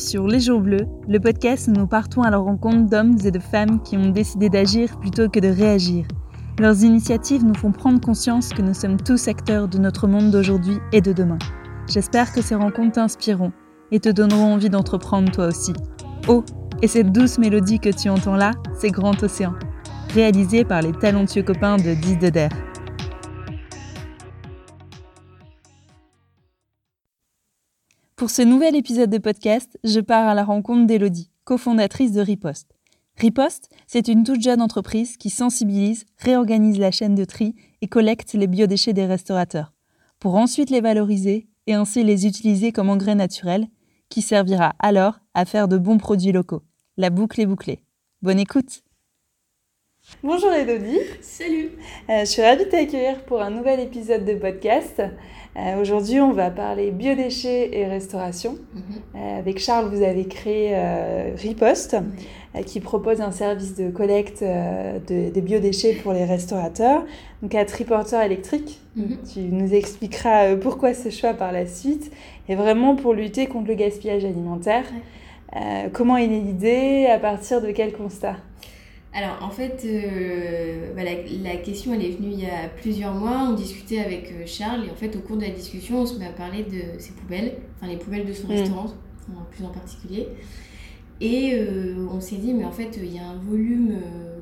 Sur 0.00 0.26
Les 0.26 0.40
Jours 0.40 0.60
Bleus, 0.60 0.86
le 1.08 1.20
podcast 1.20 1.68
où 1.68 1.72
nous 1.72 1.86
partons 1.86 2.22
à 2.22 2.30
la 2.30 2.38
rencontre 2.38 2.88
d'hommes 2.88 3.18
et 3.22 3.30
de 3.30 3.38
femmes 3.38 3.82
qui 3.82 3.98
ont 3.98 4.08
décidé 4.08 4.48
d'agir 4.48 4.98
plutôt 4.98 5.28
que 5.28 5.40
de 5.40 5.48
réagir. 5.48 6.06
Leurs 6.58 6.82
initiatives 6.82 7.44
nous 7.44 7.54
font 7.54 7.70
prendre 7.70 8.00
conscience 8.00 8.48
que 8.48 8.62
nous 8.62 8.72
sommes 8.72 8.96
tous 8.96 9.28
acteurs 9.28 9.68
de 9.68 9.76
notre 9.76 10.08
monde 10.08 10.30
d'aujourd'hui 10.30 10.78
et 10.92 11.02
de 11.02 11.12
demain. 11.12 11.38
J'espère 11.86 12.32
que 12.32 12.40
ces 12.40 12.54
rencontres 12.54 12.92
t'inspireront 12.92 13.52
et 13.92 14.00
te 14.00 14.08
donneront 14.08 14.54
envie 14.54 14.70
d'entreprendre 14.70 15.30
toi 15.30 15.48
aussi. 15.48 15.74
Oh, 16.28 16.44
et 16.80 16.88
cette 16.88 17.12
douce 17.12 17.38
mélodie 17.38 17.78
que 17.78 17.90
tu 17.90 18.08
entends 18.08 18.36
là, 18.36 18.52
c'est 18.78 18.90
Grand 18.90 19.22
Océan, 19.22 19.52
réalisé 20.14 20.64
par 20.64 20.80
les 20.80 20.92
talentueux 20.92 21.42
copains 21.42 21.76
de 21.76 21.92
Dix 21.92 22.16
Pour 28.20 28.28
ce 28.28 28.42
nouvel 28.42 28.76
épisode 28.76 29.08
de 29.08 29.16
podcast, 29.16 29.78
je 29.82 29.98
pars 29.98 30.28
à 30.28 30.34
la 30.34 30.44
rencontre 30.44 30.86
d'Elodie, 30.86 31.30
cofondatrice 31.44 32.12
de 32.12 32.20
Riposte. 32.20 32.76
Riposte, 33.16 33.70
c'est 33.86 34.08
une 34.08 34.24
toute 34.24 34.42
jeune 34.42 34.60
entreprise 34.60 35.16
qui 35.16 35.30
sensibilise, 35.30 36.04
réorganise 36.18 36.78
la 36.78 36.90
chaîne 36.90 37.14
de 37.14 37.24
tri 37.24 37.54
et 37.80 37.88
collecte 37.88 38.34
les 38.34 38.46
biodéchets 38.46 38.92
des 38.92 39.06
restaurateurs, 39.06 39.72
pour 40.18 40.34
ensuite 40.34 40.68
les 40.68 40.82
valoriser 40.82 41.48
et 41.66 41.72
ainsi 41.72 42.04
les 42.04 42.26
utiliser 42.26 42.72
comme 42.72 42.90
engrais 42.90 43.14
naturel, 43.14 43.68
qui 44.10 44.20
servira 44.20 44.74
alors 44.80 45.20
à 45.32 45.46
faire 45.46 45.66
de 45.66 45.78
bons 45.78 45.96
produits 45.96 46.32
locaux. 46.32 46.62
La 46.98 47.08
boucle 47.08 47.40
est 47.40 47.46
bouclée. 47.46 47.82
Bonne 48.20 48.38
écoute 48.38 48.82
Bonjour 50.22 50.52
Elodie. 50.52 51.00
Salut. 51.22 51.70
Euh, 52.08 52.20
je 52.20 52.24
suis 52.24 52.42
ravie 52.42 52.64
de 52.64 52.70
t'accueillir 52.70 53.22
pour 53.24 53.40
un 53.40 53.50
nouvel 53.50 53.80
épisode 53.80 54.24
de 54.24 54.34
podcast. 54.34 55.02
Euh, 55.60 55.80
aujourd'hui, 55.80 56.20
on 56.20 56.32
va 56.32 56.50
parler 56.50 56.90
biodéchets 56.90 57.76
et 57.76 57.86
restauration. 57.86 58.52
Mhm. 58.52 58.82
Euh, 59.14 59.38
avec 59.38 59.58
Charles, 59.58 59.94
vous 59.94 60.02
avez 60.02 60.24
créé 60.26 60.76
Riposte, 61.36 61.96
qui 62.66 62.80
propose 62.80 63.20
un 63.20 63.30
service 63.30 63.76
de 63.76 63.90
collecte 63.90 64.42
de, 64.42 65.30
des 65.30 65.40
biodéchets 65.40 65.94
pour 66.02 66.12
les 66.12 66.24
restaurateurs. 66.24 67.04
Donc 67.42 67.54
à 67.54 67.64
triporteur 67.64 68.22
électrique, 68.22 68.80
mhm. 68.96 69.18
tu 69.32 69.40
nous 69.40 69.74
expliqueras 69.74 70.56
pourquoi 70.56 70.94
ce 70.94 71.10
choix 71.10 71.34
par 71.34 71.52
la 71.52 71.66
suite, 71.66 72.10
et 72.48 72.54
vraiment 72.54 72.96
pour 72.96 73.14
lutter 73.14 73.46
contre 73.46 73.68
le 73.68 73.74
gaspillage 73.74 74.24
alimentaire. 74.24 74.84
comment 75.92 76.16
est 76.16 76.26
née 76.26 76.40
l'idée? 76.40 77.06
À 77.06 77.18
partir 77.18 77.60
de 77.60 77.70
quel 77.70 77.92
constat? 77.92 78.36
Alors 79.12 79.38
en 79.42 79.50
fait, 79.50 79.82
euh, 79.84 80.94
bah, 80.94 81.02
la, 81.04 81.56
question 81.56 81.92
elle 81.94 82.04
est 82.04 82.10
venue 82.10 82.30
il 82.32 82.40
y 82.40 82.46
a 82.46 82.68
plusieurs 82.68 83.12
mois. 83.12 83.48
On 83.50 83.54
discutait 83.54 83.98
avec 83.98 84.30
euh, 84.30 84.46
Charles 84.46 84.86
et 84.86 84.90
en 84.90 84.94
fait 84.94 85.16
au 85.16 85.20
cours 85.20 85.36
de 85.36 85.42
la 85.42 85.50
discussion, 85.50 86.02
on 86.02 86.06
se 86.06 86.16
met 86.16 86.26
à 86.26 86.32
parler 86.32 86.62
de 86.62 86.98
ses 86.98 87.12
poubelles, 87.12 87.56
enfin 87.76 87.90
les 87.90 87.96
poubelles 87.96 88.26
de 88.26 88.32
son 88.32 88.46
mm. 88.46 88.50
restaurant, 88.50 88.86
plus 89.50 89.64
en 89.64 89.70
particulier. 89.70 90.28
Et 91.20 91.54
euh, 91.54 92.06
on 92.10 92.20
s'est 92.20 92.36
dit 92.36 92.54
mais 92.54 92.64
en 92.64 92.70
fait 92.70 92.98
il 93.02 93.12
y 93.12 93.18
a 93.18 93.26
un 93.26 93.36
volume 93.36 93.96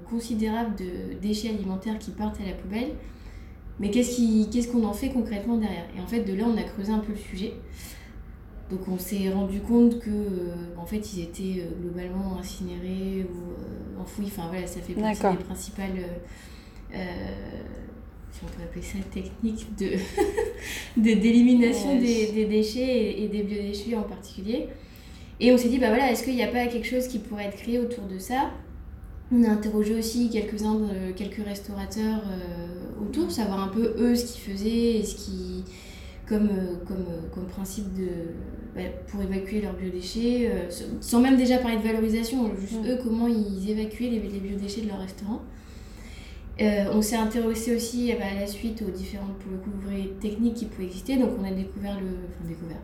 considérable 0.09 0.75
de 0.77 1.19
déchets 1.21 1.49
alimentaires 1.49 1.99
qui 1.99 2.11
partent 2.11 2.41
à 2.41 2.45
la 2.47 2.53
poubelle. 2.53 2.91
Mais 3.81 3.91
qu'est-ce 3.91 4.69
qu'on 4.69 4.85
en 4.85 4.93
fait 4.93 5.09
concrètement 5.09 5.57
derrière? 5.57 5.87
Et 5.97 6.01
en 6.01 6.07
fait 6.07 6.25
de 6.25 6.35
là 6.35 6.45
on 6.47 6.59
a 6.59 6.63
creusé 6.65 6.93
un 6.93 6.99
peu 6.99 7.13
le 7.13 7.19
sujet. 7.19 7.55
Donc 8.71 8.81
on 8.87 8.99
s'est 8.99 9.31
rendu 9.31 9.61
compte 9.61 9.99
que 9.99 10.11
euh, 10.11 10.55
en 10.77 10.85
fait 10.85 11.15
ils 11.15 11.23
étaient 11.23 11.63
euh, 11.63 11.71
globalement 11.81 12.39
incinérés 12.39 13.25
ou 13.25 13.53
euh, 13.53 14.03
enfouis. 14.03 14.27
Enfin 14.27 14.49
voilà, 14.51 14.67
ça 14.67 14.81
fait 14.81 14.93
partie 14.93 15.39
des 15.39 15.45
principales 15.45 16.05
si 16.91 18.41
on 18.45 18.47
peut 18.47 18.63
appeler 18.63 18.83
ça 18.83 18.99
technique 19.11 19.67
de 19.79 19.95
d'élimination 20.97 21.99
des, 21.99 22.33
des, 22.33 22.45
déchets 22.45 23.23
et, 23.23 23.29
des 23.29 23.43
biodéchets 23.43 23.97
en 23.97 24.03
particulier. 24.03 24.69
Et 25.41 25.53
on 25.53 25.57
s'est 25.57 25.69
dit 25.69 25.79
bah 25.79 25.89
voilà, 25.89 26.13
est-ce 26.13 26.23
qu'il 26.23 26.35
n'y 26.35 26.43
a 26.43 26.49
pas 26.49 26.67
quelque 26.67 26.87
chose 26.87 27.09
qui 27.09 27.21
pourrait 27.21 27.47
être 27.47 27.57
créé 27.57 27.79
autour 27.79 28.05
de 28.05 28.19
ça? 28.19 28.51
On 29.33 29.45
a 29.45 29.49
interrogé 29.49 29.95
aussi 29.95 30.31
quelques-uns, 30.31 30.81
quelques 31.17 31.45
restaurateurs 31.45 32.23
autour, 33.03 33.31
savoir 33.31 33.63
un 33.63 33.69
peu 33.69 33.95
eux 33.99 34.15
ce 34.15 34.33
qu'ils 34.33 34.53
faisaient 34.53 34.99
et 34.99 35.05
ce 35.05 35.15
qui, 35.17 35.65
comme, 36.27 36.49
comme, 36.87 37.05
comme 37.35 37.47
principe 37.47 37.93
de, 37.95 38.09
bah, 38.75 38.83
pour 39.09 39.23
évacuer 39.23 39.61
leurs 39.61 39.75
biodéchets, 39.75 40.51
euh, 40.51 40.71
sans 41.01 41.21
même 41.21 41.37
déjà 41.37 41.59
parler 41.59 41.79
de 41.79 41.83
valorisation, 41.83 42.51
juste 42.59 42.85
eux, 42.87 42.99
comment 43.03 43.27
ils 43.29 43.71
évacuaient 43.71 44.11
les, 44.11 44.21
les 44.21 44.39
biodéchets 44.41 44.83
de 44.83 44.89
leur 44.89 45.01
restaurant. 45.01 45.43
Euh, 46.61 46.87
on 46.93 47.03
s'est 47.03 47.17
intéressé 47.17 47.77
aussi 47.77 48.13
bah, 48.19 48.25
à 48.31 48.41
la 48.41 48.47
suite 48.47 48.83
aux 48.83 48.91
différentes 48.91 49.37
pour 49.39 49.53
le 49.53 50.09
techniques 50.21 50.55
qui 50.55 50.67
pouvaient 50.67 50.87
exister. 50.87 51.17
Donc 51.17 51.31
on 51.41 51.45
a 51.45 51.53
découvert 51.53 51.95
le, 52.01 52.07
enfin 52.07 52.49
découvert. 52.49 52.81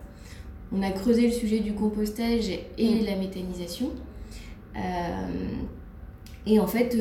On 0.72 0.82
a 0.82 0.90
creusé 0.90 1.26
le 1.26 1.32
sujet 1.32 1.60
du 1.60 1.72
compostage 1.72 2.48
et 2.78 3.00
la 3.00 3.16
méthanisation. 3.16 3.90
Euh, 4.76 4.80
et 6.46 6.60
en 6.60 6.66
fait, 6.66 6.96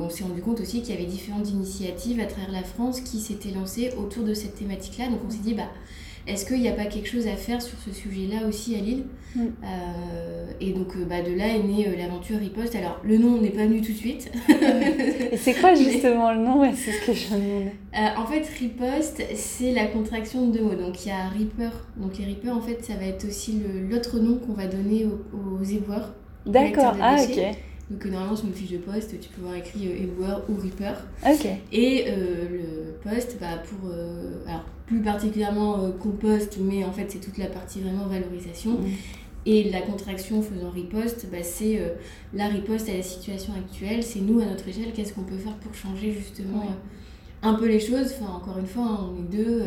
on 0.00 0.10
s'est 0.10 0.24
rendu 0.24 0.42
compte 0.42 0.60
aussi 0.60 0.82
qu'il 0.82 0.94
y 0.94 0.98
avait 0.98 1.06
différentes 1.06 1.48
initiatives 1.48 2.20
à 2.20 2.26
travers 2.26 2.52
la 2.52 2.62
France 2.62 3.00
qui 3.00 3.20
s'étaient 3.20 3.50
lancées 3.50 3.90
autour 3.96 4.24
de 4.24 4.34
cette 4.34 4.54
thématique-là. 4.54 5.08
Donc 5.08 5.20
on 5.26 5.30
s'est 5.30 5.38
dit, 5.38 5.54
bah, 5.54 5.70
est-ce 6.26 6.46
qu'il 6.46 6.60
n'y 6.60 6.68
a 6.68 6.72
pas 6.72 6.84
quelque 6.84 7.08
chose 7.08 7.26
à 7.26 7.34
faire 7.36 7.60
sur 7.60 7.76
ce 7.78 7.92
sujet-là 7.92 8.46
aussi 8.46 8.76
à 8.76 8.78
Lille 8.78 9.04
mm. 9.34 9.40
euh, 9.40 10.46
Et 10.60 10.72
donc 10.72 10.94
euh, 10.96 11.04
bah, 11.04 11.20
de 11.20 11.36
là 11.36 11.48
est 11.48 11.62
née 11.62 11.88
euh, 11.88 11.96
l'aventure 11.96 12.38
Riposte. 12.38 12.76
Alors 12.76 13.00
le 13.04 13.18
nom 13.18 13.40
n'est 13.40 13.50
pas 13.50 13.66
venu 13.66 13.80
tout 13.80 13.92
de 13.92 13.96
suite. 13.96 14.30
et 14.48 15.36
c'est 15.36 15.54
quoi 15.54 15.74
justement 15.76 16.32
le 16.32 16.38
nom? 16.38 16.62
C'est 16.74 16.92
ce 16.92 17.06
que 17.06 17.12
je 17.12 17.28
demande. 17.34 17.70
en 17.92 18.26
fait, 18.26 18.46
Riposte, 18.58 19.22
c'est 19.34 19.72
la 19.72 19.86
contraction 19.86 20.46
de 20.46 20.58
deux 20.58 20.64
mots. 20.64 20.74
Donc 20.74 21.04
il 21.04 21.08
y 21.08 21.12
a 21.12 21.28
Reaper. 21.28 21.72
Donc 21.96 22.18
les 22.18 22.26
Reapers, 22.26 22.56
en 22.56 22.60
fait, 22.60 22.84
ça 22.84 22.94
va 22.94 23.06
être 23.06 23.26
aussi 23.26 23.60
l'autre 23.90 24.18
nom 24.18 24.36
qu'on 24.36 24.52
va 24.52 24.66
donner 24.66 25.06
aux, 25.06 25.60
aux 25.60 25.64
éboueurs. 25.64 26.14
D'accord, 26.46 26.96
ah 27.00 27.16
ok. 27.20 27.56
Donc 27.90 28.06
normalement 28.06 28.36
sur 28.36 28.46
une 28.46 28.54
fiche 28.54 28.70
de 28.70 28.78
poste, 28.78 29.20
tu 29.20 29.28
peux 29.28 29.42
voir 29.42 29.56
écrit 29.56 29.86
éboueur 29.86 30.44
ou 30.48 30.54
Reaper. 30.54 30.94
Ok. 31.26 31.46
Et 31.72 32.06
le 32.06 32.92
poste, 33.02 33.38
bah, 33.40 33.60
pour... 33.68 33.90
alors 34.46 34.64
plus 34.92 35.00
particulièrement 35.00 35.80
euh, 35.80 35.90
compost, 35.90 36.58
mais 36.60 36.84
en 36.84 36.92
fait 36.92 37.06
c'est 37.08 37.20
toute 37.20 37.38
la 37.38 37.46
partie 37.46 37.80
vraiment 37.80 38.06
valorisation. 38.06 38.72
Mm. 38.72 38.86
Et 39.44 39.70
la 39.70 39.80
contraction 39.80 40.40
faisant 40.40 40.70
riposte, 40.70 41.26
bah, 41.32 41.38
c'est 41.42 41.78
euh, 41.78 41.88
la 42.32 42.46
riposte 42.46 42.88
à 42.88 42.92
la 42.92 43.02
situation 43.02 43.54
actuelle, 43.54 44.02
c'est 44.02 44.20
nous 44.20 44.40
à 44.40 44.44
notre 44.44 44.68
échelle, 44.68 44.92
qu'est-ce 44.94 45.14
qu'on 45.14 45.24
peut 45.24 45.36
faire 45.36 45.54
pour 45.54 45.74
changer 45.74 46.12
justement 46.12 46.62
euh, 46.62 47.48
un 47.48 47.54
peu 47.54 47.66
les 47.66 47.80
choses. 47.80 48.14
Enfin, 48.20 48.32
encore 48.32 48.58
une 48.58 48.66
fois, 48.66 48.84
hein, 48.84 49.10
on 49.10 49.22
est 49.22 49.36
deux, 49.36 49.62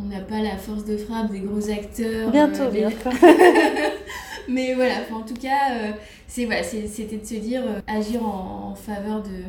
on 0.00 0.08
n'a 0.08 0.20
pas 0.20 0.40
la 0.40 0.56
force 0.56 0.84
de 0.86 0.96
frappe 0.96 1.30
des 1.30 1.40
gros 1.40 1.68
acteurs. 1.68 2.30
Bientôt, 2.30 2.70
bientôt. 2.72 3.10
Mais 4.48 4.72
voilà, 4.72 4.94
en 5.12 5.20
tout 5.20 5.34
cas, 5.34 5.92
c'est 6.26 6.46
voilà, 6.46 6.62
c'était 6.62 7.18
de 7.18 7.26
se 7.26 7.34
dire 7.34 7.62
agir 7.86 8.24
en 8.24 8.74
faveur 8.74 9.22
de 9.22 9.42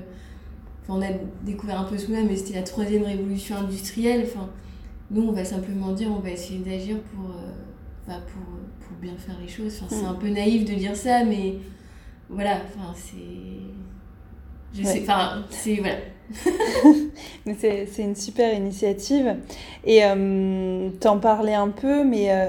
on 0.89 1.01
a 1.01 1.07
découvert 1.43 1.79
un 1.79 1.83
peu 1.83 1.97
ce 1.97 2.11
mais 2.11 2.35
c'était 2.35 2.55
la 2.55 2.63
troisième 2.63 3.03
révolution 3.03 3.55
industrielle. 3.55 4.25
Enfin, 4.25 4.49
nous, 5.11 5.23
on 5.23 5.31
va 5.31 5.45
simplement 5.45 5.91
dire, 5.91 6.09
on 6.11 6.19
va 6.19 6.31
essayer 6.31 6.59
d'agir 6.59 6.97
pour, 6.99 7.29
euh, 7.29 7.51
bah, 8.07 8.19
pour, 8.27 8.87
pour, 8.87 8.97
bien 8.97 9.13
faire 9.17 9.37
les 9.41 9.47
choses. 9.47 9.79
Enfin, 9.81 9.95
c'est 9.95 10.05
mm. 10.05 10.09
un 10.09 10.15
peu 10.15 10.29
naïf 10.29 10.65
de 10.65 10.73
dire 10.73 10.95
ça, 10.95 11.23
mais 11.23 11.55
voilà, 12.29 12.57
enfin, 12.65 12.93
c'est. 12.95 14.79
Je 14.79 14.83
sais, 14.83 15.01
enfin, 15.01 15.43
c'est. 15.49 15.75
Voilà. 15.75 15.97
mais 17.45 17.55
c'est 17.55 18.03
une 18.03 18.15
super 18.15 18.53
initiative. 18.53 19.35
Et 19.83 20.03
euh, 20.03 20.89
t'en 20.99 21.19
parlais 21.19 21.55
un 21.55 21.69
peu, 21.69 22.03
mais 22.03 22.27
euh, 22.29 22.47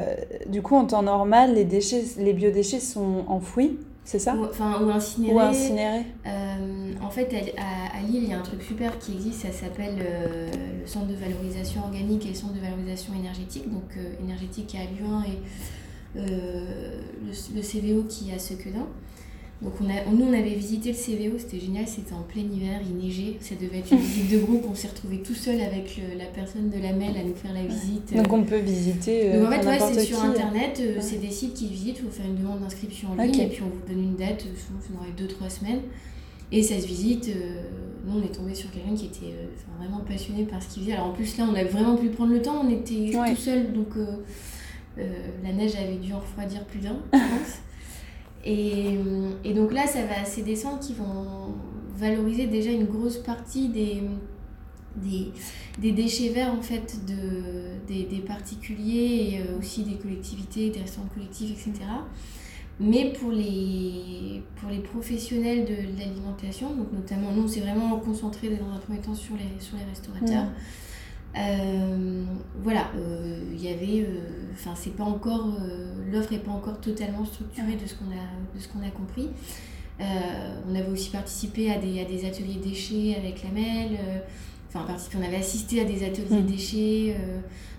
du 0.48 0.60
coup, 0.60 0.76
en 0.76 0.86
temps 0.86 1.02
normal, 1.02 1.54
les, 1.54 1.64
déchets, 1.64 2.04
les 2.18 2.32
biodéchets 2.32 2.80
sont 2.80 3.24
enfouis 3.28 3.78
c'est 4.10 4.18
ça 4.18 4.34
ou, 4.34 4.44
enfin, 4.44 4.82
ou 4.82 4.90
incinéré. 4.90 5.34
Ou 5.34 5.38
incinéré. 5.38 6.04
Euh, 6.26 6.92
en 7.00 7.10
fait, 7.10 7.32
à, 7.56 7.96
à, 7.96 8.02
Lille, 8.02 8.24
il 8.24 8.30
y 8.30 8.32
a 8.32 8.38
un 8.40 8.42
truc 8.42 8.60
super 8.60 8.98
qui 8.98 9.12
existe, 9.12 9.42
ça 9.42 9.52
s'appelle 9.52 9.98
euh, 10.00 10.50
le 10.80 10.84
centre 10.84 11.06
de 11.06 11.14
valorisation 11.14 11.82
organique 11.84 12.26
et 12.26 12.30
le 12.30 12.34
centre 12.34 12.54
de 12.54 12.58
valorisation 12.58 13.14
énergétique. 13.14 13.70
Donc, 13.70 13.84
euh, 13.96 14.20
énergétique 14.20 14.74
à 14.74 14.82
Lyon 14.82 15.22
et 15.24 16.18
le, 16.18 17.54
le, 17.54 17.62
CVO 17.62 18.02
qui 18.08 18.30
est 18.30 18.34
à 18.34 18.40
Sequedin. 18.40 18.88
Donc 19.62 19.74
on 19.82 19.90
a, 19.90 20.10
nous, 20.10 20.24
on 20.24 20.32
avait 20.32 20.54
visité 20.54 20.90
le 20.92 20.96
CVO, 20.96 21.38
c'était 21.38 21.60
génial, 21.60 21.86
c'était 21.86 22.14
en 22.14 22.22
plein 22.22 22.40
hiver, 22.40 22.80
il 22.82 22.96
neigeait, 22.96 23.36
ça 23.40 23.54
devait 23.60 23.80
être 23.80 23.92
une 23.92 23.98
visite 23.98 24.30
de 24.30 24.38
groupe, 24.38 24.64
on 24.66 24.74
s'est 24.74 24.88
retrouvé 24.88 25.18
tout 25.18 25.34
seul 25.34 25.60
avec 25.60 26.00
la 26.16 26.24
personne 26.24 26.70
de 26.70 26.78
la 26.78 26.94
MEL 26.94 27.14
à 27.18 27.22
nous 27.22 27.34
faire 27.34 27.52
la 27.52 27.64
visite. 27.64 28.14
Donc 28.16 28.32
on 28.32 28.42
peut 28.42 28.56
visiter. 28.58 29.34
Euh, 29.34 29.44
Donc 29.44 29.52
en 29.52 29.60
fait, 29.60 29.66
ouais, 29.66 29.92
c'est 29.92 30.00
sur 30.04 30.24
internet, 30.24 30.80
euh, 30.80 30.96
c'est 31.00 31.20
des 31.20 31.30
sites 31.30 31.52
qui 31.52 31.66
visitent, 31.66 31.98
il 31.98 32.04
faut 32.06 32.10
faire 32.10 32.24
une 32.24 32.36
demande 32.36 32.60
d'inscription 32.60 33.10
en 33.10 33.22
ligne 33.22 33.38
et 33.38 33.48
puis 33.48 33.62
on 33.62 33.66
vous 33.68 33.86
donne 33.86 34.02
une 34.02 34.16
date, 34.16 34.46
euh, 34.46 34.56
souvent 34.58 34.78
c'est 34.80 34.94
dans 34.94 35.04
les 35.04 35.28
2-3 35.28 35.50
semaines. 35.50 35.80
Et 36.52 36.62
ça 36.62 36.80
se 36.80 36.86
visite. 36.86 37.30
nous, 38.06 38.18
on 38.18 38.24
est 38.24 38.34
tombé 38.34 38.54
sur 38.54 38.70
quelqu'un 38.72 38.94
qui 38.96 39.06
était 39.06 39.34
vraiment 39.78 40.00
passionné 40.00 40.44
par 40.44 40.60
ce 40.60 40.70
qu'il 40.70 40.82
faisait. 40.82 40.94
Alors 40.94 41.08
en 41.08 41.12
plus, 41.12 41.36
là, 41.36 41.44
on 41.48 41.54
a 41.54 41.62
vraiment 41.62 41.96
pu 41.96 42.08
prendre 42.08 42.32
le 42.32 42.42
temps, 42.42 42.64
on 42.66 42.70
était 42.70 43.12
tout 43.12 43.36
seul, 43.36 43.72
donc 43.72 43.90
la 44.96 45.52
neige 45.52 45.76
avait 45.76 45.94
dû 45.96 46.12
en 46.12 46.18
refroidir 46.18 46.64
plus 46.64 46.80
d'un, 46.80 46.96
je 47.12 47.18
pense. 47.18 47.58
Et, 48.44 48.96
et, 49.44 49.52
donc 49.54 49.72
là, 49.72 49.86
ça 49.86 50.00
va, 50.06 50.24
c'est 50.24 50.42
des 50.42 50.56
centres 50.56 50.86
qui 50.86 50.94
vont 50.94 51.54
valoriser 51.96 52.46
déjà 52.46 52.70
une 52.70 52.86
grosse 52.86 53.18
partie 53.18 53.68
des, 53.68 54.02
des, 54.96 55.32
des, 55.78 55.92
déchets 55.92 56.30
verts 56.30 56.52
en 56.52 56.62
fait 56.62 57.04
de, 57.06 57.76
des, 57.86 58.04
des 58.04 58.20
particuliers 58.20 59.34
et 59.34 59.58
aussi 59.58 59.84
des 59.84 59.96
collectivités, 59.96 60.70
des 60.70 60.80
restaurants 60.80 61.08
collectifs, 61.14 61.50
etc. 61.50 61.84
Mais 62.80 63.12
pour 63.12 63.30
les, 63.30 64.42
pour 64.56 64.70
les 64.70 64.78
professionnels 64.78 65.66
de, 65.66 65.98
l'alimentation, 65.98 66.74
donc 66.74 66.90
notamment 66.92 67.30
nous, 67.32 67.46
c'est 67.46 67.60
vraiment 67.60 67.98
concentré 67.98 68.48
dans 68.48 68.74
un 68.74 68.78
premier 68.78 69.00
temps 69.00 69.14
sur 69.14 69.34
les, 69.34 69.62
sur 69.62 69.76
les 69.76 69.84
restaurateurs. 69.84 70.46
Euh, 71.36 72.24
voilà, 72.62 72.90
il 73.52 73.62
y 73.62 73.68
avait, 73.68 74.06
enfin 74.52 74.72
c'est 74.74 74.96
pas 74.96 75.04
encore, 75.04 75.48
l'offre 76.10 76.32
n'est 76.32 76.38
pas 76.38 76.50
encore 76.50 76.80
totalement 76.80 77.24
structurée 77.24 77.76
de 77.76 77.86
ce 77.86 77.94
qu'on 77.94 78.06
a, 78.06 78.54
de 78.56 78.60
ce 78.60 78.68
qu'on 78.68 78.80
a 78.80 78.90
compris. 78.90 79.28
on 80.00 80.74
avait 80.74 80.90
aussi 80.90 81.10
participé 81.10 81.70
à 81.70 81.78
des, 81.78 82.00
à 82.00 82.04
des 82.04 82.26
ateliers 82.26 82.60
déchets 82.62 83.16
avec 83.16 83.44
la 83.44 83.50
MEL. 83.50 83.98
enfin, 84.68 84.86
on 85.16 85.22
avait 85.22 85.36
assisté 85.36 85.80
à 85.80 85.84
des 85.84 86.04
ateliers 86.04 86.42
déchets, 86.42 87.16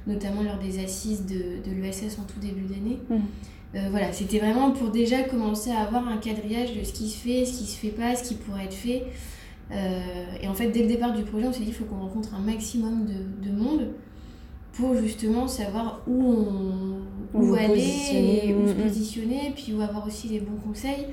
notamment 0.08 0.44
lors 0.44 0.58
des 0.58 0.84
assises 0.84 1.26
de, 1.26 1.62
de 1.70 1.76
l'ESS 1.76 2.20
en 2.20 2.24
tout 2.24 2.40
début 2.40 2.74
d'année. 2.74 3.00
Euh, 3.74 3.88
voilà, 3.90 4.12
c'était 4.12 4.40
vraiment 4.40 4.72
pour 4.72 4.90
déjà 4.90 5.24
commencer 5.24 5.72
à 5.72 5.80
avoir 5.80 6.08
un 6.08 6.18
quadrillage 6.18 6.76
de 6.78 6.84
ce 6.84 6.92
qui 6.92 7.10
se 7.10 7.18
fait, 7.18 7.46
ce 7.46 7.60
qui 7.60 7.66
se 7.66 7.78
fait 7.78 7.90
pas, 7.90 8.16
ce 8.16 8.24
qui 8.28 8.36
pourrait 8.36 8.66
être 8.66 8.74
fait. 8.74 9.04
Euh, 9.72 10.26
et 10.42 10.48
en 10.48 10.54
fait, 10.54 10.70
dès 10.70 10.82
le 10.82 10.88
départ 10.88 11.14
du 11.14 11.24
projet, 11.24 11.48
on 11.48 11.54
s'est 11.54 11.60
dit 11.60 11.66
qu'il 11.66 11.76
faut 11.76 11.86
qu'on 11.86 12.00
rencontre 12.00 12.36
un 12.36 12.40
maximum 12.40 13.06
de, 13.06 13.50
de, 13.50 13.56
monde 13.56 13.88
pour 14.74 14.96
justement 14.96 15.48
savoir 15.48 16.02
où, 16.08 16.24
on, 16.24 17.40
où, 17.40 17.54
aller, 17.56 17.82
et 18.44 18.54
où 18.54 18.68
se 18.68 18.74
mm, 18.74 18.78
mm. 18.78 18.84
positionner, 18.84 19.54
puis 19.56 19.74
où 19.74 19.82
avoir 19.82 20.06
aussi 20.06 20.28
les 20.28 20.40
bons 20.40 20.58
conseils. 20.66 21.08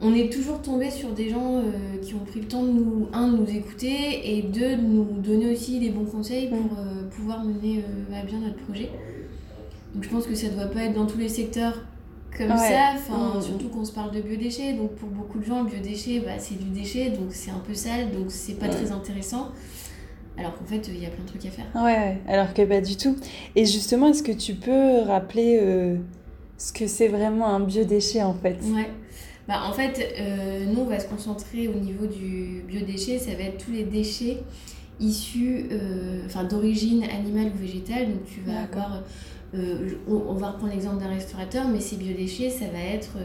On 0.00 0.14
est 0.14 0.32
toujours 0.32 0.60
tombé 0.60 0.90
sur 0.90 1.10
des 1.10 1.30
gens 1.30 1.56
euh, 1.56 1.98
qui 2.02 2.14
ont 2.14 2.24
pris 2.24 2.40
le 2.40 2.46
temps 2.46 2.62
de 2.62 2.70
nous, 2.70 3.08
un, 3.12 3.28
de 3.28 3.38
nous 3.38 3.48
écouter 3.48 4.36
et 4.36 4.42
deux, 4.42 4.76
de 4.76 4.82
nous 4.82 5.04
donner 5.04 5.52
aussi 5.52 5.80
des 5.80 5.90
bons 5.90 6.04
conseils 6.04 6.48
pour 6.48 6.58
mm. 6.58 7.08
pouvoir 7.10 7.44
mener 7.44 7.82
à 8.12 8.24
bien 8.24 8.38
notre 8.40 8.56
projet. 8.64 8.90
Donc 9.94 10.04
je 10.04 10.08
pense 10.08 10.26
que 10.26 10.34
ça 10.34 10.48
ne 10.48 10.54
doit 10.54 10.66
pas 10.66 10.84
être 10.84 10.94
dans 10.94 11.06
tous 11.06 11.18
les 11.18 11.28
secteurs 11.28 11.80
comme 12.36 12.56
ça, 12.56 12.94
enfin, 12.94 13.38
mm. 13.38 13.42
surtout 13.42 13.68
qu'on 13.68 13.84
se 13.84 13.92
parle 13.92 14.10
de 14.12 14.20
biodéchets. 14.20 14.72
Donc 14.74 14.94
pour 14.94 15.08
beaucoup 15.08 15.38
de 15.38 15.44
gens, 15.44 15.62
le 15.62 15.70
biodéchet, 15.70 16.20
bah, 16.20 16.38
c'est 16.38 16.58
du 16.58 16.70
déchet, 16.70 17.10
donc 17.10 17.28
c'est 17.30 17.50
un 17.50 17.60
peu 17.66 17.74
sale, 17.74 18.10
donc 18.12 18.26
c'est 18.28 18.58
pas 18.58 18.68
très 18.68 18.92
intéressant. 18.92 19.48
Alors 20.36 20.56
qu'en 20.58 20.64
fait, 20.64 20.88
il 20.88 21.00
y 21.00 21.06
a 21.06 21.10
plein 21.10 21.22
de 21.22 21.28
trucs 21.28 21.46
à 21.46 21.50
faire. 21.50 21.66
Ouais, 21.76 22.18
alors 22.26 22.52
que 22.52 22.62
pas 22.62 22.80
du 22.80 22.96
tout. 22.96 23.16
Et 23.54 23.64
justement, 23.66 24.08
est-ce 24.08 24.22
que 24.22 24.32
tu 24.32 24.54
peux 24.54 25.02
rappeler 25.02 25.58
euh, 25.60 25.96
ce 26.58 26.72
que 26.72 26.88
c'est 26.88 27.08
vraiment 27.08 27.46
un 27.46 27.60
biodéchet 27.60 28.22
en 28.22 28.34
fait? 28.34 28.58
Ouais. 28.64 28.90
Bah, 29.46 29.62
en 29.68 29.72
fait, 29.72 30.14
euh, 30.18 30.64
nous, 30.66 30.80
on 30.80 30.86
va 30.86 30.98
se 30.98 31.06
concentrer 31.06 31.68
au 31.68 31.74
niveau 31.74 32.06
du 32.06 32.64
biodéchet. 32.66 33.18
Ça 33.18 33.32
va 33.34 33.44
être 33.44 33.64
tous 33.64 33.72
les 33.72 33.84
déchets 33.84 34.38
issus 35.00 35.66
euh, 35.70 36.44
d'origine 36.48 37.04
animale 37.04 37.52
ou 37.54 37.58
végétale. 37.58 38.06
Donc 38.06 38.24
tu 38.24 38.40
vas 38.40 38.62
avoir 38.62 39.02
euh, 39.54 39.90
on, 40.08 40.34
va 40.34 40.50
reprendre 40.50 40.72
l'exemple 40.72 40.98
d'un 40.98 41.10
restaurateur, 41.10 41.68
mais 41.68 41.80
ces 41.80 41.96
biodéchets, 41.96 42.50
ça 42.50 42.66
va 42.66 42.80
être 42.80 43.16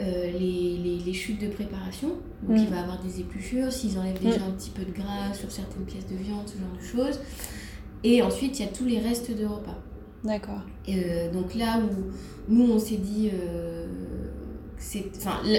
euh, 0.00 0.32
les, 0.32 1.12
chutes 1.12 1.40
de 1.40 1.48
préparation. 1.48 2.08
Donc 2.42 2.58
il 2.58 2.66
mm. 2.66 2.70
va 2.70 2.80
avoir 2.80 3.02
des 3.02 3.20
épluchures, 3.20 3.72
s'ils 3.72 3.98
enlèvent 3.98 4.20
déjà 4.20 4.38
mm. 4.38 4.48
un 4.48 4.50
petit 4.52 4.70
peu 4.70 4.84
de 4.84 4.92
gras 4.92 5.32
sur 5.32 5.50
certaines 5.50 5.84
pièces 5.84 6.06
de 6.06 6.16
viande, 6.16 6.46
ce 6.46 6.58
genre 6.58 6.76
de 6.76 6.84
choses. 6.84 7.20
Et 8.02 8.22
ensuite, 8.22 8.58
il 8.58 8.64
y 8.64 8.68
a 8.68 8.72
tous 8.72 8.86
les 8.86 8.98
restes 8.98 9.30
de 9.36 9.44
repas. 9.44 9.78
D'accord. 10.24 10.60
Euh, 10.88 11.32
donc 11.32 11.54
là 11.54 11.78
où 11.78 12.52
nous, 12.52 12.72
on 12.72 12.78
s'est 12.78 12.96
dit, 12.96 13.30
c'est, 14.76 15.10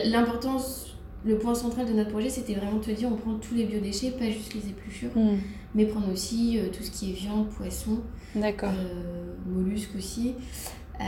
l'importance, 0.09 0.97
le 1.23 1.37
point 1.37 1.55
central 1.55 1.87
de 1.87 1.93
notre 1.93 2.09
projet, 2.09 2.29
c'était 2.29 2.55
vraiment 2.55 2.77
de 2.77 2.83
te 2.83 2.91
dire, 2.91 3.09
on 3.11 3.15
prend 3.15 3.35
tous 3.35 3.55
les 3.55 3.65
biodéchets, 3.65 4.11
pas 4.11 4.25
juste 4.25 4.53
les 4.55 4.69
épluchures, 4.69 5.15
mm. 5.15 5.37
Mais 5.75 5.85
prendre 5.85 6.11
aussi 6.11 6.59
tout 6.75 6.83
ce 6.83 6.91
qui 6.91 7.11
est 7.11 7.13
viande, 7.13 7.49
poisson. 7.49 7.99
D'accord. 8.35 8.69
Euh, 8.69 9.33
mollusques 9.45 9.95
aussi. 9.97 10.35
Euh, 10.99 11.03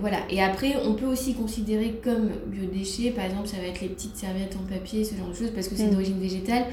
voilà. 0.00 0.18
Et 0.28 0.42
après, 0.42 0.74
on 0.84 0.94
peut 0.94 1.06
aussi 1.06 1.34
considérer 1.34 2.00
comme 2.02 2.30
biodéchets, 2.46 3.10
par 3.10 3.24
exemple, 3.24 3.48
ça 3.48 3.56
va 3.56 3.64
être 3.64 3.80
les 3.80 3.88
petites 3.88 4.16
serviettes 4.16 4.56
en 4.56 4.68
papier, 4.68 5.04
ce 5.04 5.14
genre 5.14 5.28
de 5.28 5.34
choses, 5.34 5.50
parce 5.50 5.68
que 5.68 5.76
c'est 5.76 5.86
mm. 5.86 5.90
d'origine 5.90 6.20
végétale. 6.20 6.64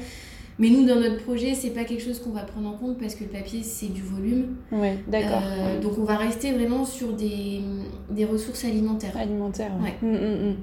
Mais 0.58 0.68
nous, 0.68 0.84
dans 0.84 0.96
notre 0.96 1.24
projet, 1.24 1.54
c'est 1.54 1.70
pas 1.70 1.84
quelque 1.84 2.02
chose 2.02 2.20
qu'on 2.20 2.30
va 2.30 2.42
prendre 2.42 2.68
en 2.68 2.74
compte 2.74 2.98
parce 2.98 3.14
que 3.14 3.24
le 3.24 3.30
papier, 3.30 3.62
c'est 3.62 3.90
du 3.90 4.02
volume. 4.02 4.56
Oui, 4.70 4.90
d'accord. 5.08 5.42
Euh, 5.42 5.80
donc, 5.80 5.98
on 5.98 6.04
va 6.04 6.16
rester 6.16 6.52
vraiment 6.52 6.84
sur 6.84 7.14
des, 7.14 7.62
des 8.10 8.26
ressources 8.26 8.64
alimentaires. 8.66 9.16
Alimentaires, 9.16 9.72
ouais. 9.82 9.96
Mm, 10.06 10.50
mm, 10.50 10.56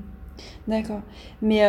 d'accord. 0.68 1.02
Mais 1.42 1.64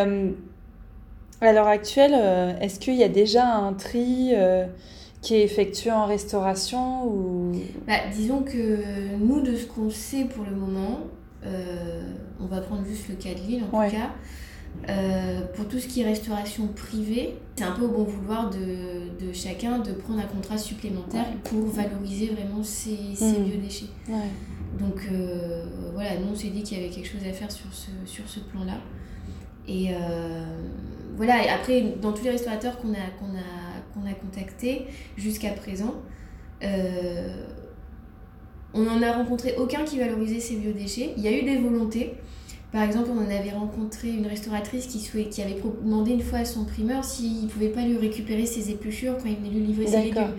à 1.47 1.53
l'heure 1.53 1.67
actuelle, 1.67 2.13
est-ce 2.61 2.79
qu'il 2.79 2.95
y 2.95 3.03
a 3.03 3.09
déjà 3.09 3.45
un 3.47 3.73
tri 3.73 4.33
qui 5.21 5.35
est 5.35 5.43
effectué 5.43 5.91
en 5.91 6.05
restauration 6.05 7.05
ou... 7.05 7.51
Bah, 7.87 7.93
disons 8.13 8.41
que 8.41 9.17
nous, 9.19 9.41
de 9.41 9.55
ce 9.55 9.67
qu'on 9.67 9.89
sait 9.89 10.25
pour 10.25 10.43
le 10.45 10.55
moment, 10.55 11.01
euh, 11.45 12.01
on 12.39 12.45
va 12.45 12.61
prendre 12.61 12.85
juste 12.85 13.07
le 13.09 13.15
cas 13.15 13.33
de 13.33 13.39
Lille 13.47 13.63
en 13.71 13.85
tout 13.85 13.91
cas, 13.91 14.11
euh, 14.89 15.41
pour 15.55 15.67
tout 15.67 15.79
ce 15.79 15.87
qui 15.87 16.01
est 16.01 16.05
restauration 16.05 16.67
privée, 16.67 17.35
c'est 17.55 17.63
un 17.63 17.71
peu 17.71 17.83
au 17.83 17.89
bon 17.89 18.03
vouloir 18.03 18.49
de, 18.49 19.25
de 19.25 19.33
chacun 19.33 19.79
de 19.79 19.91
prendre 19.91 20.19
un 20.19 20.27
contrat 20.27 20.57
supplémentaire 20.57 21.25
pour 21.43 21.65
valoriser 21.65 22.27
vraiment 22.27 22.63
ses, 22.63 22.97
ses 23.15 23.39
mmh. 23.39 23.43
biodéchets. 23.43 23.89
Donc 24.79 25.07
euh, 25.11 25.65
voilà, 25.93 26.17
nous 26.17 26.31
on 26.31 26.35
s'est 26.35 26.49
dit 26.49 26.63
qu'il 26.63 26.79
y 26.79 26.81
avait 26.81 26.89
quelque 26.89 27.07
chose 27.07 27.21
à 27.29 27.33
faire 27.33 27.51
sur 27.51 27.71
ce, 27.71 27.89
sur 28.05 28.27
ce 28.27 28.39
plan-là. 28.39 28.77
Et 29.67 29.89
voilà, 31.23 31.45
et 31.45 31.49
après, 31.49 31.83
dans 32.01 32.13
tous 32.13 32.23
les 32.23 32.31
restaurateurs 32.31 32.79
qu'on 32.79 32.93
a, 32.93 33.11
qu'on 33.19 33.37
a 33.37 33.71
qu'on 33.93 34.09
a 34.09 34.13
contacté 34.13 34.87
jusqu'à 35.17 35.51
présent, 35.51 35.93
euh, 36.63 37.45
on 38.73 38.81
n'en 38.81 39.03
a 39.03 39.11
rencontré 39.11 39.53
aucun 39.59 39.83
qui 39.83 39.99
valorisait 39.99 40.39
ces 40.39 40.55
biodéchets. 40.55 41.13
Il 41.17 41.21
y 41.21 41.27
a 41.27 41.31
eu 41.31 41.43
des 41.43 41.57
volontés. 41.57 42.13
Par 42.71 42.81
exemple, 42.81 43.09
on 43.13 43.19
en 43.19 43.29
avait 43.29 43.51
rencontré 43.51 44.09
une 44.09 44.25
restauratrice 44.25 44.87
qui, 44.87 44.97
qui 45.29 45.41
avait 45.43 45.57
demandé 45.83 46.13
une 46.13 46.23
fois 46.23 46.39
à 46.39 46.45
son 46.45 46.65
primeur 46.65 47.03
s'il 47.03 47.43
ne 47.43 47.47
pouvait 47.47 47.69
pas 47.69 47.85
lui 47.85 47.97
récupérer 47.97 48.47
ses 48.47 48.71
épluchures 48.71 49.15
quand 49.17 49.29
il 49.29 49.35
venait 49.35 49.49
lui 49.49 49.67
livrer 49.67 49.85
ses 49.85 50.01
légumes. 50.01 50.33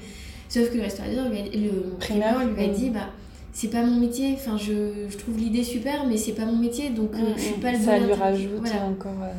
Sauf 0.49 0.69
que 0.69 0.79
le 0.79 0.83
restaurateur, 0.83 1.27
le 1.31 1.97
primeur 2.01 2.45
lui 2.45 2.65
a 2.65 2.67
dit 2.67 2.91
bah, 2.91 3.11
c'est 3.53 3.71
pas 3.71 3.85
mon 3.85 4.01
métier. 4.01 4.33
Enfin, 4.35 4.57
je, 4.57 5.07
je 5.09 5.17
trouve 5.17 5.39
l'idée 5.39 5.63
super, 5.63 6.07
mais 6.07 6.17
c'est 6.17 6.33
pas 6.33 6.47
mon 6.47 6.57
métier, 6.57 6.91
donc 6.91 7.15
euh, 7.15 7.35
je 7.37 7.41
suis 7.41 7.61
pas 7.61 7.71
le 7.71 7.79
Ça 7.79 8.01
lui 8.01 8.13
rajoute 8.15 8.67
encore. 8.67 9.23
Euh, 9.23 9.33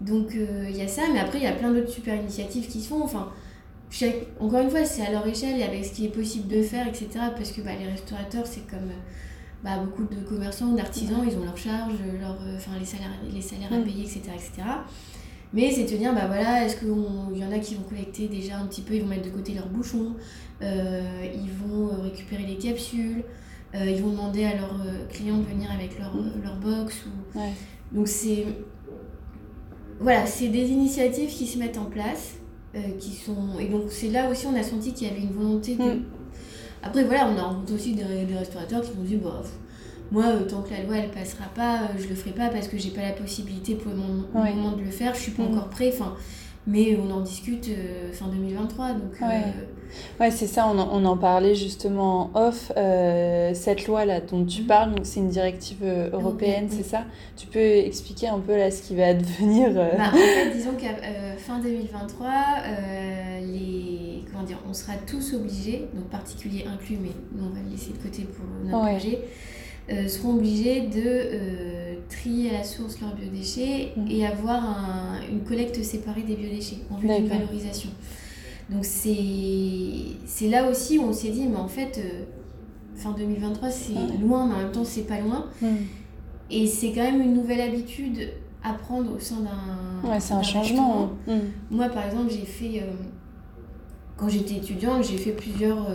donc 0.00 0.34
il 0.34 0.76
y 0.76 0.82
a 0.82 0.88
ça, 0.88 1.02
mais 1.12 1.18
après 1.18 1.38
il 1.38 1.44
y 1.44 1.48
a 1.48 1.52
plein 1.52 1.72
d'autres 1.72 1.90
super 1.90 2.14
initiatives 2.14 2.68
qui 2.68 2.80
se 2.80 2.88
font. 2.88 3.02
Enfin, 3.02 3.32
encore 4.40 4.60
une 4.60 4.70
fois, 4.70 4.84
c'est 4.84 5.02
à 5.02 5.10
leur 5.10 5.26
échelle 5.26 5.58
et 5.58 5.62
avec 5.62 5.84
ce 5.84 5.92
qui 5.92 6.06
est 6.06 6.10
possible 6.10 6.48
de 6.48 6.62
faire, 6.62 6.86
etc. 6.86 7.08
Parce 7.36 7.52
que 7.52 7.60
bah, 7.60 7.70
les 7.78 7.88
restaurateurs, 7.88 8.46
c'est 8.46 8.66
comme 8.68 8.90
euh, 8.90 9.64
bah, 9.64 9.78
beaucoup 9.78 10.04
de 10.04 10.20
commerçants, 10.20 10.72
d'artisans, 10.72 11.24
ils 11.26 11.36
ont 11.36 11.44
leurs 11.44 11.56
charges, 11.56 11.94
leur, 12.20 12.36
euh, 12.42 12.56
enfin, 12.56 12.72
les 12.78 12.84
salaires, 12.84 13.10
les 13.32 13.40
salaires 13.40 13.72
à 13.72 13.82
payer, 13.82 14.02
etc. 14.02 14.22
etc. 14.34 14.68
Mais 15.54 15.70
c'est 15.70 15.86
te 15.86 15.94
dire, 15.94 16.14
bah 16.14 16.26
voilà, 16.26 16.64
est-ce 16.66 16.76
qu'il 16.76 16.88
y 16.88 17.44
en 17.44 17.52
a 17.52 17.58
qui 17.58 17.74
vont 17.74 17.82
collecter 17.84 18.28
déjà 18.28 18.58
un 18.58 18.66
petit 18.66 18.82
peu, 18.82 18.94
ils 18.94 19.00
vont 19.00 19.08
mettre 19.08 19.24
de 19.24 19.30
côté 19.30 19.54
leurs 19.54 19.68
bouchons, 19.68 20.14
euh, 20.60 21.24
ils 21.34 21.50
vont 21.50 22.02
récupérer 22.02 22.42
les 22.42 22.58
capsules, 22.58 23.24
ils 23.72 24.02
vont 24.02 24.10
demander 24.10 24.44
à 24.44 24.56
leurs 24.56 24.78
clients 25.10 25.38
de 25.38 25.44
venir 25.44 25.70
avec 25.72 25.98
leur, 25.98 26.14
mm. 26.14 26.42
leur 26.42 26.56
box. 26.56 27.06
Ou... 27.06 27.40
Donc 27.92 28.08
c'est... 28.08 28.44
Voilà, 30.00 30.26
c'est 30.26 30.48
des 30.48 30.68
initiatives 30.68 31.30
qui 31.30 31.46
se 31.46 31.58
mettent 31.58 31.78
en 31.78 31.86
place 31.86 32.34
euh, 32.74 32.80
qui 32.98 33.12
sont... 33.12 33.58
Et 33.58 33.66
donc 33.66 33.84
c'est 33.88 34.10
là 34.10 34.30
aussi 34.30 34.46
on 34.46 34.54
a 34.54 34.62
senti 34.62 34.92
qu'il 34.92 35.08
y 35.08 35.10
avait 35.10 35.20
une 35.20 35.32
volonté 35.32 35.74
de... 35.76 35.82
Mm. 35.82 36.04
Après 36.82 37.04
voilà, 37.04 37.28
on 37.28 37.36
a 37.36 37.42
rencontré 37.42 37.74
aussi 37.74 37.94
des, 37.94 38.24
des 38.24 38.36
restaurateurs 38.36 38.82
qui 38.82 38.90
nous 38.96 39.04
dit, 39.04 39.16
bah, 39.16 39.42
moi, 40.12 40.24
euh, 40.26 40.48
tant 40.48 40.62
que 40.62 40.70
la 40.70 40.82
loi 40.84 40.96
elle 40.96 41.10
passera 41.10 41.46
pas, 41.54 41.82
euh, 41.82 41.98
je 41.98 42.08
le 42.08 42.14
ferai 42.14 42.30
pas 42.30 42.48
parce 42.48 42.68
que 42.68 42.78
j'ai 42.78 42.90
pas 42.90 43.02
la 43.02 43.12
possibilité 43.12 43.74
pour 43.74 43.92
le 43.92 43.98
moment, 43.98 44.72
de 44.72 44.82
le 44.82 44.90
faire, 44.90 45.14
je 45.14 45.20
suis 45.20 45.32
pas 45.32 45.42
mm. 45.42 45.52
encore 45.52 45.68
prêt. 45.68 45.90
Enfin, 45.92 46.14
mais 46.66 46.96
on 46.96 47.10
en 47.10 47.20
discute 47.20 47.70
fin 48.12 48.28
2023. 48.28 48.92
Donc, 48.92 49.20
Ouais, 49.20 49.42
c'est 50.30 50.46
ça, 50.46 50.66
on 50.66 50.78
en, 50.78 50.88
on 50.92 51.04
en, 51.04 51.16
parlait 51.16 51.54
justement 51.54 52.30
en 52.34 52.48
off. 52.48 52.72
Euh, 52.76 53.52
cette 53.54 53.86
loi-là 53.86 54.20
dont 54.20 54.44
tu 54.44 54.62
mhm. 54.62 54.66
parles, 54.66 54.94
donc 54.94 55.04
c'est 55.04 55.20
une 55.20 55.28
directive 55.28 55.78
euh, 55.82 56.10
européenne, 56.12 56.68
c'est 56.70 56.84
ça? 56.84 57.04
Tu 57.36 57.46
peux 57.46 57.58
expliquer 57.58 58.28
un 58.28 58.38
peu 58.38 58.56
là 58.56 58.70
ce 58.70 58.82
qui 58.82 58.94
va 58.94 59.08
advenir 59.08 59.70
euh... 59.70 59.90
bah, 59.96 60.10
En 60.12 60.16
fait, 60.16 60.50
disons 60.54 60.72
qu'à 60.72 60.94
fin 61.36 61.58
2023, 61.58 62.28
les, 63.40 64.24
comment 64.30 64.44
dire, 64.44 64.58
on 64.68 64.74
sera 64.74 64.94
tous 65.06 65.34
obligés, 65.34 65.88
donc 65.94 66.08
particuliers 66.10 66.64
inclus, 66.66 66.98
mais 67.00 67.10
on 67.40 67.54
va 67.54 67.60
le 67.64 67.70
laisser 67.70 67.92
de 67.92 67.98
côté 67.98 68.22
pour 68.22 68.44
notre 68.64 68.90
projet, 68.90 69.20
seront 70.08 70.34
obligés 70.34 70.82
de 70.82 71.98
trier 72.08 72.50
à 72.50 72.58
la 72.58 72.64
source 72.64 73.00
leurs 73.00 73.14
biodéchets 73.14 73.92
mhm. 73.96 74.10
et 74.10 74.26
avoir 74.26 74.64
un, 74.64 75.20
une 75.30 75.44
collecte 75.44 75.82
séparée 75.82 76.22
des 76.22 76.36
biodéchets 76.36 76.78
en 76.90 76.96
vue 76.96 77.08
d'une 77.08 77.26
valorisation. 77.26 77.90
Donc 78.70 78.84
c'est 78.84 80.48
là 80.48 80.68
aussi 80.68 80.98
où 80.98 81.04
on 81.04 81.12
s'est 81.12 81.30
dit, 81.30 81.46
mais 81.46 81.56
en 81.56 81.68
fait, 81.68 81.98
euh, 81.98 82.24
fin 82.96 83.12
2023, 83.12 83.70
c'est 83.70 83.92
loin, 84.20 84.46
mais 84.46 84.54
en 84.54 84.58
même 84.58 84.72
temps, 84.72 84.84
c'est 84.84 85.06
pas 85.06 85.20
loin. 85.20 85.46
Hmm. 85.62 85.76
Et 86.50 86.66
c'est 86.66 86.92
quand 86.92 87.02
même 87.02 87.20
une 87.20 87.34
nouvelle 87.34 87.60
habitude 87.60 88.30
à 88.62 88.74
prendre 88.74 89.14
au 89.14 89.18
sein 89.18 89.40
d'un. 89.40 90.08
Ouais, 90.08 90.20
c'est 90.20 90.34
un 90.34 90.42
changement. 90.42 91.12
Hmm. 91.26 91.38
Moi, 91.70 91.88
par 91.88 92.06
exemple, 92.06 92.30
j'ai 92.30 92.44
fait. 92.44 92.80
Euh, 92.80 92.92
quand 94.16 94.28
j'étais 94.28 94.56
étudiante, 94.56 95.04
j'ai 95.04 95.16
fait 95.16 95.30
plusieurs 95.30 95.86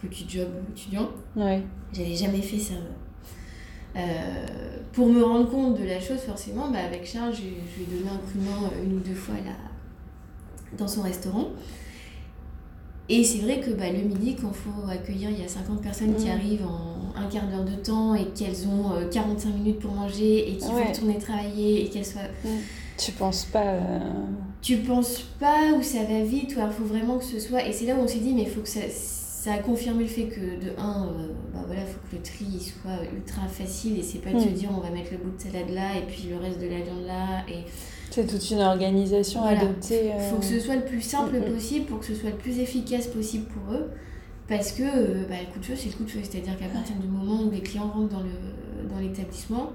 petits 0.00 0.24
jobs 0.26 0.48
étudiants. 0.72 1.10
Ouais. 1.36 1.62
J'avais 1.92 2.14
jamais 2.14 2.40
fait 2.40 2.58
ça. 2.58 2.74
pour 4.92 5.06
me 5.06 5.22
rendre 5.22 5.50
compte 5.50 5.78
de 5.78 5.84
la 5.84 6.00
chose, 6.00 6.18
forcément, 6.20 6.70
bah, 6.70 6.78
avec 6.86 7.04
Charles, 7.04 7.34
je, 7.34 7.42
lui 7.42 7.82
ai 7.82 7.98
donné 7.98 8.08
un 8.10 8.16
coup 8.16 8.38
de 8.38 8.42
main 8.42 8.70
une 8.82 8.96
ou 8.96 9.00
deux 9.00 9.14
fois 9.14 9.34
là, 9.34 9.52
dans 10.78 10.88
son 10.88 11.02
restaurant. 11.02 11.48
Et 13.12 13.24
c'est 13.24 13.38
vrai 13.38 13.58
que 13.58 13.70
bah, 13.70 13.90
le 13.90 14.06
midi, 14.06 14.36
quand 14.40 14.52
il 14.52 14.54
faut 14.54 14.88
accueillir, 14.88 15.30
il 15.30 15.40
y 15.40 15.44
a 15.44 15.48
50 15.48 15.82
personnes 15.82 16.14
qui 16.14 16.26
mm. 16.26 16.30
arrivent 16.30 16.66
en 16.66 17.20
un 17.20 17.28
quart 17.28 17.48
d'heure 17.48 17.64
de 17.64 17.74
temps 17.74 18.14
et 18.14 18.26
qu'elles 18.26 18.68
ont 18.68 18.92
45 19.10 19.48
euh, 19.48 19.52
minutes 19.52 19.80
pour 19.80 19.92
manger 19.92 20.48
et 20.48 20.56
qui 20.56 20.68
vont 20.68 20.84
retourner 20.84 21.18
travailler 21.18 21.84
et 21.84 21.88
qu'elles 21.88 22.06
soient... 22.06 22.22
Mm. 22.44 22.48
Tu 22.96 23.10
penses 23.12 23.46
pas... 23.46 23.64
Euh, 23.64 23.98
tu 24.62 24.76
penses 24.76 25.24
pas 25.40 25.72
où 25.76 25.82
ça 25.82 26.04
va 26.04 26.22
vite, 26.22 26.54
ou 26.56 26.60
il 26.60 26.72
faut 26.72 26.84
vraiment 26.84 27.18
que 27.18 27.24
ce 27.24 27.40
soit... 27.40 27.66
Et 27.66 27.72
c'est 27.72 27.86
là 27.86 27.96
où 27.96 28.00
on 28.00 28.06
s'est 28.06 28.20
dit, 28.20 28.32
mais 28.32 28.42
il 28.42 28.50
faut 28.50 28.60
que 28.60 28.68
ça... 28.68 28.80
Ça 28.88 29.54
a 29.54 29.58
confirmé 29.58 30.02
le 30.02 30.08
fait 30.10 30.24
que 30.26 30.38
de 30.38 30.78
un, 30.78 31.06
euh, 31.06 31.28
bah 31.54 31.64
voilà, 31.66 31.80
faut 31.86 31.98
que 32.10 32.16
le 32.16 32.22
tri 32.22 32.60
soit 32.60 33.02
ultra 33.16 33.48
facile 33.48 33.98
et 33.98 34.02
c'est 34.02 34.18
pas 34.18 34.34
de 34.34 34.38
se 34.38 34.48
mm. 34.50 34.52
dire 34.52 34.68
on 34.70 34.80
va 34.80 34.90
mettre 34.90 35.12
le 35.12 35.16
bout 35.16 35.34
de 35.34 35.40
salade 35.40 35.70
là 35.70 35.96
et 35.96 36.02
puis 36.06 36.28
le 36.28 36.36
reste 36.36 36.60
de 36.60 36.66
la 36.66 36.82
viande 36.82 37.06
là 37.06 37.42
et 37.48 37.64
c'est 38.10 38.26
toute 38.26 38.50
une 38.50 38.60
organisation 38.60 39.44
à 39.44 39.50
adoptée. 39.50 40.10
Il 40.16 40.22
faut 40.30 40.36
que 40.36 40.44
ce 40.44 40.60
soit 40.60 40.76
le 40.76 40.84
plus 40.84 41.00
simple 41.00 41.36
mm, 41.36 41.48
mm. 41.48 41.54
possible 41.54 41.86
pour 41.86 42.00
que 42.00 42.06
ce 42.06 42.14
soit 42.14 42.30
le 42.30 42.36
plus 42.36 42.58
efficace 42.58 43.06
possible 43.06 43.46
pour 43.46 43.74
eux. 43.74 43.90
Parce 44.48 44.72
que 44.72 44.82
euh, 44.82 45.24
bah, 45.28 45.36
le 45.40 45.52
coup 45.52 45.60
de 45.60 45.64
feu, 45.64 45.74
c'est 45.76 45.90
le 45.90 45.94
coup 45.94 46.04
de 46.04 46.10
feu. 46.10 46.18
C'est-à-dire 46.22 46.58
qu'à 46.58 46.66
partir 46.66 46.96
du 46.96 47.06
moment 47.06 47.42
où 47.42 47.50
les 47.50 47.60
clients 47.60 47.88
rentrent 47.88 48.16
dans 48.88 48.98
l'établissement, 48.98 49.70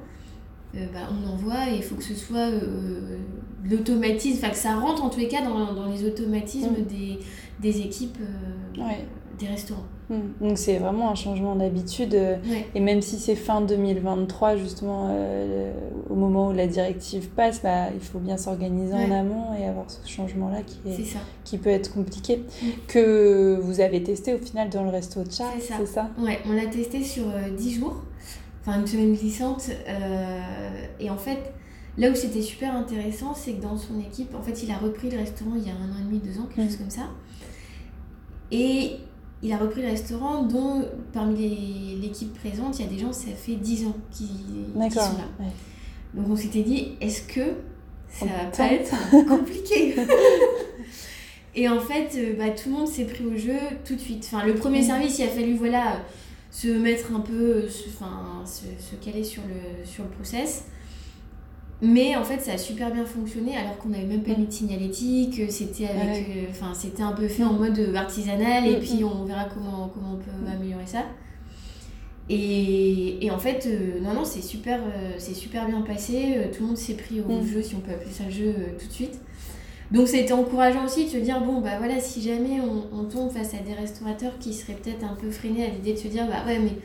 euh, 0.76 0.86
bah, 0.94 1.10
on 1.10 1.30
envoie 1.30 1.72
et 1.72 1.78
il 1.78 1.84
faut 1.84 1.96
que 1.96 2.04
ce 2.04 2.14
soit 2.14 2.50
euh, 2.50 3.18
l'automatisme, 3.64 4.40
enfin 4.44 4.50
que 4.52 4.58
ça 4.58 4.76
rentre 4.76 5.04
en 5.06 5.10
tous 5.10 5.22
les 5.22 5.30
cas 5.30 5.42
dans, 5.42 5.74
dans 5.74 5.90
les 5.90 6.04
automatismes 6.04 6.72
mm. 6.72 6.86
des, 6.86 7.20
des, 7.62 7.80
équipes 7.80 8.18
des 9.38 9.48
restaurants. 9.48 9.86
Hmm. 10.10 10.20
Donc 10.40 10.58
c'est 10.58 10.78
vraiment 10.78 11.12
un 11.12 11.16
changement 11.16 11.56
d'habitude. 11.56 12.14
Euh, 12.14 12.38
et 12.74 12.80
même 12.80 13.02
si 13.02 13.18
c'est 13.18 13.36
fin 13.36 13.62
2023, 13.62 14.58
justement, 14.58 15.10
euh, 15.12 15.74
au 16.10 16.16
moment 16.16 16.50
où 16.50 16.54
la 16.54 16.68
directive 16.68 17.30
passe, 17.30 17.62
bah, 17.62 17.90
il 17.94 18.00
faut 18.00 18.20
bien 18.20 18.38
s'organiser 18.38 18.94
en 18.94 19.12
amont 19.12 19.54
et 19.60 19.66
avoir 19.66 19.90
ce 19.90 20.08
changement-là 20.08 20.62
qui, 20.62 20.78
est, 20.88 21.18
qui 21.44 21.58
peut 21.58 21.70
être 21.70 21.94
compliqué. 21.94 22.44
Hmm. 22.62 22.68
Que 22.88 23.58
vous 23.62 23.80
avez 23.80 24.04
testé 24.04 24.34
au 24.34 24.38
final 24.38 24.70
dans 24.70 24.84
le 24.84 24.90
resto 24.90 25.24
de 25.24 25.32
Charles, 25.32 25.54
c'est 25.60 25.86
ça, 25.88 26.10
Ouais, 26.20 26.40
on 26.48 26.54
l'a 26.54 26.68
testé 26.68 27.04
sur 27.04 27.26
10 27.58 27.78
euh, 27.78 27.80
jours, 27.80 28.04
enfin 28.62 28.80
une 28.80 28.88
semaine 28.88 29.14
glissante. 29.14 29.70
et 31.00 31.10
en 31.10 31.18
fait, 31.18 31.40
là 31.98 32.12
où 32.12 32.16
c'était 32.16 32.42
super 32.42 32.76
intéressant, 32.76 33.34
c'est 33.34 33.54
que 33.54 33.62
dans 33.62 33.78
son 33.78 34.00
équipe, 34.00 34.36
en 34.36 34.42
fait, 34.42 34.64
il 34.64 34.72
a 34.72 34.78
repris 34.78 35.10
le 35.10 35.18
restaurant 35.18 35.54
il 35.56 35.68
y 35.68 35.72
a 35.72 35.74
un 35.74 35.92
an 35.92 36.00
et 36.00 36.04
demi, 36.04 36.20
deux 36.20 36.40
ans, 36.40 36.46
quelque 36.46 36.62
hmm. 36.62 36.70
chose 36.70 36.78
comme 36.78 36.90
ça. 36.92 37.10
Et 38.52 38.98
il 39.46 39.54
a 39.54 39.58
repris 39.58 39.84
le 39.84 39.90
restaurant 39.90 40.42
dont 40.42 40.84
parmi 41.14 41.98
l'équipe 42.02 42.34
présente, 42.34 42.80
il 42.80 42.86
y 42.86 42.88
a 42.88 42.92
des 42.92 42.98
gens, 42.98 43.14
ça 43.14 43.28
fait 43.28 43.56
10 43.56 43.86
ans 43.86 43.96
qui, 44.12 44.28
sont 44.74 45.00
là. 45.00 45.46
Donc 46.16 46.30
on 46.30 46.36
s'était 46.36 46.64
dit, 46.64 46.94
est-ce 47.00 47.22
que 47.22 47.54
ça 48.10 48.26
va 48.26 48.46
pas 48.46 48.74
être 48.74 48.96
compliqué 49.28 49.96
Et 51.58 51.70
en 51.70 51.80
fait, 51.80 52.10
euh, 52.18 52.34
bah, 52.38 52.50
tout 52.50 52.70
le 52.70 52.76
monde 52.76 52.88
s'est 52.88 53.06
pris 53.06 53.24
au 53.24 53.38
jeu 53.38 53.58
tout 53.86 53.96
de 53.96 54.00
suite. 54.00 54.28
Enfin, 54.28 54.46
le 54.46 54.56
premier 54.56 54.82
mm. 54.82 54.88
service, 54.88 55.20
il 55.20 55.26
a 55.26 55.30
fallu 55.30 55.54
voilà, 55.54 56.02
se 56.50 56.68
mettre 56.68 57.14
un 57.16 57.20
peu, 57.20 57.66
enfin, 57.88 58.44
se, 58.46 58.64
se, 58.84 58.96
caler 58.96 59.24
sur 59.24 59.44
le, 59.44 59.86
sur 59.86 60.04
le 60.04 60.10
process. 60.10 60.66
Mais 61.82 62.16
en 62.16 62.24
fait, 62.24 62.40
ça 62.40 62.54
a 62.54 62.58
super 62.58 62.92
bien 62.92 63.06
fonctionné 63.06 63.58
alors 63.58 63.78
qu'on 63.78 63.90
n'avait 63.90 64.06
même 64.06 64.24
pas 64.24 64.36
mis 64.36 64.48
de 64.48 64.52
signalétique. 64.52 65.42
C'était 65.50 65.88
avec, 65.88 66.30
euh, 66.30 66.46
enfin, 66.50 66.74
c'était 66.74 67.04
un 67.04 67.12
peu 67.12 67.28
fait 67.28 67.44
en 67.44 67.54
mode 67.54 67.94
artisanal 67.96 68.66
et 68.66 68.78
mm, 68.78 68.80
puis 68.80 69.04
mm. 69.04 69.06
on 69.06 69.26
verra 69.26 69.46
comment, 69.46 69.92
comment 69.94 70.14
on 70.14 70.18
peut 70.18 70.52
améliorer 70.52 70.86
ça. 70.86 71.04
Et, 72.30 73.24
et 73.24 73.30
en 73.30 73.38
fait, 73.38 73.68
euh, 73.68 74.00
non, 74.02 74.14
non, 74.14 74.26
c'est 74.26 74.42
super, 74.42 74.80
euh, 74.82 75.12
c'est 75.18 75.34
super 75.34 75.68
bien 75.68 75.82
passé. 75.82 76.50
tout 76.56 76.62
le 76.62 76.68
monde 76.68 76.78
s'est 76.78 76.96
pris 76.96 77.20
au 77.20 77.42
mm. 77.42 77.46
jeu, 77.46 77.62
si 77.62 77.76
on 77.76 77.82
peut 77.82 77.92
appeler 77.92 78.12
ça 78.12 78.30
jeu, 78.30 78.54
tout 78.80 78.88
de 78.88 78.94
suite. 78.94 79.20
Donc 79.92 80.08
c'était 80.08 80.34
encourageant 80.34 80.86
aussi 80.86 81.06
de 81.06 81.10
se 81.10 81.18
dire, 81.18 81.42
bon, 81.42 81.60
bah 81.62 81.78
voilà, 81.78 82.00
si 82.00 82.22
jamais 82.22 82.60
on, 82.62 82.98
on 82.98 83.04
tombe 83.04 83.32
face 83.32 83.54
à 83.54 83.58
des 83.58 83.74
restaurateurs 83.74 84.40
qui 84.40 84.54
seraient 84.54 84.74
peut-être 84.74 85.04
un 85.04 85.14
peu 85.14 85.30
freinés 85.30 85.66
à 85.66 85.70
l'idée 85.70 85.94
de 85.94 86.00
se 86.00 86.08
dire, 86.08 86.26
bah 86.26 86.44
ouais, 86.48 86.58
mais 86.58 86.78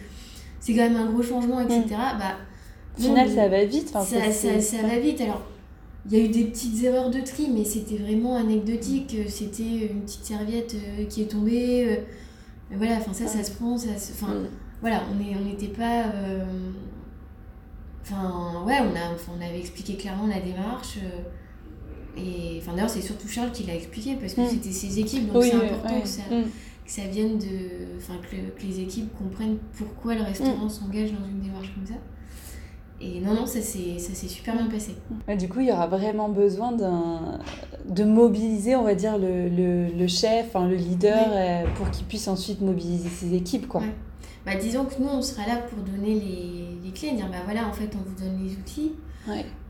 c'est 0.58 0.74
quand 0.74 0.82
même 0.82 0.96
un 0.96 1.10
gros 1.10 1.22
changement, 1.22 1.60
etc., 1.60 1.84
bah 2.18 2.36
au 3.00 3.08
final, 3.08 3.30
ça 3.30 3.48
va 3.48 3.64
vite. 3.64 3.88
ça, 3.88 4.04
ça, 4.04 4.60
ça, 4.60 4.82
va 4.82 4.98
vite. 4.98 5.20
Alors, 5.20 5.42
il 6.06 6.16
y 6.16 6.20
a 6.20 6.24
eu 6.24 6.28
des 6.28 6.44
petites 6.44 6.82
erreurs 6.84 7.10
de 7.10 7.20
tri, 7.20 7.48
mais 7.52 7.64
c'était 7.64 7.96
vraiment 7.96 8.36
anecdotique. 8.36 9.16
C'était 9.28 9.88
une 9.90 10.02
petite 10.02 10.24
serviette 10.24 10.74
euh, 10.74 11.04
qui 11.06 11.22
est 11.22 11.26
tombée. 11.26 11.86
Euh, 11.88 11.96
voilà, 12.76 12.96
enfin, 12.96 13.12
ça, 13.12 13.26
ça 13.26 13.44
se 13.44 13.52
prend. 13.52 13.76
Ça 13.76 13.90
Enfin, 13.90 14.34
mm. 14.34 14.48
voilà, 14.80 15.02
on 15.10 15.44
n'était 15.44 15.68
pas. 15.68 16.06
Euh, 16.06 16.44
enfin, 18.02 18.64
ouais, 18.66 18.78
on, 18.80 18.96
a, 18.96 19.36
on 19.36 19.46
avait 19.46 19.58
expliqué 19.58 19.96
clairement 19.96 20.26
la 20.26 20.40
démarche. 20.40 20.98
et 22.16 22.58
enfin, 22.58 22.72
d'ailleurs, 22.72 22.90
c'est 22.90 23.02
surtout 23.02 23.28
Charles 23.28 23.52
qui 23.52 23.64
l'a 23.64 23.74
expliqué 23.74 24.16
parce 24.16 24.34
que 24.34 24.40
mm. 24.40 24.48
c'était 24.48 24.72
ses 24.72 24.98
équipes, 24.98 25.32
donc 25.32 25.44
c'est 25.44 25.54
important 25.54 26.00
que, 26.00 26.08
ça, 26.08 26.22
mm. 26.30 26.44
que 26.84 26.90
ça 26.90 27.02
vienne 27.02 27.36
de. 27.36 27.98
Enfin, 27.98 28.14
que, 28.22 28.36
que, 28.36 28.66
les 28.66 28.80
équipes 28.80 29.12
comprennent 29.18 29.58
pourquoi 29.76 30.14
le 30.14 30.22
restaurant 30.22 30.68
s'engage 30.68 31.12
dans 31.12 31.26
une 31.28 31.40
démarche 31.40 31.74
comme 31.74 31.86
ça. 31.86 32.00
Et 33.00 33.20
non, 33.20 33.34
non, 33.34 33.46
ça 33.46 33.60
s'est 33.62 33.98
super 34.28 34.54
bien 34.54 34.66
passé. 34.66 34.94
du 35.38 35.48
coup, 35.48 35.60
il 35.60 35.68
y 35.68 35.72
aura 35.72 35.86
vraiment 35.86 36.28
besoin 36.28 36.72
de 36.72 38.04
mobiliser, 38.04 38.76
on 38.76 38.82
va 38.82 38.94
dire, 38.94 39.16
le, 39.16 39.48
le, 39.48 39.88
le 39.88 40.06
chef, 40.06 40.54
le 40.54 40.74
leader, 40.74 41.28
euh, 41.30 41.64
pour 41.76 41.90
qu'il 41.90 42.04
puisse 42.06 42.28
ensuite 42.28 42.60
mobiliser 42.60 43.08
ses 43.08 43.34
équipes. 43.34 43.68
Quoi. 43.68 43.82
Bah, 44.44 44.54
disons 44.54 44.84
que 44.84 45.00
nous, 45.00 45.08
on 45.08 45.22
sera 45.22 45.46
là 45.46 45.56
pour 45.56 45.82
donner 45.82 46.14
les, 46.14 46.78
les 46.84 46.90
clés, 46.92 47.12
dire 47.12 47.28
bah 47.30 47.38
voilà, 47.44 47.66
en 47.66 47.72
fait, 47.72 47.90
on 47.94 48.08
vous 48.08 48.22
donne 48.22 48.44
les 48.44 48.52
outils, 48.52 48.92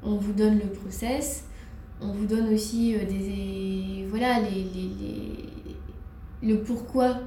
on 0.02 0.16
vous 0.16 0.32
donne 0.32 0.58
le 0.58 0.68
process, 0.68 1.44
on 2.00 2.08
vous 2.08 2.26
donne 2.26 2.52
aussi 2.52 2.96
euh, 2.96 3.04
des. 3.04 4.06
Voilà, 4.08 4.40
les, 4.40 4.50
les, 4.50 4.90
les 5.00 5.50
le 6.42 6.62
pourquoi 6.62 7.18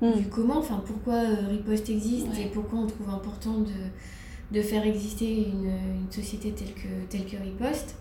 hmm. 0.00 0.12
du 0.12 0.28
comment, 0.28 0.58
enfin, 0.58 0.82
pourquoi 0.86 1.14
euh, 1.14 1.48
Riposte 1.48 1.90
existe 1.90 2.28
et 2.38 2.46
pourquoi 2.46 2.78
on 2.78 2.86
trouve 2.86 3.10
important 3.10 3.58
de 3.58 3.72
de 4.52 4.62
faire 4.62 4.84
exister 4.84 5.46
une, 5.48 5.70
une, 6.02 6.10
société 6.10 6.52
telle 6.52 6.74
que, 6.74 6.88
telle 7.08 7.24
que 7.24 7.36
Riposte. 7.36 7.96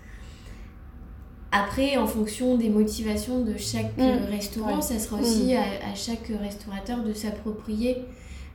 Après, 1.52 1.98
en 1.98 2.06
fonction 2.06 2.58
des 2.58 2.70
motivations 2.70 3.44
de 3.44 3.58
chaque 3.58 3.98
mm. 3.98 4.26
restaurant, 4.30 4.82
ça 4.82 5.00
sera 5.00 5.20
aussi 5.20 5.54
mm. 5.54 5.58
à, 5.58 5.92
à, 5.92 5.96
chaque 5.96 6.28
restaurateur 6.28 7.04
de 7.04 7.14
s'approprier 7.14 8.06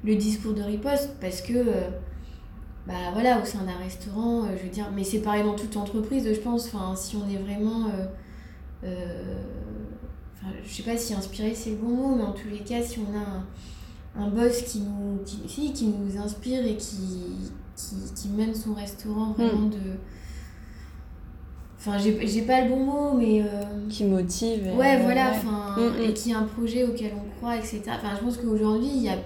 le 0.05 0.17
discours 0.17 0.55
de 0.55 0.63
riposte 0.63 1.11
parce 1.21 1.41
que, 1.41 1.55
euh, 1.55 1.89
bah 2.87 3.11
voilà, 3.13 3.41
au 3.41 3.45
sein 3.45 3.65
d'un 3.65 3.79
restaurant, 3.79 4.45
euh, 4.45 4.57
je 4.59 4.65
veux 4.65 4.71
dire, 4.71 4.91
mais 4.95 5.03
c'est 5.03 5.21
pareil 5.21 5.43
dans 5.43 5.57
toute 5.57 5.77
entreprise, 5.77 6.29
je 6.29 6.41
pense, 6.41 6.67
enfin, 6.67 6.95
si 6.95 7.17
on 7.17 7.29
est 7.29 7.39
vraiment. 7.39 7.87
Euh, 8.85 9.37
enfin, 10.35 10.53
je 10.63 10.71
sais 10.73 10.83
pas 10.83 10.97
si 10.97 11.15
inspiré 11.15 11.55
c'est 11.55 11.71
le 11.71 11.77
bon 11.77 11.89
mot, 11.89 12.15
mais 12.17 12.23
en 12.23 12.33
tous 12.33 12.49
les 12.49 12.59
cas, 12.59 12.83
si 12.83 12.99
on 12.99 13.17
a 13.17 14.23
un, 14.23 14.27
un 14.27 14.29
boss 14.29 14.63
qui 14.63 14.81
nous, 14.81 15.21
qui, 15.25 15.73
qui 15.73 15.87
nous 15.87 16.21
inspire 16.21 16.65
et 16.67 16.77
qui, 16.77 17.51
qui, 17.77 17.97
qui 18.15 18.29
mène 18.29 18.55
son 18.55 18.75
restaurant 18.75 19.31
hmm. 19.31 19.43
vraiment 19.43 19.69
de. 19.69 19.79
Enfin, 21.79 21.99
j'ai 21.99 22.43
pas 22.43 22.63
le 22.63 22.71
bon 22.71 22.85
mot, 22.85 23.13
mais. 23.15 23.43
Euh, 23.43 23.89
qui 23.89 24.05
motive. 24.05 24.69
Ouais, 24.77 25.03
voilà, 25.03 25.33
enfin. 25.33 25.77
Hmm, 25.77 26.03
et 26.03 26.09
hmm. 26.09 26.15
qui 26.15 26.33
a 26.33 26.39
un 26.39 26.45
projet 26.45 26.85
auquel 26.85 27.13
on 27.15 27.37
croit, 27.37 27.57
etc. 27.57 27.83
Enfin, 27.89 28.17
je 28.17 28.25
pense 28.25 28.39
qu'aujourd'hui, 28.39 28.91
il 28.95 29.03
y 29.03 29.09
a 29.09 29.17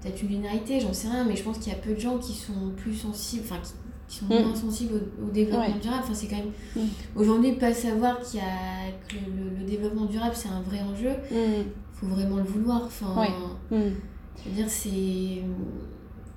peut-être 0.00 0.22
une 0.22 0.28
linéarité, 0.30 0.80
j'en 0.80 0.92
sais 0.92 1.08
rien, 1.08 1.24
mais 1.24 1.36
je 1.36 1.44
pense 1.44 1.58
qu'il 1.58 1.72
y 1.72 1.76
a 1.76 1.78
peu 1.78 1.94
de 1.94 2.00
gens 2.00 2.18
qui 2.18 2.32
sont 2.32 2.72
plus 2.76 2.94
sensibles, 2.94 3.44
enfin, 3.44 3.60
qui, 4.08 4.16
sont 4.18 4.26
moins 4.26 4.54
sensibles 4.54 5.00
au, 5.22 5.30
développement 5.30 5.76
durable. 5.80 6.02
Enfin, 6.02 6.14
c'est 6.14 6.26
quand 6.26 6.38
même. 6.38 6.88
Aujourd'hui, 7.14 7.52
pas 7.52 7.72
savoir 7.72 8.20
qu'il 8.20 8.40
y 8.40 8.42
a 8.42 8.90
que 9.08 9.14
le, 9.14 9.60
le, 9.60 9.64
développement 9.64 10.06
durable, 10.06 10.34
c'est 10.34 10.48
un 10.48 10.60
vrai 10.62 10.80
enjeu, 10.80 11.12
il 11.30 11.64
faut 11.94 12.06
vraiment 12.06 12.38
le 12.38 12.42
vouloir. 12.42 12.82
Enfin. 12.84 13.14
Je 13.70 14.48
veux 14.48 14.56
dire, 14.56 14.68
c'est 14.68 15.42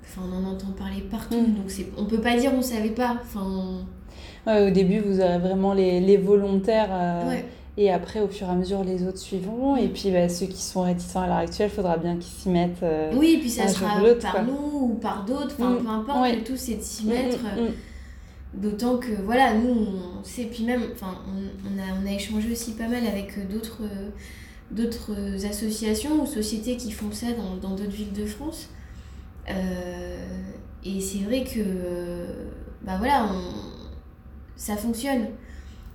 Enfin, 0.08 0.22
on 0.30 0.36
en 0.36 0.50
entend 0.52 0.70
parler 0.78 1.02
partout, 1.10 1.40
mm. 1.40 1.54
donc 1.54 1.64
c'est, 1.68 1.88
on 1.98 2.04
peut 2.04 2.20
pas 2.20 2.36
dire 2.36 2.52
on 2.54 2.62
savait 2.62 2.90
pas. 2.90 3.16
Enfin... 3.22 3.84
au 4.46 4.70
début, 4.70 5.00
vous 5.00 5.20
aurez 5.20 5.38
vraiment 5.38 5.74
les, 5.74 6.00
les 6.00 6.16
volontaires. 6.16 6.90
Euh, 6.92 7.40
et 7.76 7.90
après, 7.90 8.20
au 8.20 8.28
fur 8.28 8.46
et 8.46 8.50
à 8.50 8.54
mesure, 8.54 8.84
les 8.84 9.06
autres 9.06 9.18
suivront. 9.18 9.76
Et 9.76 9.88
puis, 9.88 10.10
bah, 10.10 10.28
ceux 10.28 10.46
qui 10.46 10.62
sont 10.62 10.82
réticents 10.82 11.22
à 11.22 11.26
l'heure 11.26 11.36
actuelle, 11.36 11.68
il 11.70 11.74
faudra 11.74 11.98
bien 11.98 12.14
qu'ils 12.14 12.32
s'y 12.32 12.48
mettent. 12.48 12.82
Euh, 12.82 13.12
oui, 13.14 13.34
et 13.34 13.38
puis 13.38 13.50
ça 13.50 13.68
sera 13.68 14.00
par 14.22 14.44
nous 14.44 14.78
ou 14.80 14.94
par 14.94 15.24
d'autres. 15.24 15.56
Enfin, 15.58 15.70
mm. 15.70 15.84
peu 15.84 15.90
importe, 15.90 16.32
le 16.32 16.44
tout, 16.44 16.56
c'est 16.56 16.76
de 16.76 16.82
s'y 16.82 17.04
mm, 17.04 17.08
mettre. 17.08 17.38
D'autant 18.54 18.96
que, 18.96 19.12
voilà, 19.24 19.52
nous, 19.54 19.68
on 19.68 20.24
sait. 20.24 20.44
Puis 20.44 20.64
même, 20.64 20.84
enfin, 20.94 21.18
on, 21.28 21.68
on, 21.68 21.78
a, 21.78 22.00
on 22.02 22.10
a 22.10 22.14
échangé 22.14 22.50
aussi 22.52 22.72
pas 22.72 22.88
mal 22.88 23.06
avec 23.06 23.36
euh, 23.36 23.42
d'autres, 23.52 23.82
d'autres 24.70 25.12
associations 25.44 26.22
ou 26.22 26.26
sociétés 26.26 26.78
qui 26.78 26.92
font 26.92 27.12
ça 27.12 27.26
dans, 27.32 27.68
dans 27.68 27.74
d'autres 27.74 27.90
villes 27.90 28.14
de 28.14 28.24
France. 28.24 28.70
Euh, 29.50 30.16
et 30.84 31.00
c'est 31.00 31.18
vrai 31.20 31.44
que 31.44 31.60
bah 32.82 32.96
voilà, 32.98 33.28
ça 34.56 34.76
fonctionne. 34.76 35.26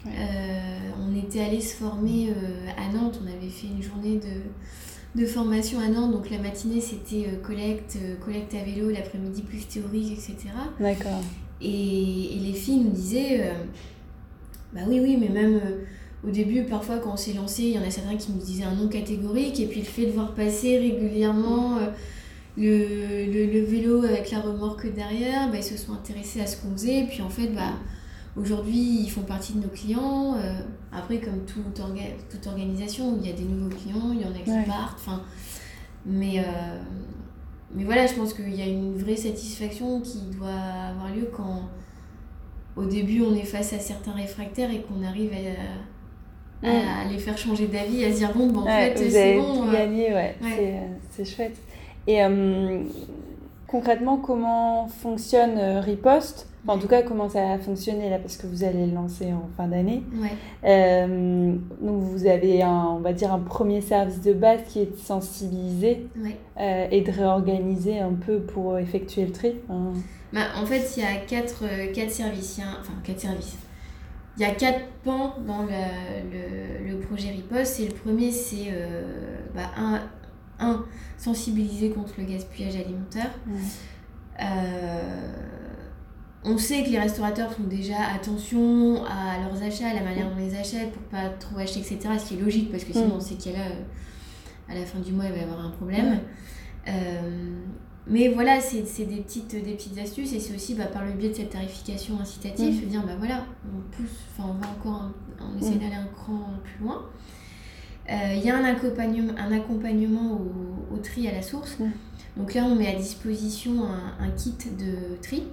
on 0.06 1.16
était 1.16 1.42
allé 1.42 1.62
se 1.62 1.76
former 1.76 2.34
à 2.78 2.92
Nantes, 2.94 3.20
on 3.24 3.28
avait 3.28 3.50
fait 3.50 3.68
une 3.68 3.82
journée 3.82 4.20
de, 4.20 5.22
de 5.22 5.26
formation 5.26 5.80
à 5.80 5.88
Nantes, 5.88 6.12
donc 6.12 6.30
la 6.30 6.40
matinée 6.40 6.82
c'était 6.82 7.40
collecte, 7.42 7.98
collecte 8.24 8.54
à 8.54 8.64
vélo, 8.64 8.90
l'après-midi 8.90 9.44
plus 9.44 9.66
théorique, 9.68 10.12
etc. 10.12 10.50
D'accord. 10.80 11.22
Et, 11.62 12.36
et, 12.36 12.40
les 12.40 12.54
filles 12.54 12.80
nous 12.80 12.92
disaient, 12.92 13.54
bah 14.74 14.82
oui, 14.88 15.00
oui, 15.00 15.18
mais 15.18 15.30
même 15.30 15.62
au 16.24 16.30
début, 16.30 16.64
parfois, 16.64 17.00
quand 17.00 17.14
on 17.14 17.18
s'est 17.18 17.34
lancé, 17.34 17.64
il 17.64 17.72
y 17.72 17.80
en 17.80 17.84
a 17.84 17.90
certains 17.90 18.16
qui 18.16 18.32
nous 18.32 18.40
disaient 18.40 18.64
un 18.64 18.76
nom 18.76 18.88
catégorique, 18.88 19.60
et 19.60 19.66
puis 19.66 19.80
le 19.80 19.86
fait 19.86 20.06
de 20.06 20.12
voir 20.12 20.34
passer 20.36 20.78
régulièrement 20.78 21.78
euh, 21.78 21.88
le, 22.58 23.26
le, 23.32 23.66
vélo 23.66 24.04
avec 24.04 24.32
la 24.32 24.42
remorque 24.42 24.94
derrière, 24.94 25.50
bah, 25.50 25.58
ils 25.58 25.64
se 25.64 25.78
sont 25.78 25.94
intéressés 25.94 26.42
à 26.42 26.48
ce 26.48 26.58
qu'on 26.58 26.72
faisait, 26.72 27.00
et 27.00 27.04
puis 27.06 27.22
en 27.22 27.30
fait, 27.30 27.48
bah, 27.48 27.74
aujourd'hui, 28.36 29.02
ils 29.04 29.10
font 29.10 29.22
partie 29.22 29.54
de 29.54 29.60
nos 29.60 29.70
clients. 29.70 30.36
Euh, 30.36 30.54
après, 30.92 31.20
comme 31.20 31.46
toute, 31.46 31.82
toute 32.30 32.48
organisation, 32.48 33.18
il 33.22 33.28
y 33.28 33.32
a 33.32 33.36
des 33.36 33.44
nouveaux 33.44 33.76
clients, 33.76 34.12
il 34.14 34.22
y 34.22 34.26
en 34.26 34.32
a 34.32 34.40
qui 34.40 34.68
partent, 34.68 35.00
enfin, 35.00 35.22
mais, 36.06 36.40
euh, 36.40 36.44
mais 37.74 37.86
voilà, 37.86 38.06
je 38.06 38.14
pense 38.16 38.34
qu'il 38.34 38.54
y 38.54 38.62
a 38.62 38.68
une 38.68 38.98
vraie 38.98 39.16
satisfaction 39.16 40.02
qui 40.02 40.20
doit 40.38 40.50
avoir 40.50 41.14
lieu 41.16 41.30
quand 41.34 41.70
au 42.78 42.86
début 42.86 43.22
on 43.22 43.36
est 43.36 43.44
face 43.44 43.74
à 43.74 43.80
certains 43.80 44.14
réfractaires 44.14 44.72
et 44.72 44.82
qu'on 44.82 45.04
arrive 45.06 45.32
à 45.34 45.36
à 46.64 47.06
les 47.06 47.18
faire 47.18 47.38
changer 47.38 47.68
d'avis, 47.68 48.06
à 48.06 48.12
se 48.12 48.18
dire 48.18 48.32
bon, 48.34 48.48
bon 48.48 48.62
en 48.62 48.66
fait, 48.66 48.96
c'est 48.96 49.36
bon. 49.36 49.66
Tout 49.66 49.72
gagné, 49.72 50.14
ouais, 50.14 50.36
c'est 51.10 51.26
chouette. 51.26 51.58
Et 52.08 52.24
euh, 52.24 52.84
concrètement, 53.68 54.18
comment 54.18 54.88
fonctionne 54.88 55.58
euh, 55.58 55.80
Riposte? 55.80 56.48
En 56.68 56.78
tout 56.78 56.88
cas, 56.88 57.02
comment 57.02 57.28
ça 57.28 57.54
a 57.54 57.58
fonctionné 57.58 58.10
là 58.12 58.20
Parce 58.20 58.38
que 58.38 58.46
vous 58.46 58.64
allez 58.64 58.86
le 58.86 58.94
lancer 58.94 59.34
en 59.34 59.50
fin 59.58 59.68
d'année. 59.68 60.04
Ouais. 60.14 60.30
Euh, 60.64 61.56
donc, 61.82 62.02
vous 62.02 62.28
avez, 62.28 62.62
un, 62.62 62.96
on 62.98 63.00
va 63.00 63.14
dire, 63.14 63.34
un 63.34 63.40
premier 63.40 63.82
service 63.82 64.22
de 64.22 64.34
base 64.34 64.62
qui 64.68 64.82
est 64.82 64.92
de 64.92 64.98
sensibiliser 64.98 66.08
et 66.60 67.02
de 67.02 67.12
réorganiser 67.12 68.00
un 68.00 68.14
peu 68.14 68.42
pour 68.42 68.78
effectuer 68.78 69.26
le 69.26 69.32
tri. 69.32 69.56
Bah, 70.32 70.42
en 70.56 70.66
fait, 70.68 70.94
il 70.98 71.02
y 71.02 71.06
a 71.06 71.16
quatre, 71.28 71.64
quatre 71.94 72.12
services. 72.12 72.62
enfin, 72.80 72.94
quatre 73.04 73.22
services 73.22 73.58
il 74.38 74.44
y 74.44 74.46
a 74.46 74.52
quatre 74.54 74.86
pans 75.04 75.36
dans 75.46 75.64
le, 75.64 76.90
le, 76.90 77.00
projet 77.00 77.30
Riposte. 77.32 77.80
Et 77.80 77.88
le 77.88 77.94
premier, 77.94 78.32
c'est 78.32 78.70
euh, 78.72 79.04
bah, 79.54 79.70
un, 79.78 80.00
un, 80.62 80.86
sensibiliser 81.18 81.90
contre 81.90 82.14
le 82.18 82.24
gaspillage 82.24 82.76
alimentaire. 82.76 83.32
Euh, 84.42 85.34
on 86.44 86.58
sait 86.58 86.84
que 86.84 86.90
les 86.90 87.00
restaurateurs 87.00 87.54
font 87.54 87.64
déjà 87.64 87.98
attention 88.16 89.04
à 89.06 89.38
leurs 89.40 89.62
achats, 89.62 89.90
à 89.90 89.94
la 89.94 90.02
manière 90.02 90.28
dont 90.30 90.36
on 90.38 90.46
les 90.46 90.56
achètent 90.56 90.92
pour 90.92 91.04
pas 91.04 91.30
trop 91.30 91.60
acheter, 91.60 91.80
etc. 91.80 92.00
Ce 92.18 92.30
qui 92.30 92.36
est 92.36 92.42
logique 92.42 92.72
parce 92.72 92.84
que 92.84 92.94
sinon 92.94 93.16
on 93.18 93.20
sait 93.20 93.36
qu'il 93.36 93.52
y 93.52 93.56
a 93.56 93.60
là, 93.60 93.66
à 94.68 94.74
la 94.74 94.86
fin 94.86 95.00
du 95.00 95.12
mois, 95.12 95.26
il 95.26 95.32
va 95.32 95.38
y 95.38 95.44
avoir 95.44 95.64
un 95.64 95.70
problème. 95.70 96.20
Euh, 96.88 97.60
mais 98.08 98.30
voilà, 98.30 98.60
c'est 98.60 99.06
des 99.06 99.18
petites, 99.18 99.52
des 99.52 99.74
petites 99.74 99.98
astuces 100.00 100.34
et 100.34 100.40
c'est 100.40 100.56
aussi 100.56 100.74
bah, 100.74 100.86
par 100.86 101.06
le 101.06 101.12
biais 101.12 101.30
de 101.30 101.36
cette 101.36 101.52
tarification 101.52 102.20
incitative, 102.20 102.86
mm. 102.86 102.90
dire 102.90 103.04
bah 103.06 103.16
voilà, 103.20 103.46
on 103.66 103.80
pousse, 103.96 104.18
enfin 104.32 104.50
on 104.50 104.54
va 104.54 104.68
encore, 104.72 105.12
on 105.40 105.60
essaie 105.60 105.76
mm. 105.76 105.80
d'aller 105.80 105.96
un 105.96 106.08
cran 106.08 106.42
plus 106.64 106.84
loin. 106.84 107.06
Euh, 108.10 108.34
il 108.36 108.44
y 108.44 108.50
a 108.50 108.58
un 108.58 108.64
accompagnement, 108.64 109.34
un 109.38 109.52
accompagnement 109.52 110.34
au, 110.34 110.96
au, 110.96 110.98
tri 110.98 111.28
à 111.28 111.32
la 111.32 111.42
source. 111.42 111.80
Mm. 111.80 111.92
Donc 112.38 112.54
là, 112.54 112.64
on 112.66 112.76
met 112.76 112.88
à 112.88 112.96
disposition 112.96 113.84
un, 113.84 114.24
un 114.24 114.30
kit 114.32 114.56
de 114.78 115.22
tri. 115.22 115.44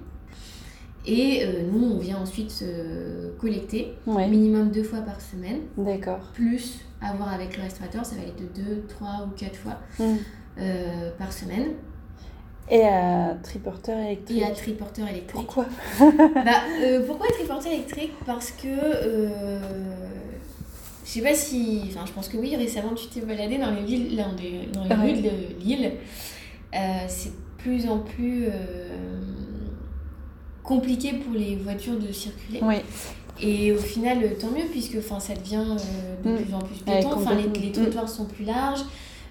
Et 1.06 1.44
euh, 1.44 1.62
nous, 1.70 1.92
on 1.92 1.98
vient 1.98 2.18
ensuite 2.18 2.64
collecter, 3.38 3.94
minimum 4.06 4.70
deux 4.70 4.82
fois 4.82 5.00
par 5.00 5.20
semaine. 5.20 5.60
D'accord. 5.76 6.20
Plus 6.34 6.84
avoir 7.00 7.32
avec 7.32 7.56
le 7.56 7.62
restaurateur, 7.62 8.04
ça 8.04 8.16
va 8.16 8.22
être 8.22 8.36
de 8.36 8.62
deux, 8.62 8.84
trois 8.88 9.26
ou 9.26 9.30
quatre 9.36 9.56
fois 9.56 9.78
euh, 10.58 11.10
par 11.18 11.32
semaine. 11.32 11.68
Et 12.70 12.82
à 12.82 13.36
triporteur 13.42 13.98
électrique. 13.98 14.38
Et 14.38 14.44
à 14.44 14.50
triporteur 14.50 15.08
électrique. 15.08 15.32
Pourquoi 15.32 15.66
bah, 15.98 16.62
euh, 16.82 17.06
Pourquoi 17.06 17.28
triporteur 17.28 17.72
électrique? 17.72 18.12
Parce 18.26 18.50
que. 18.50 18.68
Euh, 21.08 21.10
je 21.10 21.12
sais 21.12 21.22
pas 21.22 21.34
si. 21.34 21.82
Enfin, 21.88 22.04
je 22.06 22.12
pense 22.12 22.28
que 22.28 22.36
oui, 22.36 22.54
récemment 22.56 22.94
tu 22.94 23.06
t'es 23.08 23.20
baladé 23.20 23.58
dans 23.58 23.70
les, 23.70 23.82
villes, 23.82 24.16
dans 24.16 24.32
les, 24.40 24.66
dans 24.72 24.84
les 24.84 25.12
rues 25.12 25.22
de 25.22 25.30
Lille. 25.60 25.92
Euh, 26.74 26.78
c'est 27.08 27.30
de 27.30 27.34
plus 27.56 27.88
en 27.88 27.98
plus 27.98 28.46
euh, 28.46 29.20
compliqué 30.62 31.14
pour 31.14 31.34
les 31.34 31.56
voitures 31.56 31.98
de 31.98 32.12
circuler. 32.12 32.60
Oui. 32.62 32.76
Et 33.40 33.72
au 33.72 33.78
final, 33.78 34.18
tant 34.38 34.48
mieux, 34.48 34.66
puisque 34.70 35.00
ça 35.02 35.34
devient 35.34 35.64
de 36.24 36.30
mm. 36.30 36.36
plus 36.36 36.54
en 36.54 36.58
plus 36.58 36.84
béton. 36.84 37.12
Enfin, 37.14 37.34
les, 37.36 37.60
les, 37.60 37.72
trottoirs 37.72 38.08
sont 38.08 38.26
plus 38.26 38.44
larges. 38.44 38.84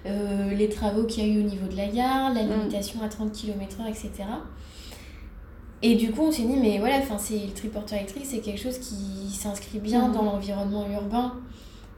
Euh, 0.06 0.54
les 0.54 0.68
travaux 0.68 1.04
qu'il 1.04 1.26
y 1.26 1.30
a 1.30 1.34
eu 1.34 1.40
au 1.40 1.48
niveau 1.48 1.66
de 1.66 1.76
la 1.76 1.88
gare, 1.88 2.32
la 2.32 2.42
mm. 2.42 2.50
limitation 2.50 3.02
à 3.02 3.08
30 3.08 3.32
km/h, 3.32 3.88
etc. 3.88 4.10
Et 5.82 5.94
du 5.94 6.10
coup, 6.10 6.22
on 6.22 6.32
s'est 6.32 6.42
dit, 6.42 6.56
mais 6.56 6.78
voilà, 6.78 6.96
c'est 7.18 7.34
le 7.34 7.52
triporteur 7.52 7.98
électrique, 7.98 8.24
c'est 8.26 8.38
quelque 8.38 8.60
chose 8.60 8.78
qui 8.78 9.30
s'inscrit 9.30 9.78
bien 9.78 10.08
mm. 10.08 10.12
dans 10.12 10.22
l'environnement 10.22 10.86
urbain 10.90 11.34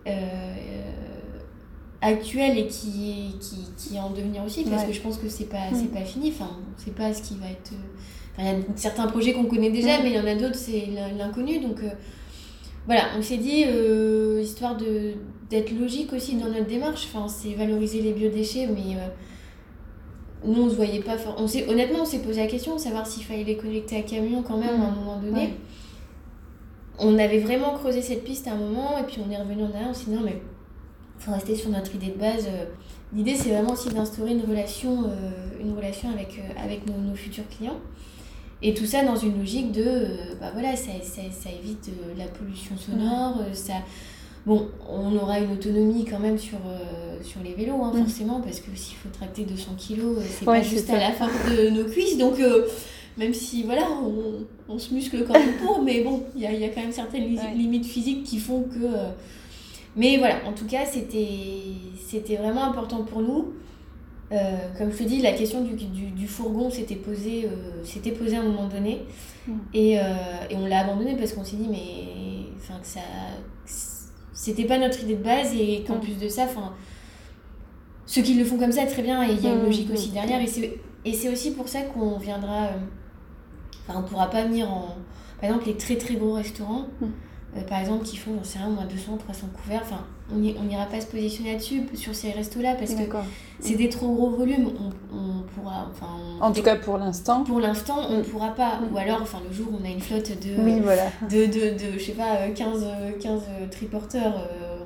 euh, 0.06 0.90
actuel 2.00 2.58
et 2.58 2.66
qui, 2.66 3.34
qui, 3.40 3.56
qui, 3.76 3.96
est 3.96 4.00
en 4.00 4.10
devenir 4.10 4.44
aussi, 4.44 4.64
parce 4.64 4.84
que 4.84 4.92
je 4.92 5.00
pense 5.00 5.18
que 5.18 5.28
c'est 5.28 5.48
pas, 5.48 5.70
mm. 5.70 5.88
pas 5.88 6.04
fini, 6.04 6.30
enfin, 6.30 6.56
c'est 6.76 6.94
pas 6.94 7.12
ce 7.12 7.22
qui 7.22 7.36
va 7.36 7.46
être. 7.46 7.72
il 8.38 8.44
y 8.44 8.48
a 8.48 8.54
certains 8.76 9.06
projets 9.06 9.32
qu'on 9.32 9.44
connaît 9.44 9.70
déjà, 9.70 10.02
mais 10.02 10.10
il 10.10 10.16
y 10.16 10.20
en 10.20 10.26
a 10.26 10.34
d'autres, 10.34 10.56
c'est 10.56 10.88
l'inconnu, 11.16 11.60
donc. 11.60 11.80
Euh, 11.82 11.90
voilà, 12.86 13.04
on 13.16 13.22
s'est 13.22 13.36
dit, 13.36 13.64
euh, 13.66 14.40
histoire 14.42 14.76
de, 14.76 15.12
d'être 15.50 15.70
logique 15.78 16.12
aussi 16.12 16.36
dans 16.36 16.48
notre 16.48 16.66
démarche, 16.66 17.06
enfin, 17.12 17.28
c'est 17.28 17.54
valoriser 17.54 18.00
les 18.00 18.12
biodéchets, 18.12 18.66
mais 18.66 18.96
euh, 18.96 19.06
nous, 20.44 20.62
on 20.62 20.70
se 20.70 20.74
voyait 20.74 21.00
pas. 21.00 21.16
On 21.36 21.44
honnêtement, 21.70 22.00
on 22.02 22.04
s'est 22.04 22.20
posé 22.20 22.40
la 22.40 22.46
question 22.46 22.74
de 22.74 22.80
savoir 22.80 23.06
s'il 23.06 23.24
fallait 23.24 23.44
les 23.44 23.56
connecter 23.56 23.98
à 23.98 24.02
camion 24.02 24.42
quand 24.42 24.56
même 24.56 24.80
à 24.80 24.86
un 24.86 24.90
mmh. 24.90 24.94
moment 24.94 25.20
donné. 25.20 25.54
On 27.00 27.18
avait 27.18 27.40
vraiment 27.40 27.74
creusé 27.74 28.02
cette 28.02 28.22
piste 28.22 28.46
à 28.46 28.52
un 28.52 28.56
moment, 28.56 28.98
et 28.98 29.02
puis 29.04 29.18
on 29.26 29.30
est 29.30 29.38
revenu 29.38 29.64
en 29.64 29.70
arrière, 29.74 29.88
on 29.90 29.94
s'est 29.94 30.06
dit 30.06 30.12
non, 30.12 30.22
mais 30.24 30.40
il 31.18 31.24
faut 31.24 31.32
rester 31.32 31.56
sur 31.56 31.70
notre 31.70 31.94
idée 31.94 32.12
de 32.12 32.18
base. 32.18 32.46
Euh. 32.46 32.66
L'idée, 33.12 33.34
c'est 33.34 33.48
vraiment 33.50 33.72
aussi 33.72 33.88
d'instaurer 33.88 34.30
une 34.30 34.48
relation, 34.48 35.10
une 35.60 35.74
relation 35.74 36.10
avec, 36.10 36.40
avec 36.62 36.86
nos 36.86 37.12
futurs 37.16 37.48
clients. 37.48 37.80
Et 38.62 38.74
tout 38.74 38.84
ça 38.84 39.04
dans 39.04 39.16
une 39.16 39.38
logique 39.38 39.72
de, 39.72 39.82
euh, 39.82 40.34
bah 40.40 40.50
voilà, 40.52 40.76
ça, 40.76 40.90
ça, 41.02 41.22
ça 41.30 41.48
évite 41.50 41.88
euh, 41.88 42.14
la 42.18 42.26
pollution 42.26 42.76
sonore, 42.76 43.38
euh, 43.40 43.54
ça... 43.54 43.74
Bon, 44.46 44.68
on 44.88 45.14
aura 45.16 45.38
une 45.38 45.52
autonomie 45.52 46.06
quand 46.06 46.18
même 46.18 46.38
sur, 46.38 46.56
sur 47.22 47.42
les 47.42 47.52
vélos, 47.52 47.82
hein, 47.84 47.92
forcément, 47.94 48.40
parce 48.40 48.58
que 48.58 48.74
s'il 48.74 48.96
faut 48.96 49.10
tracter 49.10 49.44
200 49.44 49.72
kilos, 49.76 50.16
c'est 50.30 50.46
pas 50.46 50.62
juste 50.62 50.88
à 50.88 50.98
la 50.98 51.12
fin 51.12 51.26
de 51.26 51.68
nos 51.68 51.84
cuisses, 51.84 52.16
donc 52.16 52.40
même 53.18 53.34
si, 53.34 53.62
voilà, 53.64 53.88
on, 54.02 54.46
on, 54.72 54.78
se 54.78 54.94
muscle 54.94 55.24
quand 55.26 55.34
même 55.34 55.56
pour, 55.64 55.82
mais 55.82 56.02
bon, 56.02 56.24
il 56.34 56.42
y 56.42 56.46
a, 56.46 56.52
y 56.52 56.64
a, 56.64 56.68
quand 56.68 56.80
même 56.80 56.92
certaines 56.92 57.36
limites 57.54 57.86
physiques 57.86 58.24
qui 58.24 58.38
font 58.38 58.62
que... 58.62 58.86
Mais 59.96 60.18
voilà, 60.18 60.36
en 60.46 60.52
tout 60.52 60.66
cas, 60.66 60.86
c'était 60.86 62.36
vraiment 62.36 62.64
important 62.64 63.02
pour 63.02 63.20
nous. 63.20 63.52
Euh, 64.32 64.68
comme 64.78 64.92
je 64.92 64.98
te 64.98 65.02
dis, 65.02 65.20
la 65.20 65.32
question 65.32 65.62
du, 65.62 65.74
du, 65.74 66.10
du 66.12 66.28
fourgon 66.28 66.70
s'était 66.70 66.94
posée, 66.94 67.46
euh, 67.46 68.12
posée 68.16 68.36
à 68.36 68.40
un 68.40 68.44
moment 68.44 68.68
donné. 68.68 69.02
Mm. 69.46 69.52
Et, 69.74 69.98
euh, 69.98 70.02
et, 70.48 70.56
on 70.56 70.66
l'a 70.66 70.80
abandonné 70.80 71.16
parce 71.16 71.32
qu'on 71.32 71.42
s'est 71.42 71.56
dit, 71.56 71.68
mais 71.68 72.46
enfin, 72.56 72.80
que 72.80 72.86
ça. 72.86 73.00
C'était 74.32 74.64
pas 74.64 74.78
notre 74.78 75.02
idée 75.02 75.16
de 75.16 75.22
base 75.22 75.54
et 75.54 75.84
qu'en 75.86 75.96
mm. 75.96 76.00
plus 76.00 76.18
de 76.18 76.28
ça, 76.28 76.44
enfin. 76.44 76.72
Ceux 78.06 78.22
qui 78.22 78.34
le 78.34 78.44
font 78.44 78.58
comme 78.58 78.72
ça, 78.72 78.86
très 78.86 79.02
bien, 79.02 79.22
et 79.28 79.32
il 79.32 79.40
y 79.40 79.46
a 79.46 79.50
une 79.50 79.62
mm, 79.62 79.66
logique 79.66 79.90
aussi 79.92 80.10
derrière. 80.10 80.40
Et 81.04 81.12
c'est 81.12 81.28
aussi 81.28 81.52
pour 81.52 81.68
ça 81.68 81.82
qu'on 81.82 82.18
viendra. 82.18 82.70
Enfin, 83.90 84.00
on 84.00 84.08
pourra 84.08 84.30
pas 84.30 84.44
venir 84.44 84.70
en. 84.70 84.96
Par 85.40 85.50
exemple, 85.50 85.66
les 85.66 85.76
très 85.76 85.96
très 85.96 86.14
gros 86.14 86.34
restaurants. 86.34 86.86
Euh, 87.56 87.62
par 87.62 87.80
exemple, 87.80 88.04
qui 88.04 88.16
font, 88.16 88.30
j'en 88.36 88.44
sais 88.44 88.58
rien, 88.58 88.68
moins 88.68 88.84
200, 88.84 89.16
300 89.16 89.48
couverts. 89.60 89.80
Enfin, 89.82 90.04
on 90.32 90.36
n'ira 90.36 90.86
pas 90.86 91.00
se 91.00 91.06
positionner 91.06 91.52
là-dessus, 91.52 91.82
sur 91.94 92.14
ces 92.14 92.30
restos-là, 92.30 92.76
parce 92.76 92.94
que 92.94 93.02
c'est 93.58 93.74
des 93.74 93.88
trop 93.88 94.14
gros 94.14 94.30
volumes. 94.30 94.70
On, 94.78 95.16
on 95.16 95.42
pourra. 95.42 95.88
Enfin, 95.90 96.06
en 96.40 96.52
tout 96.52 96.62
cas, 96.62 96.76
pour 96.76 96.98
l'instant. 96.98 97.42
Pour 97.42 97.58
l'instant, 97.58 97.98
on 98.08 98.18
ne 98.18 98.20
mm. 98.20 98.24
pourra 98.24 98.50
pas. 98.50 98.76
Mm. 98.76 98.94
Ou 98.94 98.98
alors, 98.98 99.22
enfin, 99.22 99.38
le 99.48 99.52
jour 99.52 99.66
où 99.72 99.78
on 99.82 99.84
a 99.84 99.90
une 99.90 100.00
flotte 100.00 100.30
de. 100.40 100.62
Oui, 100.62 100.80
voilà. 100.80 101.06
De, 101.28 101.46
de, 101.46 101.74
de, 101.74 101.98
je 101.98 102.04
sais 102.04 102.12
pas, 102.12 102.48
15, 102.54 102.86
15 103.20 103.42
triporteurs, 103.72 104.34
euh, 104.38 104.78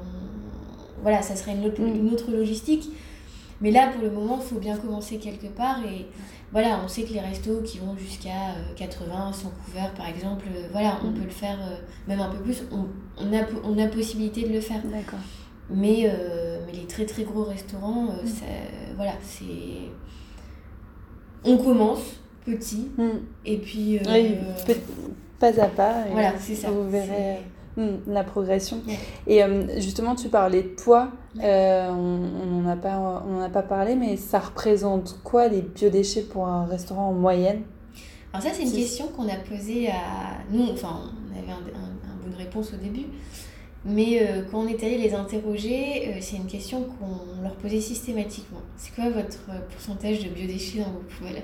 voilà, 1.02 1.20
ça 1.20 1.36
serait 1.36 1.52
une 1.52 1.66
autre, 1.66 1.82
mm. 1.82 1.96
une 1.96 2.14
autre 2.14 2.30
logistique. 2.30 2.90
Mais 3.60 3.70
là, 3.70 3.88
pour 3.88 4.02
le 4.02 4.10
moment, 4.10 4.38
il 4.40 4.46
faut 4.46 4.60
bien 4.60 4.76
commencer 4.76 5.18
quelque 5.18 5.46
part. 5.46 5.78
Et 5.84 6.06
voilà, 6.52 6.80
on 6.84 6.88
sait 6.88 7.02
que 7.02 7.12
les 7.12 7.20
restos 7.20 7.62
qui 7.62 7.78
vont 7.78 7.96
jusqu'à 7.96 8.54
80, 8.76 9.28
euh, 9.28 9.32
100 9.32 9.52
couverts 9.64 9.94
par 9.94 10.08
exemple, 10.08 10.44
euh, 10.54 10.68
voilà, 10.72 10.98
on 11.04 11.10
mm. 11.10 11.14
peut 11.14 11.24
le 11.24 11.30
faire 11.30 11.58
euh, 11.60 11.76
même 12.08 12.20
un 12.20 12.28
peu 12.28 12.38
plus, 12.38 12.64
on, 12.72 12.86
on, 13.18 13.32
a, 13.32 13.42
on 13.64 13.78
a 13.78 13.86
possibilité 13.88 14.42
de 14.42 14.52
le 14.52 14.60
faire. 14.60 14.82
D'accord. 14.84 15.18
Mais, 15.70 16.12
mais 16.66 16.72
les 16.72 16.86
très 16.86 17.06
très 17.06 17.24
gros 17.24 17.44
restaurants, 17.44 18.04
mm. 18.04 18.96
voilà, 18.96 19.14
c'est. 19.22 19.90
On 21.46 21.56
commence 21.58 22.20
petit, 22.44 22.90
mm. 22.98 23.10
et 23.46 23.56
puis. 23.58 23.98
pas 25.38 25.60
à 25.60 25.68
pas, 25.68 26.04
voilà, 26.10 26.34
c'est 26.38 26.54
ça. 26.54 26.70
Vous 26.70 26.88
verrez 26.88 27.40
Hmm, 27.76 27.96
la 28.06 28.22
progression. 28.22 28.80
Et 29.26 29.42
euh, 29.42 29.80
justement, 29.80 30.14
tu 30.14 30.28
parlais 30.28 30.62
de 30.62 30.68
poids. 30.68 31.08
Euh, 31.42 31.90
on 31.90 32.62
n'en 32.62 32.70
a, 32.70 32.76
pas, 32.76 33.24
on 33.28 33.40
a 33.40 33.48
pas 33.48 33.62
parlé, 33.62 33.96
mais 33.96 34.16
ça 34.16 34.38
représente 34.38 35.18
quoi 35.24 35.48
les 35.48 35.62
biodéchets 35.62 36.22
pour 36.22 36.46
un 36.46 36.66
restaurant 36.66 37.08
en 37.08 37.12
moyenne? 37.12 37.62
Alors 38.32 38.46
ça, 38.46 38.50
c'est 38.52 38.62
une 38.62 38.72
question 38.72 39.08
qu'on 39.08 39.28
a 39.28 39.37
posée 39.37 39.88
à... 39.88 40.38
Nous, 40.52 40.68
enfin, 40.72 41.10
on 41.28 41.38
avait 41.38 41.50
un, 41.50 41.56
un, 41.56 42.24
bonne 42.24 42.38
réponse 42.38 42.72
au 42.74 42.76
début. 42.76 43.06
Mais 43.84 44.20
euh, 44.22 44.42
quand 44.50 44.60
on 44.60 44.68
est 44.68 44.82
allé 44.84 44.96
les 44.96 45.12
interroger, 45.12 46.16
c'est 46.20 46.37
une 46.37 46.46
question 46.46 46.84
qu'on 46.84 47.42
leur 47.42 47.56
posait 47.56 47.80
systématiquement. 47.80 48.60
C'est 48.76 48.94
quoi 48.94 49.10
votre 49.10 49.40
pourcentage 49.70 50.24
de 50.24 50.28
biodéchets 50.30 50.78
dans 50.78 50.90
vos 50.92 51.02
poubelles 51.18 51.42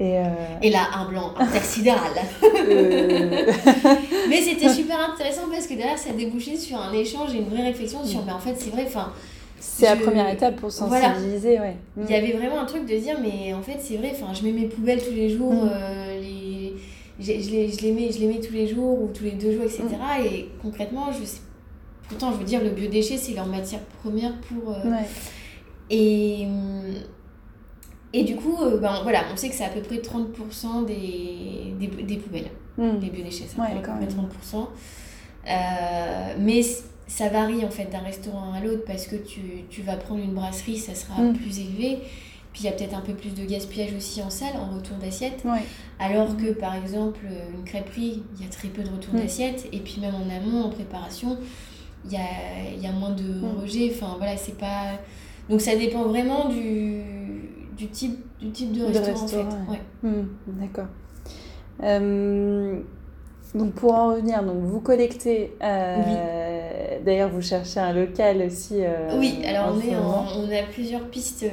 et, 0.00 0.18
euh... 0.18 0.24
et, 0.62 0.70
là, 0.70 0.88
un 0.94 1.08
blanc 1.08 1.34
intersidéral. 1.38 2.12
Euh. 2.68 3.52
mais 4.28 4.40
c'était 4.40 4.68
super 4.68 5.10
intéressant 5.10 5.42
parce 5.50 5.66
que 5.66 5.74
derrière, 5.74 5.98
ça 5.98 6.10
a 6.10 6.12
débouché 6.12 6.56
sur 6.56 6.78
un 6.78 6.92
échange 6.92 7.34
et 7.34 7.38
une 7.38 7.48
vraie 7.48 7.64
réflexion 7.64 8.04
sur, 8.04 8.22
ben, 8.22 8.34
en 8.34 8.38
fait, 8.38 8.54
c'est 8.56 8.70
vrai, 8.70 8.84
enfin... 8.86 9.12
C'est 9.58 9.86
la 9.86 9.96
première 9.96 10.28
étape 10.28 10.56
pour 10.56 10.70
sensibiliser, 10.70 11.58
ouais. 11.58 11.76
Il 11.96 12.10
y 12.10 12.14
avait 12.14 12.32
vraiment 12.32 12.60
un 12.60 12.64
truc 12.64 12.86
de 12.86 12.96
dire, 12.96 13.18
mais 13.20 13.52
en 13.52 13.62
fait, 13.62 13.78
c'est 13.80 13.96
vrai, 13.96 14.12
enfin, 14.14 14.32
je 14.32 14.44
mets 14.44 14.52
mes 14.52 14.66
poubelles 14.66 15.02
tous 15.02 15.14
les 15.14 15.30
jours, 15.30 15.52
mm. 15.52 15.70
euh, 15.72 16.20
les... 16.20 16.74
Je, 17.18 17.32
je, 17.40 17.50
les, 17.50 17.72
je, 17.72 17.82
les 17.82 17.92
mets, 17.92 18.12
je 18.12 18.20
les 18.20 18.26
mets 18.26 18.40
tous 18.40 18.52
les 18.52 18.68
jours 18.68 19.02
ou 19.02 19.10
tous 19.12 19.24
les 19.24 19.32
deux 19.32 19.52
jours, 19.52 19.64
etc. 19.64 19.84
Mm. 19.90 20.24
Et 20.26 20.48
concrètement, 20.62 21.06
je 21.12 21.24
sais... 21.24 21.40
Pourtant, 22.08 22.32
je 22.32 22.38
veux 22.38 22.44
dire, 22.44 22.62
le 22.62 22.70
biodéchet, 22.70 23.16
c'est 23.16 23.34
leur 23.34 23.46
matière 23.46 23.80
première 24.02 24.32
pour... 24.40 24.68
Ouais. 24.68 25.06
Et... 25.90 26.46
Et 28.12 28.24
du 28.24 28.36
coup, 28.36 28.58
euh, 28.62 28.78
ben, 28.78 29.00
voilà, 29.02 29.24
on 29.32 29.36
sait 29.36 29.48
que 29.48 29.54
c'est 29.54 29.64
à 29.64 29.70
peu 29.70 29.80
près 29.80 29.96
30% 29.96 30.84
des, 30.84 31.74
des, 31.78 32.02
des, 32.02 32.16
poubelles, 32.16 32.50
mmh. 32.76 32.98
des 32.98 33.08
biodéchets, 33.08 33.46
ça 33.46 33.62
ouais, 33.62 33.68
à 33.68 33.74
peu 33.74 33.80
près 33.80 34.06
30%. 34.06 34.66
Euh, 35.48 36.34
mais 36.38 36.62
ça 37.06 37.28
varie 37.28 37.64
en 37.64 37.70
fait 37.70 37.86
d'un 37.86 38.00
restaurant 38.00 38.52
à 38.52 38.60
l'autre 38.60 38.84
parce 38.86 39.06
que 39.06 39.16
tu, 39.16 39.40
tu, 39.70 39.82
vas 39.82 39.96
prendre 39.96 40.22
une 40.22 40.34
brasserie, 40.34 40.76
ça 40.76 40.94
sera 40.94 41.20
mmh. 41.20 41.34
plus 41.34 41.60
élevé. 41.60 41.98
Puis 42.52 42.64
il 42.64 42.66
y 42.66 42.68
a 42.68 42.72
peut-être 42.72 42.94
un 42.94 43.00
peu 43.00 43.14
plus 43.14 43.34
de 43.34 43.46
gaspillage 43.46 43.94
aussi 43.96 44.20
en 44.22 44.28
salle, 44.28 44.56
en 44.56 44.76
retour 44.76 44.98
d'assiette. 44.98 45.42
Ouais. 45.46 45.62
Alors 45.98 46.36
que 46.36 46.52
par 46.52 46.74
exemple, 46.74 47.20
une 47.56 47.64
crêperie, 47.64 48.22
il 48.36 48.44
y 48.44 48.46
a 48.46 48.50
très 48.50 48.68
peu 48.68 48.82
de 48.82 48.90
retour 48.90 49.14
mmh. 49.14 49.20
d'assiette. 49.20 49.68
Et 49.72 49.78
puis 49.78 50.00
même 50.02 50.14
en 50.14 50.28
amont, 50.28 50.64
en 50.64 50.68
préparation, 50.68 51.38
il 52.04 52.12
y 52.12 52.16
a, 52.16 52.78
y 52.78 52.86
a 52.86 52.92
moins 52.92 53.12
de 53.12 53.40
rejets. 53.58 53.90
Enfin 53.94 54.16
voilà, 54.18 54.36
c'est 54.36 54.58
pas. 54.58 54.98
Donc 55.48 55.62
ça 55.62 55.74
dépend 55.76 56.04
vraiment 56.04 56.50
du 56.50 57.02
du 57.76 57.88
type, 57.88 58.18
du 58.40 58.50
type 58.50 58.72
de, 58.72 58.84
restaurant, 58.84 59.22
en 59.24 59.26
fait. 59.26 59.70
Ouais. 59.70 59.80
Mmh, 60.02 60.26
D'accord. 60.60 60.86
Euh, 61.82 62.80
donc 63.54 63.74
pour 63.74 63.94
en 63.94 64.12
revenir, 64.12 64.42
donc 64.42 64.62
vous 64.62 64.80
collectez. 64.80 65.54
Euh, 65.62 65.96
oui. 66.06 67.04
D'ailleurs, 67.04 67.30
vous 67.30 67.42
cherchez 67.42 67.80
un 67.80 67.92
local 67.92 68.42
aussi. 68.46 68.76
Euh, 68.78 69.18
oui, 69.18 69.38
alors 69.44 69.74
on, 69.74 69.80
est 69.80 69.96
on 69.96 70.50
a 70.50 70.62
plusieurs 70.70 71.06
pistes. 71.08 71.44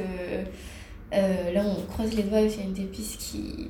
là, 1.11 1.63
on 1.65 1.91
croise 1.91 2.13
les 2.15 2.23
doigts, 2.23 2.41
il 2.41 2.55
y 2.55 2.61
a 2.61 2.63
une 2.63 2.73
des 2.73 2.83
pistes 2.83 3.19
qui, 3.19 3.69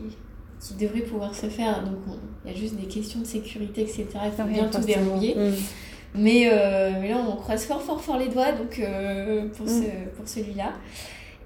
qui 0.60 0.74
devrait 0.76 1.02
pouvoir 1.02 1.34
se 1.34 1.48
faire. 1.48 1.84
Donc 1.84 1.98
il 2.46 2.52
y 2.52 2.54
a 2.54 2.58
juste 2.58 2.76
des 2.76 2.88
questions 2.88 3.22
de 3.22 3.26
sécurité, 3.26 3.82
etc. 3.82 4.06
Il 4.26 4.32
faut 4.32 4.44
bien 4.44 4.68
tout 4.68 4.82
verrouiller. 4.82 5.36
Mmh. 5.36 5.54
Mais, 6.16 6.52
mais, 7.00 7.10
là, 7.10 7.18
on 7.28 7.36
croise 7.36 7.66
fort, 7.66 7.82
fort, 7.82 8.02
fort 8.02 8.18
les 8.18 8.30
doigts 8.30 8.52
donc, 8.52 8.82
pour, 9.56 9.66
mmh. 9.66 9.70
ce, 9.70 10.18
pour 10.18 10.28
celui-là. 10.28 10.74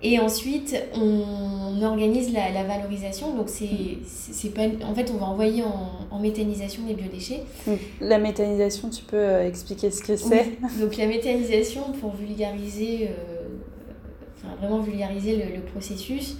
Et 0.06 0.20
ensuite, 0.20 0.76
on 0.94 1.82
organise 1.82 2.34
la, 2.34 2.52
la 2.52 2.63
valorisation. 2.66 3.36
Donc, 3.36 3.48
c'est 3.48 4.50
pas. 4.54 4.63
En 4.86 4.94
fait, 4.94 5.10
on 5.10 5.18
va 5.18 5.28
envoyer 5.28 5.63
en, 5.63 5.92
en 6.12 6.20
méthanisation 6.20 6.84
les 6.86 6.94
biodéchets. 6.94 7.44
La 8.02 8.20
méthanisation, 8.20 8.89
tu 8.89 9.04
peux 9.04 9.16
euh, 9.16 9.48
expliquer 9.48 9.92
ce 9.92 10.04
que 10.04 10.18
c'est? 10.18 10.58
Oui. 10.62 10.80
Donc, 10.82 10.98
la 10.98 11.08
méthanisation, 11.08 11.84
pour 12.02 12.12
vulgariser, 12.16 13.10
euh, 13.12 13.48
enfin, 14.38 14.56
vraiment 14.60 14.82
vulgariser 14.82 15.38
le, 15.38 15.56
le, 15.56 15.62
processus, 15.62 16.36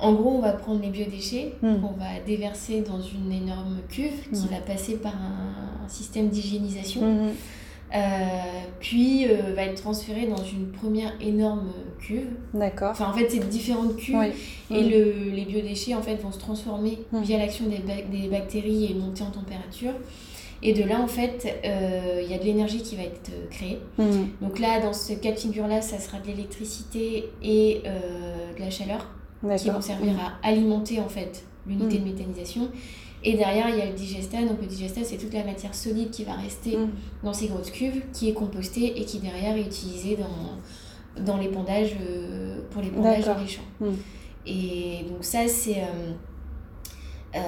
en 0.00 0.12
gros, 0.14 0.30
on 0.30 0.40
va 0.40 0.52
prendre 0.52 0.82
les 0.82 0.90
biodéchets, 0.90 1.52
mmh. 1.62 1.76
on 1.84 1.98
va 1.98 2.20
déverser 2.26 2.80
dans 2.80 3.00
une 3.00 3.30
énorme 3.30 3.78
cuve 3.88 4.28
qui 4.32 4.42
mmh. 4.42 4.48
va 4.50 4.60
passer 4.60 4.96
par 4.96 5.14
un, 5.14 5.84
un 5.84 5.88
système 5.88 6.28
d'hygiénisation. 6.28 7.02
Mmh. 7.02 7.30
Euh, 7.94 7.98
puis 8.80 9.26
euh, 9.26 9.54
va 9.54 9.62
être 9.62 9.80
transféré 9.80 10.26
dans 10.26 10.44
une 10.44 10.70
première 10.70 11.12
énorme 11.20 11.72
cuve. 11.98 12.28
D'accord. 12.52 12.90
Enfin, 12.90 13.10
en 13.10 13.12
fait, 13.14 13.30
c'est 13.30 13.48
différentes 13.48 13.96
cuves. 13.96 14.16
Oui. 14.16 14.26
Et 14.70 14.82
mmh. 14.82 14.90
le, 14.90 15.30
les 15.30 15.44
biodéchets 15.44 15.94
en 15.94 16.02
fait, 16.02 16.16
vont 16.16 16.32
se 16.32 16.38
transformer 16.38 16.98
mmh. 17.12 17.22
via 17.22 17.38
l'action 17.38 17.64
des, 17.66 17.78
des, 17.78 18.28
bactéries 18.28 18.90
et 18.90 18.94
monter 18.94 19.22
en 19.22 19.30
température. 19.30 19.92
Et 20.62 20.74
de 20.74 20.82
là, 20.82 21.00
en 21.00 21.06
fait, 21.06 21.46
il 21.64 21.70
euh, 21.70 22.22
y 22.28 22.34
a 22.34 22.38
de 22.38 22.44
l'énergie 22.44 22.82
qui 22.82 22.96
va 22.96 23.04
être 23.04 23.30
créée. 23.50 23.78
Mmh. 23.96 24.04
Donc 24.42 24.58
là, 24.58 24.80
dans 24.80 24.92
ce 24.92 25.14
cas 25.14 25.32
de 25.32 25.38
figure-là, 25.38 25.80
ça 25.80 25.98
sera 25.98 26.18
de 26.18 26.26
l'électricité 26.26 27.30
et 27.42 27.82
de 27.84 28.60
la 28.60 28.70
chaleur 28.70 29.08
qui 29.56 29.70
vont 29.70 29.80
servir 29.80 30.14
à 30.18 30.46
alimenter 30.46 31.00
en 31.00 31.08
fait 31.08 31.44
l'unité 31.66 31.98
de 31.98 32.04
méthanisation. 32.04 32.68
Et 33.24 33.34
derrière, 33.36 33.68
il 33.68 33.76
y 33.76 33.80
a 33.80 33.86
le 33.86 33.94
digestat. 33.94 34.42
Donc, 34.42 34.60
le 34.60 34.66
digestat, 34.66 35.02
c'est 35.04 35.16
toute 35.16 35.34
la 35.34 35.44
matière 35.44 35.74
solide 35.74 36.10
qui 36.10 36.24
va 36.24 36.34
rester 36.34 36.76
mmh. 36.76 36.90
dans 37.24 37.32
ces 37.32 37.48
grosses 37.48 37.70
cuves, 37.70 38.02
qui 38.12 38.28
est 38.28 38.32
compostée 38.32 38.92
et 38.96 39.04
qui 39.04 39.18
derrière 39.18 39.56
est 39.56 39.62
utilisée 39.62 40.16
dans, 40.16 41.24
dans 41.24 41.36
l'épandage, 41.36 41.96
euh, 42.00 42.60
pour 42.70 42.82
l'épandage 42.82 43.24
les 43.40 43.48
champs. 43.48 43.62
Mmh. 43.80 43.86
Et 44.46 45.04
donc, 45.08 45.24
ça, 45.24 45.48
c'est. 45.48 45.78
Euh, 45.78 46.12
euh, 47.34 47.38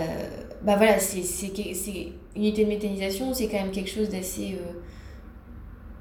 bah 0.62 0.76
voilà, 0.76 0.98
c'est 0.98 1.22
une 1.56 2.12
unité 2.36 2.64
de 2.64 2.68
méthanisation, 2.68 3.32
c'est 3.32 3.48
quand 3.48 3.60
même 3.60 3.70
quelque 3.70 3.90
chose 3.90 4.08
d'assez. 4.10 4.58
Euh, 4.60 4.72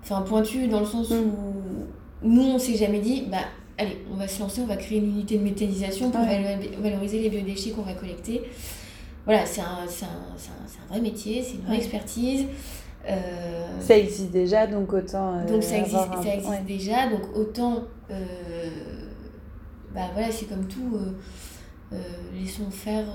enfin, 0.01 0.21
pointu 0.21 0.67
dans 0.67 0.82
le 0.82 0.86
sens 0.86 1.12
mmh. 1.12 1.13
où 1.13 2.27
nous, 2.27 2.43
on 2.43 2.60
s'est 2.60 2.75
jamais 2.75 2.99
dit, 2.99 3.25
bah 3.32 3.38
allez, 3.77 3.97
on 4.12 4.15
va 4.15 4.27
se 4.27 4.41
lancer, 4.41 4.62
on 4.62 4.65
va 4.65 4.75
créer 4.75 4.97
une 4.97 5.12
unité 5.12 5.38
de 5.38 5.43
méthanisation 5.43 6.10
pour 6.10 6.21
ouais. 6.21 6.60
valoriser 6.82 7.19
les 7.19 7.29
biodéchets 7.29 7.69
qu'on 7.69 7.84
va 7.84 7.93
collecter 7.93 8.41
voilà, 9.25 9.45
c'est 9.45 9.62
un, 9.62 9.65
un, 9.65 9.86
un, 9.86 10.88
vrai 10.89 11.01
métier, 11.01 11.43
c'est 11.43 11.55
une 11.55 11.65
vraie 11.65 11.77
expertise. 11.77 12.45
Euh, 13.08 13.79
ça 13.79 13.97
existe 13.97 14.32
déjà, 14.32 14.67
donc 14.67 14.91
autant. 14.93 15.36
Euh, 15.36 15.45
donc 15.47 15.63
ça 15.63 15.77
existe, 15.77 15.95
un... 15.95 16.21
ça 16.21 16.34
existe 16.34 16.49
ouais. 16.49 16.63
déjà, 16.65 17.08
donc 17.10 17.36
autant. 17.36 17.84
Euh, 18.12 18.15
bah 19.93 20.10
voilà, 20.13 20.32
c'est 20.32 20.45
comme 20.45 20.65
tout. 20.67 20.97
Laissons 22.39 22.69
faire 22.69 23.05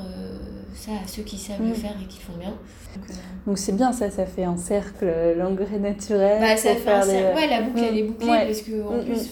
ça 0.74 0.90
à 0.92 1.06
ceux 1.06 1.22
qui 1.22 1.38
savent 1.38 1.62
mm. 1.62 1.68
le 1.68 1.74
faire 1.74 1.94
et 2.02 2.06
qui 2.06 2.20
font 2.20 2.36
bien. 2.38 2.52
Donc 3.46 3.58
c'est 3.58 3.76
bien 3.76 3.92
ça, 3.92 4.10
ça 4.10 4.26
fait 4.26 4.42
un 4.42 4.56
cercle, 4.56 5.06
l'engrais 5.36 5.78
naturel. 5.78 6.40
Bah, 6.40 6.56
ça 6.56 6.74
fait 6.74 6.90
un 6.90 7.02
cercle. 7.02 7.36
Ouais, 7.36 7.48
la 7.48 7.62
boucle 7.62 7.80
mm. 7.80 7.84
elle 7.84 7.98
est 7.98 8.02
bouclée 8.02 8.28
ouais. 8.28 8.46
parce 8.46 8.62
que 8.62 8.82
en 8.82 9.00
mm. 9.00 9.04
plus, 9.04 9.30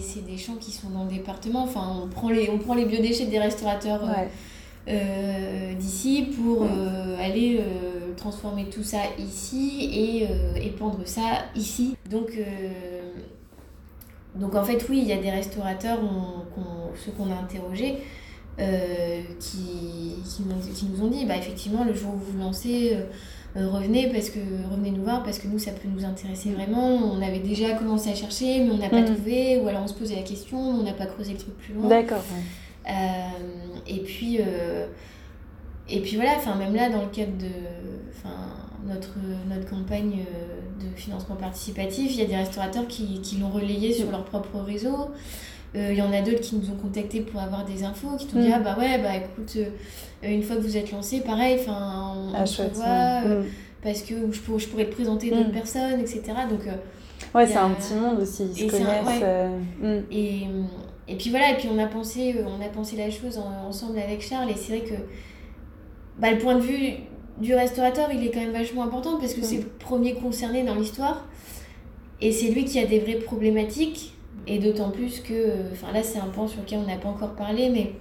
c'est 0.00 0.24
des 0.24 0.38
champs 0.38 0.56
qui 0.56 0.72
sont 0.72 0.88
dans 0.88 1.04
le 1.04 1.10
département. 1.10 1.64
Enfin, 1.64 2.00
on 2.02 2.08
prend 2.08 2.30
les, 2.30 2.48
on 2.48 2.58
prend 2.58 2.74
les 2.74 2.86
biodéchets 2.86 3.26
des 3.26 3.38
restaurateurs. 3.38 4.02
Ouais 4.04 4.28
d'ici 5.78 6.28
pour 6.36 6.62
euh, 6.62 7.16
aller 7.20 7.60
euh, 7.60 8.14
transformer 8.16 8.66
tout 8.70 8.82
ça 8.82 8.98
ici 9.18 9.90
et 9.92 10.66
épandre 10.66 11.00
ça 11.04 11.44
ici. 11.54 11.96
Donc, 12.10 12.38
donc 14.34 14.54
en 14.54 14.64
fait, 14.64 14.84
oui, 14.88 15.00
il 15.02 15.08
y 15.08 15.12
a 15.12 15.18
des 15.18 15.30
restaurateurs, 15.30 15.98
on, 16.02 16.60
on, 16.60 16.96
ceux 16.96 17.12
qu'on 17.12 17.30
a 17.30 17.34
interrogés, 17.34 17.96
qui, 19.38 20.16
qui, 20.24 20.72
qui, 20.74 20.86
nous 20.86 21.04
ont 21.04 21.08
dit, 21.08 21.24
bah, 21.26 21.36
effectivement, 21.36 21.84
le 21.84 21.94
jour 21.94 22.14
où 22.14 22.18
vous 22.18 22.38
lancez, 22.38 22.96
revenez 23.54 24.08
parce 24.08 24.30
que 24.30 24.40
revenez 24.70 24.90
nous 24.90 25.02
voir 25.02 25.22
parce 25.22 25.38
que 25.38 25.48
nous 25.48 25.58
ça 25.58 25.72
peut 25.72 25.88
nous 25.88 26.04
intéresser 26.04 26.50
vraiment 26.50 26.96
on 26.96 27.20
avait 27.20 27.40
déjà 27.40 27.72
commencé 27.72 28.10
à 28.10 28.14
chercher 28.14 28.60
mais 28.60 28.70
on 28.70 28.76
n'a 28.76 28.88
pas 28.88 29.00
mmh. 29.00 29.14
trouvé 29.14 29.58
ou 29.58 29.66
alors 29.66 29.82
on 29.82 29.88
se 29.88 29.94
posait 29.94 30.14
la 30.14 30.22
question 30.22 30.58
on 30.58 30.84
n'a 30.84 30.92
pas 30.92 31.06
creusé 31.06 31.32
le 31.32 31.38
truc 31.38 31.56
plus 31.56 31.74
loin 31.74 31.88
d'accord 31.88 32.18
ouais. 32.18 32.42
Euh, 32.88 32.92
et 33.86 34.00
puis 34.00 34.38
euh, 34.40 34.86
et 35.88 36.00
puis 36.00 36.16
voilà, 36.16 36.32
enfin 36.36 36.54
même 36.54 36.74
là 36.74 36.90
dans 36.90 37.02
le 37.02 37.08
cadre 37.08 37.36
de 37.38 37.48
notre, 38.86 39.14
notre 39.48 39.68
campagne 39.68 40.24
euh, 40.30 40.84
de 40.84 40.96
financement 40.96 41.36
participatif, 41.36 42.12
il 42.12 42.18
y 42.18 42.22
a 42.22 42.26
des 42.26 42.36
restaurateurs 42.36 42.86
qui, 42.86 43.20
qui 43.20 43.36
l'ont 43.36 43.50
relayé 43.50 43.92
sur 43.92 44.10
leur 44.10 44.24
propre 44.24 44.58
réseau. 44.60 45.10
Il 45.74 45.80
euh, 45.80 45.92
y 45.92 46.02
en 46.02 46.12
a 46.12 46.22
d'autres 46.22 46.40
qui 46.40 46.56
nous 46.56 46.70
ont 46.70 46.76
contactés 46.76 47.20
pour 47.20 47.40
avoir 47.40 47.64
des 47.64 47.84
infos, 47.84 48.16
qui 48.18 48.26
t'ont 48.26 48.38
mm. 48.38 48.42
dit 48.42 48.52
ah 48.54 48.58
bah 48.58 48.76
ouais 48.78 48.98
bah 48.98 49.16
écoute 49.16 49.56
euh, 49.56 50.28
une 50.30 50.42
fois 50.42 50.56
que 50.56 50.62
vous 50.62 50.76
êtes 50.78 50.90
lancé 50.92 51.20
pareil 51.20 51.58
enfin 51.60 52.14
on, 52.16 52.34
ah, 52.34 52.38
on 52.40 52.46
se 52.46 52.62
voit 52.62 53.20
mm. 53.20 53.44
parce 53.82 54.00
que 54.00 54.14
je, 54.32 54.40
pour, 54.40 54.58
je 54.58 54.66
pourrais 54.66 54.86
te 54.86 54.94
présenter 54.94 55.30
d'autres 55.30 55.50
mm. 55.50 55.52
personnes 55.52 56.00
etc 56.00 56.22
donc 56.48 56.60
ouais 57.34 57.46
c'est 57.46 57.56
un 57.56 57.68
petit 57.70 57.94
monde 57.94 58.20
aussi 58.20 58.44
ils 58.46 58.70
se 58.70 58.76
connaissent 58.76 59.22
ouais. 59.82 60.04
et 60.10 60.46
et 61.08 61.16
puis 61.16 61.30
voilà, 61.30 61.52
et 61.52 61.56
puis 61.56 61.68
on 61.72 61.78
a 61.78 61.86
pensé, 61.86 62.34
euh, 62.36 62.44
on 62.46 62.64
a 62.64 62.68
pensé 62.68 62.96
la 62.96 63.10
chose 63.10 63.38
en, 63.38 63.68
ensemble 63.68 63.98
avec 63.98 64.20
Charles, 64.20 64.50
et 64.50 64.56
c'est 64.56 64.76
vrai 64.76 64.88
que 64.88 64.94
bah, 66.18 66.30
le 66.30 66.38
point 66.38 66.56
de 66.56 66.60
vue 66.60 66.94
du 67.40 67.54
restaurateur, 67.54 68.10
il 68.12 68.26
est 68.26 68.30
quand 68.30 68.40
même 68.40 68.52
vachement 68.52 68.82
important 68.82 69.18
parce 69.18 69.34
que 69.34 69.42
c'est 69.42 69.58
le 69.58 69.68
premier 69.78 70.14
concerné 70.14 70.64
dans 70.64 70.74
l'histoire, 70.74 71.26
et 72.20 72.32
c'est 72.32 72.48
lui 72.48 72.64
qui 72.64 72.78
a 72.78 72.86
des 72.86 72.98
vraies 72.98 73.20
problématiques, 73.20 74.14
et 74.46 74.58
d'autant 74.58 74.90
plus 74.90 75.20
que, 75.20 75.72
enfin 75.72 75.92
là 75.92 76.02
c'est 76.02 76.18
un 76.18 76.28
point 76.28 76.46
sur 76.46 76.60
lequel 76.60 76.80
on 76.84 76.88
n'a 76.88 76.96
pas 76.96 77.08
encore 77.08 77.34
parlé, 77.34 77.70
mais 77.70 77.92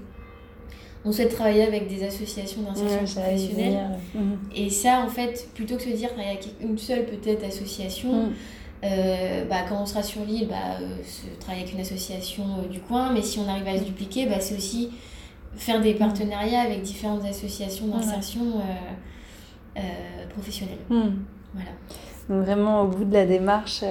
on 1.05 1.11
souhaite 1.11 1.33
travailler 1.33 1.63
avec 1.63 1.87
des 1.87 2.03
associations 2.03 2.61
d'insertion 2.63 3.21
professionnelle. 3.21 3.97
Mhm. 4.13 4.37
Et 4.53 4.69
ça, 4.69 5.03
en 5.05 5.07
fait, 5.07 5.47
plutôt 5.53 5.77
que 5.77 5.85
de 5.85 5.91
se 5.91 5.95
dire 5.95 6.09
travailler 6.09 6.31
avec 6.31 6.47
une 6.59 6.77
seule 6.77 7.05
peut-être 7.05 7.45
association, 7.45 8.25
mhm. 8.25 8.33
Euh, 8.83 9.45
bah, 9.45 9.63
quand 9.67 9.81
on 9.81 9.85
sera 9.85 10.03
sur 10.03 10.23
l'île, 10.23 10.47
bah, 10.47 10.79
euh, 10.79 10.97
travailler 11.39 11.63
avec 11.63 11.73
une 11.73 11.81
association 11.81 12.43
euh, 12.43 12.67
du 12.67 12.79
coin. 12.79 13.11
Mais 13.11 13.21
si 13.21 13.39
on 13.39 13.47
arrive 13.47 13.67
à 13.67 13.77
se 13.77 13.83
dupliquer, 13.83 14.27
bah, 14.27 14.39
c'est 14.39 14.55
aussi 14.55 14.91
faire 15.55 15.81
des 15.81 15.95
partenariats 15.95 16.61
avec 16.61 16.83
différentes 16.83 17.25
associations 17.25 17.87
d'insertion 17.87 18.61
professionnelle. 20.29 20.77
Mhm. 20.89 21.23
Voilà. 21.53 21.69
Donc 22.29 22.45
vraiment 22.45 22.81
au 22.81 22.87
bout 22.87 23.05
de 23.05 23.13
la 23.13 23.25
démarche. 23.25 23.81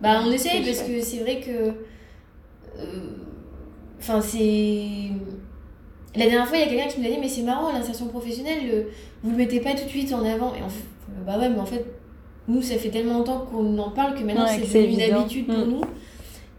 bah, 0.00 0.22
on 0.24 0.30
essaye 0.30 0.64
parce 0.64 0.82
que 0.82 1.00
c'est 1.00 1.18
vrai 1.18 1.40
que. 1.40 1.74
Enfin, 4.00 4.20
c'est 4.20 5.10
la 6.16 6.24
dernière 6.24 6.46
fois, 6.48 6.56
il 6.56 6.60
y 6.60 6.64
a 6.64 6.68
quelqu'un 6.68 6.88
qui 6.88 7.00
nous 7.00 7.06
a 7.06 7.10
dit 7.10 7.18
Mais 7.20 7.28
c'est 7.28 7.42
marrant, 7.42 7.72
l'insertion 7.72 8.06
professionnelle, 8.06 8.86
vous 9.22 9.30
vous 9.30 9.30
le 9.30 9.36
mettez 9.36 9.60
pas 9.60 9.74
tout 9.74 9.84
de 9.84 9.90
suite 9.90 10.12
en 10.12 10.24
avant. 10.24 10.54
Et 10.54 10.62
en 10.62 10.68
fait, 10.68 10.84
bah 11.24 11.38
ouais, 11.38 11.48
mais 11.48 11.60
en 11.60 11.66
fait, 11.66 11.84
nous, 12.48 12.62
ça 12.62 12.76
fait 12.76 12.88
tellement 12.88 13.18
longtemps 13.18 13.40
qu'on 13.40 13.78
en 13.78 13.90
parle 13.90 14.14
que 14.14 14.24
maintenant, 14.24 14.46
c'est 14.46 14.84
une 14.84 15.00
habitude 15.00 15.46
pour 15.46 15.66
mm. 15.66 15.70
nous 15.70 15.82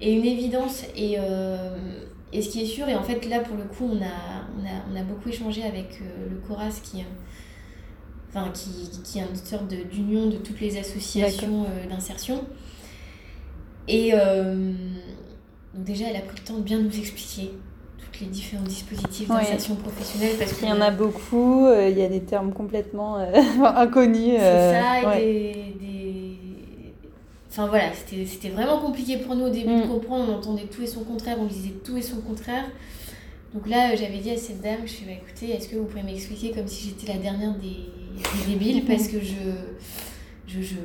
et 0.01 0.13
une 0.13 0.25
évidence. 0.25 0.85
Et, 0.95 1.15
euh, 1.17 1.77
et 2.31 2.41
ce 2.41 2.49
qui 2.49 2.61
est 2.61 2.67
sûr, 2.67 2.87
et 2.87 2.95
en 2.95 3.03
fait, 3.03 3.27
là, 3.27 3.39
pour 3.39 3.57
le 3.57 3.63
coup, 3.63 3.89
on 3.91 3.97
a, 3.97 4.45
on 4.57 4.65
a, 4.65 4.83
on 4.91 4.95
a 4.95 5.03
beaucoup 5.03 5.29
échangé 5.29 5.63
avec 5.63 5.99
euh, 6.01 6.29
le 6.29 6.35
CORAS 6.47 6.79
qui. 6.83 7.03
Enfin, 8.29 8.51
qui, 8.53 8.69
qui 9.03 9.17
est 9.17 9.23
une 9.23 9.35
sorte 9.35 9.67
d'union 9.67 10.27
de, 10.27 10.37
toutes 10.37 10.61
les 10.61 10.77
associations 10.77 11.63
euh, 11.63 11.89
d'insertion. 11.89 12.45
Et 13.87 14.11
donc 14.11 15.83
déjà, 15.83 16.05
elle 16.09 16.15
a 16.15 16.21
pris 16.21 16.37
le 16.37 16.43
temps 16.43 16.57
de 16.57 16.61
bien 16.61 16.77
nous 16.77 16.95
expliquer 16.95 17.49
les 18.21 18.27
différents 18.27 18.63
dispositifs 18.63 19.27
d'insertion 19.27 19.75
professionnelle. 19.75 20.35
Parce 20.37 20.53
qu'il 20.53 20.67
y 20.67 20.71
en 20.71 20.81
a 20.81 20.91
beaucoup, 20.91 21.65
euh, 21.65 21.89
il 21.89 21.97
y 21.97 22.03
a 22.03 22.07
des 22.07 22.21
termes 22.21 22.53
complètement 22.53 23.17
euh, 23.17 23.31
inconnus. 23.75 24.35
C'est 24.37 24.41
euh, 24.41 24.81
ça, 24.81 25.19
et 25.19 25.75
des, 25.79 26.37
Enfin 27.51 27.67
voilà, 27.67 27.91
c'était 27.93 28.49
vraiment 28.49 28.79
compliqué 28.79 29.17
pour 29.17 29.35
nous 29.35 29.45
au 29.45 29.49
début 29.49 29.73
de 29.73 29.85
mm. 29.85 29.89
comprendre, 29.89 30.25
on 30.29 30.35
entendait 30.37 30.65
tout 30.65 30.83
et 30.83 30.87
son 30.87 31.03
contraire, 31.03 31.37
on 31.39 31.45
disait 31.45 31.73
tout 31.83 31.97
et 31.97 32.01
son 32.01 32.21
contraire. 32.21 32.65
Donc 33.55 33.67
là, 33.67 33.95
j'avais 33.95 34.19
dit 34.19 34.29
à 34.29 34.37
cette 34.37 34.61
dame, 34.61 34.81
je 34.85 34.91
suis 34.91 35.05
bah, 35.05 35.13
écoutez, 35.13 35.51
est-ce 35.51 35.67
que 35.67 35.75
vous 35.75 35.85
pouvez 35.85 36.03
m'expliquer 36.03 36.51
comme 36.51 36.67
si 36.67 36.89
j'étais 36.89 37.11
la 37.11 37.19
dernière 37.19 37.55
des, 37.55 37.67
des 37.67 38.51
débiles 38.53 38.85
Parce 38.85 39.07
que 39.07 39.19
je, 39.19 39.33
je, 40.47 40.61
je, 40.61 40.75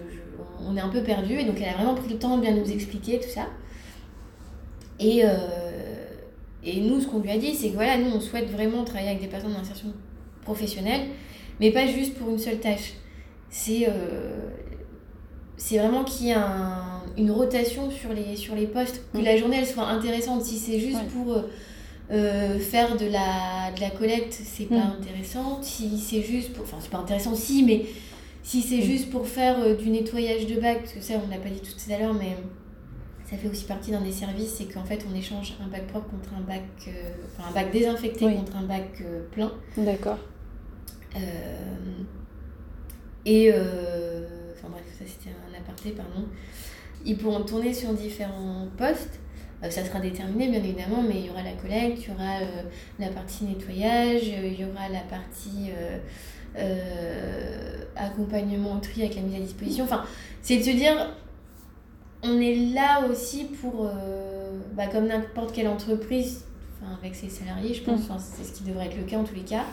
on 0.67 0.75
est 0.75 0.81
un 0.81 0.89
peu 0.89 1.03
perdu 1.03 1.35
Et 1.35 1.45
donc 1.45 1.57
elle 1.61 1.69
a 1.69 1.75
vraiment 1.75 1.95
pris 1.95 2.09
le 2.09 2.19
temps 2.19 2.39
de 2.39 2.43
bien 2.43 2.55
nous 2.55 2.71
expliquer 2.71 3.21
tout 3.21 3.29
ça. 3.29 3.47
Et, 4.99 5.23
et 6.65 6.81
nous, 6.81 7.01
ce 7.01 7.07
qu'on 7.07 7.21
lui 7.21 7.31
a 7.31 7.37
dit, 7.37 7.55
c'est 7.55 7.69
que 7.69 7.75
voilà, 7.75 7.99
nous, 7.99 8.11
on 8.11 8.21
souhaite 8.21 8.51
vraiment 8.51 8.85
travailler 8.85 9.11
avec 9.11 9.21
des 9.21 9.29
personnes 9.29 9.53
d'insertion 9.53 9.93
professionnelle, 10.43 11.03
mais 11.61 11.71
pas 11.71 11.87
juste 11.87 12.15
pour 12.15 12.31
une 12.31 12.39
seule 12.39 12.59
tâche. 12.59 12.95
C'est 13.51 13.87
euh, 13.89 14.51
c'est 15.57 15.79
vraiment 15.79 16.05
qu'il 16.05 16.27
y 16.27 16.31
ait 16.31 16.37
une 17.17 17.31
rotation 17.31 17.91
sur 17.91 18.13
les, 18.13 18.37
sur 18.37 18.55
les 18.55 18.67
postes, 18.67 19.03
que 19.13 19.19
mm. 19.19 19.25
la 19.25 19.37
journée, 19.37 19.57
elle 19.59 19.67
soit 19.67 19.87
intéressante. 19.87 20.43
Si 20.43 20.57
c'est 20.57 20.81
juste 20.81 21.07
pour 21.13 21.35
euh, 21.35 21.43
euh, 22.11 22.59
faire 22.59 22.97
de 22.97 23.07
la, 23.07 23.71
de 23.77 23.81
la 23.81 23.91
collecte, 23.91 24.33
c'est 24.33 24.65
pas 24.65 24.77
mm. 24.77 24.97
intéressant. 25.01 25.63
Si 25.63 25.99
c'est 25.99 26.23
juste 26.23 26.53
pour... 26.55 26.65
Enfin, 26.65 26.79
c'est 26.81 26.91
pas 26.91 26.99
intéressant 26.99 27.33
aussi, 27.33 27.63
mais 27.63 27.85
si 28.43 28.63
c'est 28.63 28.79
mm. 28.79 28.83
juste 28.83 29.11
pour 29.11 29.29
faire 29.29 29.77
du 29.77 29.91
nettoyage 29.91 30.47
de 30.47 30.61
bac, 30.61 30.81
parce 30.81 30.95
que 30.95 31.01
ça, 31.03 31.15
on 31.25 31.31
l'a 31.31 31.39
pas 31.39 31.51
dit 31.51 31.61
tout 31.61 31.93
à 31.93 31.99
l'heure, 31.99 32.15
mais 32.15 32.37
ça 33.25 33.37
fait 33.39 33.49
aussi 33.49 33.65
partie 33.65 33.91
d'un 33.91 34.03
des 34.03 34.13
services, 34.13 34.55
c'est 34.59 34.67
qu'en 34.67 34.85
fait 34.85 35.05
on 35.11 35.15
échange 35.15 35.55
un 35.65 35.69
bac 35.69 35.87
propre 35.87 36.11
contre 36.11 36.35
un 36.37 36.43
bac, 36.43 36.63
euh, 36.89 36.93
enfin 37.27 37.49
un 37.49 37.53
bac 37.53 37.73
désinfecté 37.73 38.27
contre 38.35 38.57
un 38.57 38.65
bac 38.65 39.01
euh, 39.01 39.23
plein. 39.31 39.53
D'accord. 39.79 40.19
Euh, 41.17 41.21
et 43.25 43.51
enfin 43.51 44.69
bref, 44.71 44.85
ça 44.99 45.05
c'était 45.07 45.31
un 45.31 45.59
aparté, 45.59 45.91
pardon. 45.91 46.27
Ils 47.07 47.17
pourront 47.17 47.43
tourner 47.45 47.73
sur 47.73 47.95
différents 47.95 48.69
postes. 48.77 49.21
ça 49.63 49.85
sera 49.85 50.01
déterminé 50.01 50.49
bien 50.49 50.63
évidemment, 50.63 51.03
mais 51.03 51.21
il 51.21 51.27
y 51.27 51.31
aura 51.31 51.43
la 51.43 51.53
collecte, 51.53 52.03
il 52.03 52.11
y 52.11 52.15
aura 52.15 52.41
la 52.99 53.09
partie 53.09 53.45
nettoyage, 53.45 54.27
il 54.27 54.61
y 54.61 54.65
aura 54.65 54.89
la 54.91 55.01
partie 55.01 55.71
accompagnement 57.97 58.77
au 58.77 58.81
tri 58.81 59.03
avec 59.03 59.17
la 59.17 59.23
mise 59.23 59.37
à 59.37 59.41
disposition. 59.41 59.85
Enfin, 59.85 60.05
c'est 60.43 60.59
de 60.59 60.63
se 60.63 60.71
dire 60.71 61.15
on 62.25 62.41
est 62.41 62.55
là 62.75 63.07
aussi 63.11 63.45
pour, 63.45 63.87
euh, 63.87 64.59
bah, 64.75 64.87
comme 64.87 65.07
n'importe 65.07 65.53
quelle 65.53 65.69
entreprise, 65.69 66.45
avec 66.99 67.15
ses 67.15 67.29
salariés, 67.29 67.73
je 67.75 67.83
pense, 67.83 68.01
mm. 68.01 68.19
c'est 68.19 68.45
ce 68.45 68.53
qui 68.53 68.65
devrait 68.65 68.87
être 68.87 68.97
le 68.97 69.05
cas 69.05 69.19
en 69.19 69.25
tous 69.25 69.35
les 69.35 69.43
cas, 69.43 69.65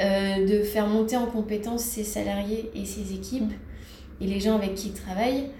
euh, 0.00 0.46
de 0.46 0.62
faire 0.62 0.86
monter 0.86 1.16
en 1.16 1.26
compétence 1.26 1.82
ses 1.82 2.04
salariés 2.04 2.70
et 2.74 2.84
ses 2.84 3.12
équipes 3.12 3.52
et 4.20 4.26
les 4.26 4.40
gens 4.40 4.56
avec 4.56 4.74
qui 4.74 4.88
ils 4.88 4.94
travaillent. 4.94 5.50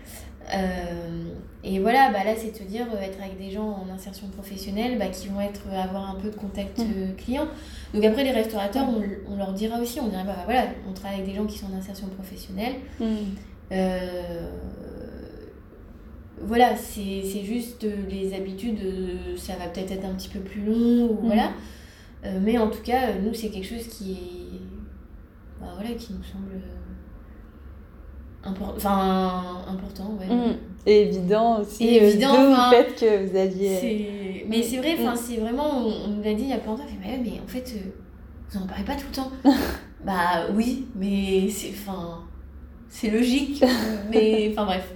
Euh, 0.52 1.22
et 1.62 1.78
voilà, 1.78 2.10
bah 2.10 2.24
là, 2.24 2.32
c'est 2.36 2.50
te 2.50 2.64
dire 2.64 2.86
être 3.00 3.22
avec 3.22 3.38
des 3.38 3.52
gens 3.52 3.68
en 3.68 3.92
insertion 3.94 4.26
professionnelle 4.28 4.98
bah, 4.98 5.06
qui 5.06 5.28
vont 5.28 5.40
être, 5.40 5.62
avoir 5.72 6.10
un 6.10 6.16
peu 6.16 6.28
de 6.30 6.34
contact 6.34 6.78
mm. 6.78 7.14
client. 7.16 7.46
Donc 7.94 8.04
après, 8.04 8.24
les 8.24 8.32
restaurateurs, 8.32 8.86
on, 9.28 9.36
leur 9.36 9.52
dira 9.52 9.78
aussi, 9.78 10.00
on 10.00 10.08
dira, 10.08 10.24
bah, 10.24 10.42
voilà, 10.44 10.64
on 10.88 10.92
travaille 10.92 11.20
avec 11.20 11.30
des 11.30 11.36
gens 11.36 11.46
qui 11.46 11.58
sont 11.58 11.66
en 11.72 11.78
insertion 11.78 12.08
professionnelle. 12.08 12.74
Mm 12.98 13.04
voilà, 16.42 16.74
c'est 16.76 17.44
juste 17.44 17.87
les 18.09 18.35
habitudes, 18.35 18.81
euh, 18.83 19.37
ça 19.37 19.55
va 19.57 19.66
peut-être 19.66 19.92
être 19.92 20.05
un 20.05 20.14
petit 20.14 20.29
peu 20.29 20.40
plus 20.40 20.62
long, 20.62 21.11
ou 21.11 21.14
mm. 21.14 21.26
voilà. 21.26 21.50
Euh, 22.24 22.38
mais 22.42 22.59
en 22.59 22.68
tout 22.68 22.83
cas, 22.83 23.14
nous, 23.22 23.35
c'est 23.35 23.50
quelque 23.50 23.66
chose 23.66 23.87
qui 23.87 24.12
est. 24.12 24.61
Bah, 25.61 25.68
voilà, 25.74 25.94
qui 25.94 26.14
nous 26.14 26.22
semble. 26.22 26.61
enfin, 28.44 29.64
important, 29.68 30.16
ouais. 30.18 30.35
Mm. 30.35 30.57
Et 30.87 31.03
évident 31.03 31.61
aussi. 31.61 31.85
Et 31.85 32.09
évident, 32.09 32.33
le 32.33 32.76
fait 32.76 32.94
que 32.94 33.26
vous 33.26 33.37
aviez. 33.37 34.46
Mais 34.48 34.62
c'est 34.62 34.79
vrai, 34.79 34.96
enfin, 34.98 35.14
mm. 35.14 35.16
c'est 35.16 35.37
vraiment. 35.37 35.87
On, 35.87 36.09
nous 36.09 36.22
l'a 36.22 36.35
dit 36.35 36.44
il 36.44 36.50
y 36.50 36.53
a 36.53 36.59
pas 36.59 36.70
longtemps, 36.70 36.85
mais, 37.03 37.18
mais 37.22 37.40
en 37.44 37.48
fait, 37.48 37.74
euh, 37.76 37.90
vous 38.50 38.61
n'en 38.61 38.66
parlez 38.66 38.85
pas 38.85 38.94
tout 38.94 39.07
le 39.09 39.14
temps. 39.14 39.31
bah 40.05 40.46
oui, 40.55 40.87
mais 40.94 41.48
c'est. 41.50 41.70
Enfin. 41.70 42.20
C'est 42.88 43.11
logique. 43.11 43.62
mais. 44.11 44.50
Enfin, 44.53 44.64
bref. 44.64 44.94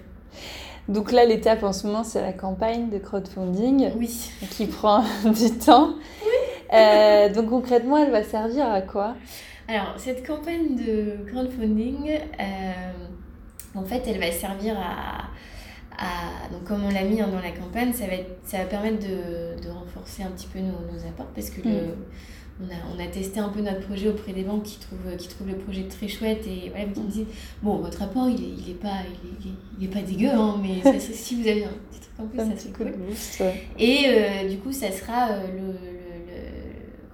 Donc 0.88 1.12
là, 1.12 1.24
l'étape 1.24 1.62
en 1.62 1.72
ce 1.72 1.86
moment, 1.86 2.04
c'est 2.04 2.20
la 2.20 2.32
campagne 2.32 2.90
de 2.90 2.98
crowdfunding 2.98 3.92
oui. 3.96 4.30
qui 4.50 4.66
prend 4.66 5.02
du 5.24 5.50
temps. 5.58 5.94
Oui. 6.22 6.30
Euh, 6.74 7.32
donc 7.32 7.48
concrètement, 7.48 7.96
elle 7.98 8.10
va 8.10 8.22
servir 8.22 8.70
à 8.70 8.82
quoi? 8.82 9.14
Alors, 9.66 9.94
cette 9.96 10.26
campagne 10.26 10.76
de 10.76 11.24
crowdfunding, 11.30 12.10
euh, 12.10 12.72
en 13.74 13.84
fait, 13.84 14.02
elle 14.06 14.20
va 14.20 14.30
servir 14.30 14.76
à... 14.78 15.24
à 15.98 16.48
donc 16.50 16.64
comme 16.64 16.84
on 16.84 16.90
l'a 16.90 17.04
mis 17.04 17.20
hein, 17.20 17.28
dans 17.28 17.40
la 17.40 17.50
campagne, 17.50 17.92
ça 17.92 18.06
va, 18.06 18.14
ça 18.44 18.58
va 18.58 18.64
permettre 18.64 18.98
de, 19.00 19.62
de 19.62 19.70
renforcer 19.70 20.22
un 20.22 20.30
petit 20.30 20.46
peu 20.46 20.58
nos, 20.58 20.92
nos 20.92 21.06
apports 21.08 21.30
parce 21.34 21.50
que 21.50 21.66
le 21.66 21.74
mm. 21.74 21.96
on 22.62 22.64
a, 22.66 22.96
on 22.96 23.04
a, 23.04 23.06
testé 23.08 23.40
un 23.40 23.48
peu 23.48 23.60
notre 23.60 23.80
projet 23.80 24.08
auprès 24.08 24.32
des 24.32 24.42
banques 24.42 24.64
qui 24.64 24.78
trouvent, 24.78 25.16
qui 25.16 25.28
trouvent 25.28 25.48
le 25.48 25.56
projet 25.56 25.84
très 25.84 26.08
chouette 26.08 26.46
et 26.46 26.70
voilà, 26.70 26.86
qui 26.86 27.00
me 27.00 27.08
disent 27.08 27.26
bon 27.62 27.76
votre 27.78 27.98
rapport 27.98 28.28
il 28.28 28.42
est, 28.42 28.54
il 28.58 28.70
est 28.70 28.80
pas 28.80 29.02
il 29.42 29.48
est, 29.48 29.54
il 29.78 29.84
est 29.84 29.88
pas 29.88 30.02
dégueu 30.02 30.30
hein, 30.30 30.56
mais 30.62 30.82
ça, 30.82 30.98
si 30.98 31.40
vous 31.40 31.48
avez 31.48 31.64
un 31.64 31.68
petit 31.90 32.00
truc 32.00 32.12
en 32.18 32.26
plus 32.26 32.38
ça 32.38 32.56
serait 32.56 32.72
cool. 32.72 32.92
et 33.78 34.04
euh, 34.06 34.48
du 34.48 34.58
coup 34.58 34.72
ça 34.72 34.90
sera 34.90 35.30
euh, 35.30 35.46
le, 35.48 35.66
le, 35.66 36.40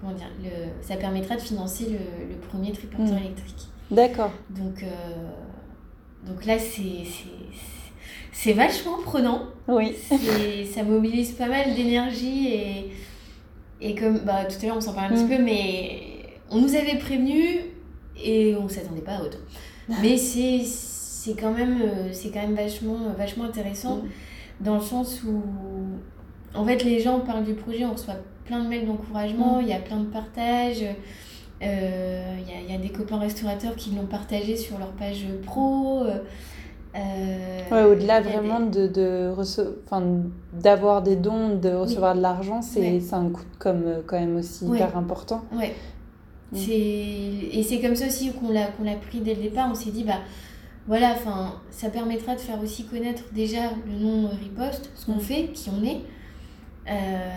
comment 0.00 0.12
dire 0.12 0.30
le, 0.42 0.86
ça 0.86 0.96
permettra 0.96 1.36
de 1.36 1.40
financer 1.40 1.84
le, 1.84 2.34
le 2.34 2.36
premier 2.40 2.72
triporteur 2.72 3.14
mm. 3.14 3.24
électrique. 3.24 3.68
D'accord. 3.90 4.30
Donc 4.50 4.82
euh, 4.82 4.86
donc 6.26 6.44
là 6.44 6.58
c'est 6.58 7.04
c'est 8.32 8.52
vachement 8.52 8.98
prenant 9.04 9.42
oui 9.68 9.94
ça 10.72 10.82
mobilise 10.82 11.32
pas 11.32 11.46
mal 11.46 11.74
d'énergie 11.74 12.48
et 12.48 12.92
et 13.80 13.94
comme 13.94 14.18
bah, 14.18 14.44
tout 14.44 14.56
à 14.62 14.66
l'heure 14.66 14.76
on 14.76 14.80
s'en 14.80 14.92
parlait 14.92 15.14
un 15.14 15.26
petit 15.26 15.32
mm. 15.32 15.36
peu, 15.36 15.42
mais 15.42 16.00
on 16.50 16.60
nous 16.60 16.74
avait 16.74 16.98
prévenu 16.98 17.60
et 18.22 18.54
on 18.56 18.68
s'attendait 18.68 19.00
pas 19.00 19.16
à 19.16 19.22
autant. 19.22 19.38
mais 20.02 20.16
c'est 20.16 20.60
c'est 20.64 21.34
quand 21.38 21.52
même 21.52 21.80
euh, 21.82 22.12
c'est 22.12 22.30
quand 22.30 22.40
même 22.40 22.54
vachement 22.54 22.98
vachement 23.16 23.44
intéressant 23.44 23.96
mm. 23.96 24.64
dans 24.64 24.76
le 24.76 24.80
sens 24.82 25.22
où 25.24 25.42
en 26.54 26.64
fait 26.64 26.84
les 26.84 27.00
gens 27.00 27.20
parlent 27.20 27.44
du 27.44 27.54
projet, 27.54 27.84
on 27.84 27.92
reçoit 27.92 28.16
plein 28.44 28.62
de 28.62 28.68
mails 28.68 28.86
d'encouragement, 28.86 29.58
mm. 29.58 29.62
il 29.62 29.68
y 29.68 29.72
a 29.72 29.78
plein 29.78 30.00
de 30.00 30.06
partages. 30.06 30.84
Euh, 31.62 32.36
il 32.40 32.48
y, 32.50 32.56
a, 32.56 32.72
y, 32.72 32.74
a, 32.74 32.78
des 32.78 32.88
copains 32.88 33.18
restaurateurs 33.18 33.76
qui 33.76 33.90
l'ont 33.90 34.06
partagé 34.06 34.56
sur 34.56 34.78
leur 34.78 34.92
page 34.92 35.26
pro. 35.44 36.06
Euh, 36.96 37.60
euh, 37.70 37.92
au-delà 37.92 38.20
vraiment 38.20 38.58
de, 38.58 38.88
de 38.88 39.32
d'avoir 40.52 41.02
des 41.02 41.14
dons, 41.14 41.56
de 41.56 41.68
recevoir 41.68 42.16
de 42.16 42.20
l'argent, 42.20 42.62
c'est 42.62 43.00
un 43.12 43.30
coût 43.30 43.44
comme, 43.58 43.82
euh, 43.86 44.00
quand 44.04 44.18
même 44.18 44.36
aussi 44.36 44.66
hyper 44.66 44.96
important. 44.96 45.44
Ouais. 45.52 45.74
Mm. 46.52 46.56
Et 46.68 47.62
c'est 47.62 47.80
comme 47.80 47.94
ça 47.94 48.06
aussi 48.06 48.32
qu'on 48.32 48.50
l'a 48.50 48.68
l'a 48.82 48.94
pris 48.96 49.20
dès 49.20 49.34
le 49.34 49.42
départ. 49.42 49.68
On 49.70 49.74
s'est 49.74 49.92
dit, 49.92 50.02
bah 50.02 50.18
voilà, 50.88 51.14
ça 51.70 51.90
permettra 51.90 52.34
de 52.34 52.40
faire 52.40 52.60
aussi 52.60 52.84
connaître 52.86 53.22
déjà 53.32 53.70
le 53.86 54.04
nom 54.04 54.28
Riposte, 54.28 54.90
ce 54.96 55.06
qu'on 55.06 55.16
mm. 55.16 55.20
fait, 55.20 55.44
qui 55.54 55.70
on 55.70 55.84
est. 55.84 56.00
Euh, 56.90 57.36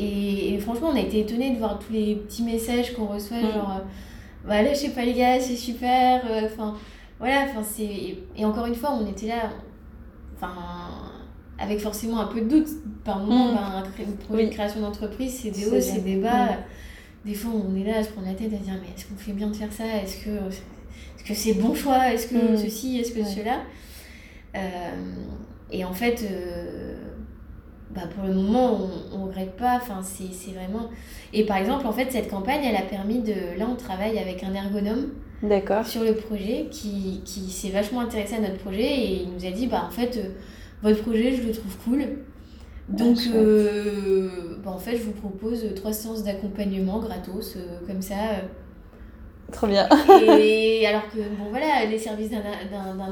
et, 0.00 0.58
franchement, 0.60 0.88
on 0.92 0.96
a 0.96 1.00
été 1.00 1.20
étonnés 1.20 1.50
de 1.50 1.58
voir 1.58 1.78
tous 1.78 1.92
les 1.92 2.14
petits 2.14 2.44
messages 2.44 2.94
qu'on 2.94 3.06
reçoit, 3.06 3.38
Mm. 3.38 3.52
genre, 3.52 3.80
bah, 4.46 4.62
là, 4.62 4.72
je 4.72 4.78
sais 4.78 4.90
pas 4.90 5.04
les 5.04 5.12
gars, 5.12 5.38
c'est 5.38 5.56
super. 5.56 6.22
euh, 6.30 6.48
voilà, 7.18 7.42
enfin, 7.48 7.62
c'est. 7.62 8.16
Et 8.36 8.44
encore 8.44 8.66
une 8.66 8.74
fois, 8.74 8.92
on 8.92 9.06
était 9.06 9.26
là, 9.26 9.50
enfin, 10.36 10.52
avec 11.58 11.80
forcément 11.80 12.20
un 12.20 12.26
peu 12.26 12.40
de 12.40 12.48
doute. 12.48 12.68
Par 13.04 13.18
moment, 13.20 13.52
Mm. 13.52 13.54
ben, 13.56 13.62
un 13.76 13.82
cré- 13.82 14.04
un 14.08 14.12
projet 14.26 14.42
Oui. 14.44 14.48
de 14.48 14.54
création 14.54 14.80
d'entreprise, 14.80 15.40
c'est 15.42 15.50
des 15.50 15.66
hauts, 15.66 15.80
c'est 15.80 16.04
des 16.04 16.16
bas. 16.16 16.46
Mm. 16.46 16.56
Des 17.26 17.34
fois, 17.34 17.50
on 17.52 17.74
est 17.76 17.84
là 17.84 17.98
à 17.98 18.02
se 18.04 18.10
prendre 18.10 18.28
la 18.28 18.34
tête 18.34 18.52
à 18.52 18.56
dire, 18.56 18.74
mais 18.80 18.88
est-ce 18.96 19.06
qu'on 19.06 19.16
fait 19.16 19.32
bien 19.32 19.48
de 19.48 19.56
faire 19.56 19.72
ça? 19.72 19.84
Est-ce 19.84 20.24
que 20.24 20.30
est-ce 20.30 21.24
que 21.24 21.34
c'est 21.34 21.54
le 21.54 21.62
bon 21.62 21.74
choix? 21.74 22.12
Est-ce 22.12 22.28
que 22.28 22.52
Mm. 22.54 22.56
ceci? 22.56 22.98
Est-ce 23.00 23.12
que 23.12 23.20
Ouais. 23.20 23.24
cela? 23.24 23.56
Euh, 24.54 24.58
Et 25.70 25.84
en 25.84 25.92
fait. 25.92 26.24
euh, 26.30 26.94
bah 27.90 28.02
pour 28.14 28.24
le 28.26 28.34
moment, 28.34 28.72
on, 29.12 29.18
on 29.18 29.24
regrette 29.26 29.56
pas. 29.56 29.76
Enfin, 29.76 30.00
c'est 30.02 30.52
vraiment. 30.52 30.88
Et 31.32 31.44
par 31.46 31.56
exemple, 31.56 31.86
en 31.86 31.92
fait, 31.92 32.10
cette 32.12 32.30
campagne, 32.30 32.62
elle 32.64 32.76
a 32.76 32.82
permis 32.82 33.20
de. 33.20 33.58
Là, 33.58 33.66
on 33.70 33.76
travaille 33.76 34.18
avec 34.18 34.44
un 34.44 34.54
ergonome. 34.54 35.08
Sur 35.86 36.02
le 36.04 36.14
projet 36.14 36.66
qui, 36.70 37.20
qui 37.24 37.50
s'est 37.50 37.70
vachement 37.70 38.00
intéressé 38.00 38.34
à 38.36 38.40
notre 38.40 38.58
projet 38.58 38.82
et 38.84 39.22
il 39.22 39.30
nous 39.32 39.46
a 39.46 39.50
dit 39.50 39.66
bah 39.66 39.84
en 39.86 39.90
fait, 39.90 40.16
euh, 40.16 40.28
votre 40.82 41.02
projet, 41.02 41.34
je 41.34 41.42
le 41.42 41.52
trouve 41.52 41.76
cool. 41.84 42.04
Donc, 42.88 43.18
Ah, 43.28 43.36
euh, 43.36 44.30
bah, 44.64 44.70
en 44.70 44.78
fait, 44.78 44.96
je 44.96 45.02
vous 45.02 45.12
propose 45.12 45.62
trois 45.76 45.92
séances 45.92 46.24
d'accompagnement 46.24 46.98
gratos, 47.00 47.54
euh, 47.56 47.86
comme 47.86 48.00
ça. 48.00 48.14
Trop 49.52 49.66
bien. 49.66 49.88
Et 50.38 50.86
alors 50.86 51.08
que, 51.08 51.16
bon 51.18 51.48
voilà, 51.50 51.84
les 51.88 51.98
services 51.98 52.30
d'un 52.30 52.42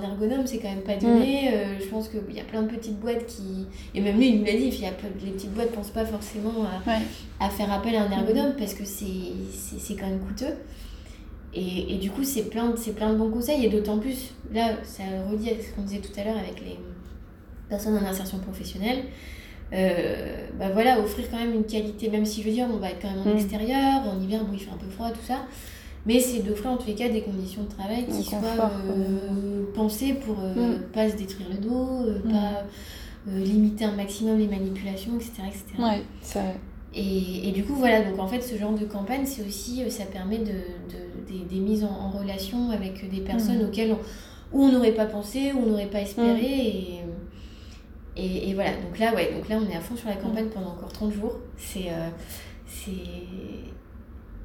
ergonome, 0.03 0.47
c'est 0.47 0.59
quand 0.59 0.69
même 0.69 0.83
pas 0.83 0.97
donné. 0.97 1.51
Euh, 1.53 1.79
je 1.81 1.87
pense 1.87 2.09
qu'il 2.09 2.35
y 2.37 2.41
a 2.41 2.45
plein 2.45 2.63
de 2.63 2.69
petites 2.75 2.99
boîtes 3.01 3.25
qui. 3.27 3.67
Et 3.95 4.01
même 4.03 4.17
lui, 4.19 4.29
il 4.31 4.39
nous 4.41 4.45
l'a 4.45 4.53
dit, 4.53 4.69
il 4.71 4.81
y 4.81 4.87
a 4.87 4.93
plein- 4.93 5.09
les 5.25 5.31
petites 5.33 5.53
boîtes 5.55 5.73
pensent 5.73 5.91
pas 5.91 6.05
forcément 6.05 6.53
à, 6.65 6.89
Ouais. 6.91 6.99
à 7.41 7.49
faire 7.49 7.73
appel 7.73 7.97
à 7.97 8.03
un 8.03 8.11
ergonome 8.11 8.53
parce 8.59 8.75
que 8.75 8.85
c'est 8.85 9.95
quand 9.95 10.07
même 10.07 10.21
coûteux. 10.21 10.55
Et, 11.57 11.95
et 11.95 11.99
du 11.99 12.11
coup, 12.11 12.23
c'est 12.23 12.51
plein, 12.51 12.71
de- 12.71 12.91
plein 12.93 13.13
de 13.13 13.17
bons 13.19 13.31
conseils. 13.31 13.65
Et 13.65 13.69
d'autant 13.69 13.99
plus, 13.99 14.33
là, 14.53 14.73
ça 14.85 15.03
redit 15.31 15.51
à 15.51 15.53
ce 15.55 15.75
qu'on 15.75 15.83
disait 15.83 16.01
tout 16.01 16.13
à 16.21 16.25
l'heure 16.25 16.37
avec 16.39 16.61
les 16.61 16.79
personnes 17.69 17.97
en 17.97 18.07
insertion 18.07 18.39
professionnelle. 18.39 19.05
Euh, 19.73 20.47
bah 20.59 20.69
voilà, 20.73 21.01
offrir 21.01 21.29
quand 21.31 21.39
même 21.39 21.53
une 21.55 21.65
qualité, 21.65 22.09
même 22.09 22.25
si 22.25 22.41
je 22.43 22.47
veux 22.49 22.53
dire, 22.55 22.69
on 22.73 22.77
va 22.77 22.91
être 22.91 23.01
quand 23.03 23.11
même 23.11 23.27
en 23.27 23.35
Mm. 23.35 23.39
extérieur, 23.39 24.03
en 24.07 24.21
hiver, 24.21 24.45
bon, 24.45 24.53
il 24.53 24.61
fait 24.61 24.71
un 24.71 24.77
peu 24.77 24.89
froid, 24.89 25.11
tout 25.11 25.27
ça. 25.27 25.39
Mais 26.07 26.21
c'est 26.21 26.41
d'offrir 26.43 26.71
en 26.71 26.77
tous 26.77 26.87
les 26.87 26.95
cas 26.95 27.09
des 27.09 27.23
conditions 27.23 27.65
de 27.65 27.69
travail 27.69 28.07
qui 28.07 28.23
soient 28.23 28.39
euh, 28.89 29.65
pensées 29.75 30.15
pour 30.15 30.37
euh, 30.41 30.77
Mm. 30.77 30.83
pas 30.93 31.09
se 31.11 31.17
détruire 31.17 31.49
le 31.51 31.57
dos, 31.57 32.03
euh, 32.07 32.19
Mm. 32.25 32.31
pas 32.33 32.63
limiter 33.29 33.85
un 33.87 33.97
maximum 33.97 34.39
les 34.39 34.47
manipulations, 34.47 35.17
etc. 35.17 35.33
etc. 35.49 35.65
Ouais, 35.81 36.03
c'est 36.23 36.39
vrai. 36.39 36.55
Et, 36.99 37.49
et 37.49 37.53
du 37.53 37.63
coup, 37.63 37.75
voilà, 37.75 38.01
donc 38.03 38.19
en 38.19 38.27
fait, 38.27 38.41
ce 38.41 38.57
genre 38.57 38.73
de 38.73 38.87
campagne, 38.87 39.27
c'est 39.27 39.43
aussi, 39.47 39.83
euh, 39.85 39.91
ça 39.91 40.05
permet 40.07 40.39
de, 40.39 40.45
de- 40.47 41.29
des, 41.31 41.45
des 41.45 41.61
mises 41.61 41.85
en, 41.85 41.91
en 41.91 42.11
relation 42.11 42.71
avec 42.71 43.09
des 43.11 43.21
personnes 43.21 43.59
Mhm. 43.59 43.67
auxquelles 43.69 43.93
on, 43.93 43.99
où 44.59 44.63
on 44.65 44.73
n'aurait 44.73 44.93
pas 44.95 45.05
pensé, 45.07 45.53
où 45.53 45.59
on 45.59 45.67
n'aurait 45.67 45.91
pas 45.91 46.01
espéré. 46.01 46.31
Mhm. 46.31 46.45
Et, 46.45 47.01
et, 48.17 48.49
et 48.51 48.55
voilà, 48.55 48.71
donc 48.71 48.99
là, 48.99 49.15
ouais, 49.15 49.31
donc 49.35 49.47
là, 49.51 49.59
on 49.63 49.71
est 49.71 49.77
à 49.77 49.81
fond 49.81 49.95
sur 49.95 50.09
la 50.09 50.17
campagne 50.17 50.47
pendant 50.49 50.69
encore 50.71 50.91
30 50.93 51.13
jours. 51.13 51.37
C'est. 51.59 51.91
euh, 51.91 52.09
c'est... 52.67 52.91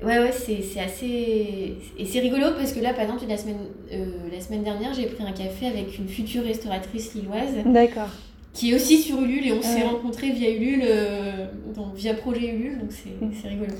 Ouais, 0.05 0.17
ouais, 0.19 0.31
c'est, 0.31 0.61
c'est 0.63 0.79
assez. 0.79 1.75
Et 1.97 2.05
c'est 2.05 2.19
rigolo 2.21 2.47
parce 2.57 2.73
que 2.73 2.79
là, 2.79 2.91
par 2.93 3.03
exemple, 3.03 3.23
la 3.29 3.37
semaine, 3.37 3.59
euh, 3.93 4.05
la 4.31 4.41
semaine 4.41 4.63
dernière, 4.63 4.93
j'ai 4.95 5.05
pris 5.05 5.23
un 5.23 5.31
café 5.31 5.67
avec 5.67 5.97
une 5.99 6.07
future 6.07 6.43
restauratrice 6.43 7.13
lilloise 7.13 7.53
D'accord. 7.65 8.09
Qui 8.53 8.71
est 8.71 8.75
aussi 8.75 8.97
sur 8.97 9.21
Ulule 9.21 9.47
et 9.47 9.53
on 9.53 9.61
s'est 9.61 9.81
Ouais. 9.83 9.87
rencontrés 9.87 10.31
via 10.31 10.49
Ulule, 10.51 10.81
euh, 10.83 11.45
donc 11.75 11.95
via 11.95 12.13
projet 12.13 12.47
Ulule, 12.53 12.79
donc 12.79 12.91
c'est, 12.91 13.09
Mm. 13.25 13.49
rigolo. 13.49 13.73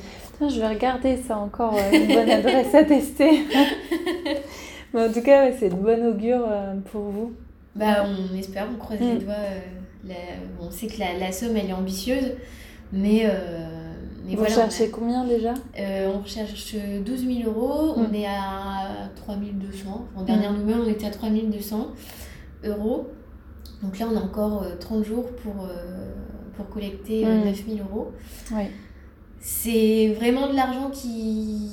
Je 0.50 0.60
vais 0.60 0.68
regarder 0.70 1.18
ça 1.18 1.38
encore, 1.38 1.76
euh, 1.76 1.92
une 1.96 2.08
bonne 2.08 2.30
adresse 2.30 2.74
à 2.74 2.84
tester. 2.84 3.42
Mais 4.94 5.08
en 5.08 5.12
tout 5.12 5.22
cas, 5.22 5.46
ouais, 5.46 5.56
c'est 5.60 5.70
de 5.70 5.76
bon 5.76 6.06
augure 6.08 6.46
euh, 6.50 6.76
pour 6.92 7.02
vous. 7.04 7.34
Bah, 7.76 8.06
on 8.06 8.36
espère, 8.38 8.68
on 8.74 8.78
croise 8.78 9.00
les 9.00 9.14
Mm. 9.16 9.20
doigts. 9.20 9.34
euh, 9.34 9.60
la- 10.08 10.66
on 10.66 10.72
sait 10.72 10.88
que 10.88 11.00
la, 11.00 11.18
la 11.20 11.32
somme, 11.32 11.56
elle 11.56 11.70
est 11.70 11.74
ambitieuse, 11.74 12.34
mais, 12.92 13.24
mais 14.26 14.32
vous 14.32 14.38
voilà. 14.38 14.54
cherchez 14.56 14.86
on, 14.86 14.88
a- 14.88 14.90
combien 14.90 15.24
déjà? 15.26 15.54
On 16.14 16.20
recherche 16.20 16.76
12 17.06 17.26
000 17.26 17.50
euros, 17.50 17.94
on 17.98 18.08
Mm. 18.10 18.16
est 18.16 18.26
à 18.26 19.10
3200. 19.16 20.06
En 20.16 20.24
dernière 20.24 20.54
nouvelle, 20.54 20.78
on 20.86 20.90
était 20.90 21.06
à 21.08 21.12
3200 21.12 21.88
euros. 22.66 23.08
Donc 23.84 23.98
là, 24.00 24.08
on 24.12 24.16
a 24.18 24.20
encore 24.22 24.64
euh, 24.64 24.76
30 24.80 25.04
jours 25.04 25.26
pour, 25.44 25.66
euh, 25.66 26.14
pour 26.56 26.70
collecter 26.70 27.26
euh, 27.26 27.42
Mm. 27.42 27.46
9 27.46 27.64
000 27.68 27.80
euros. 27.90 28.12
Oui. 28.52 28.64
C'est 29.40 30.14
vraiment 30.20 30.48
de 30.50 30.56
l'argent 30.56 30.92
qui, 30.92 31.68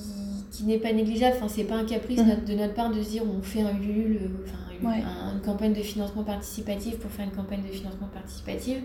qui 0.50 0.64
n'est 0.64 0.78
pas 0.78 0.92
négligeable. 0.92 1.36
Enfin, 1.36 1.48
c'est 1.48 1.64
pas 1.64 1.76
un 1.76 1.84
caprice 1.84 2.18
notre- 2.24 2.44
de 2.46 2.54
notre 2.54 2.74
part 2.74 2.90
de 2.90 3.02
se 3.02 3.10
dire 3.10 3.22
on 3.24 3.42
fait 3.42 3.60
un 3.60 3.74
euh, 4.22 4.28
enfin, 4.44 4.58
une, 4.80 4.88
Ouais. 4.88 5.02
un- 5.04 5.34
une 5.34 5.42
campagne 5.42 5.74
de 5.74 5.82
financement 5.82 6.24
participatif 6.24 6.98
pour 6.98 7.10
faire 7.10 7.26
une 7.26 7.32
campagne 7.32 7.62
de 7.62 7.68
financement 7.72 8.08
participatif. 8.12 8.78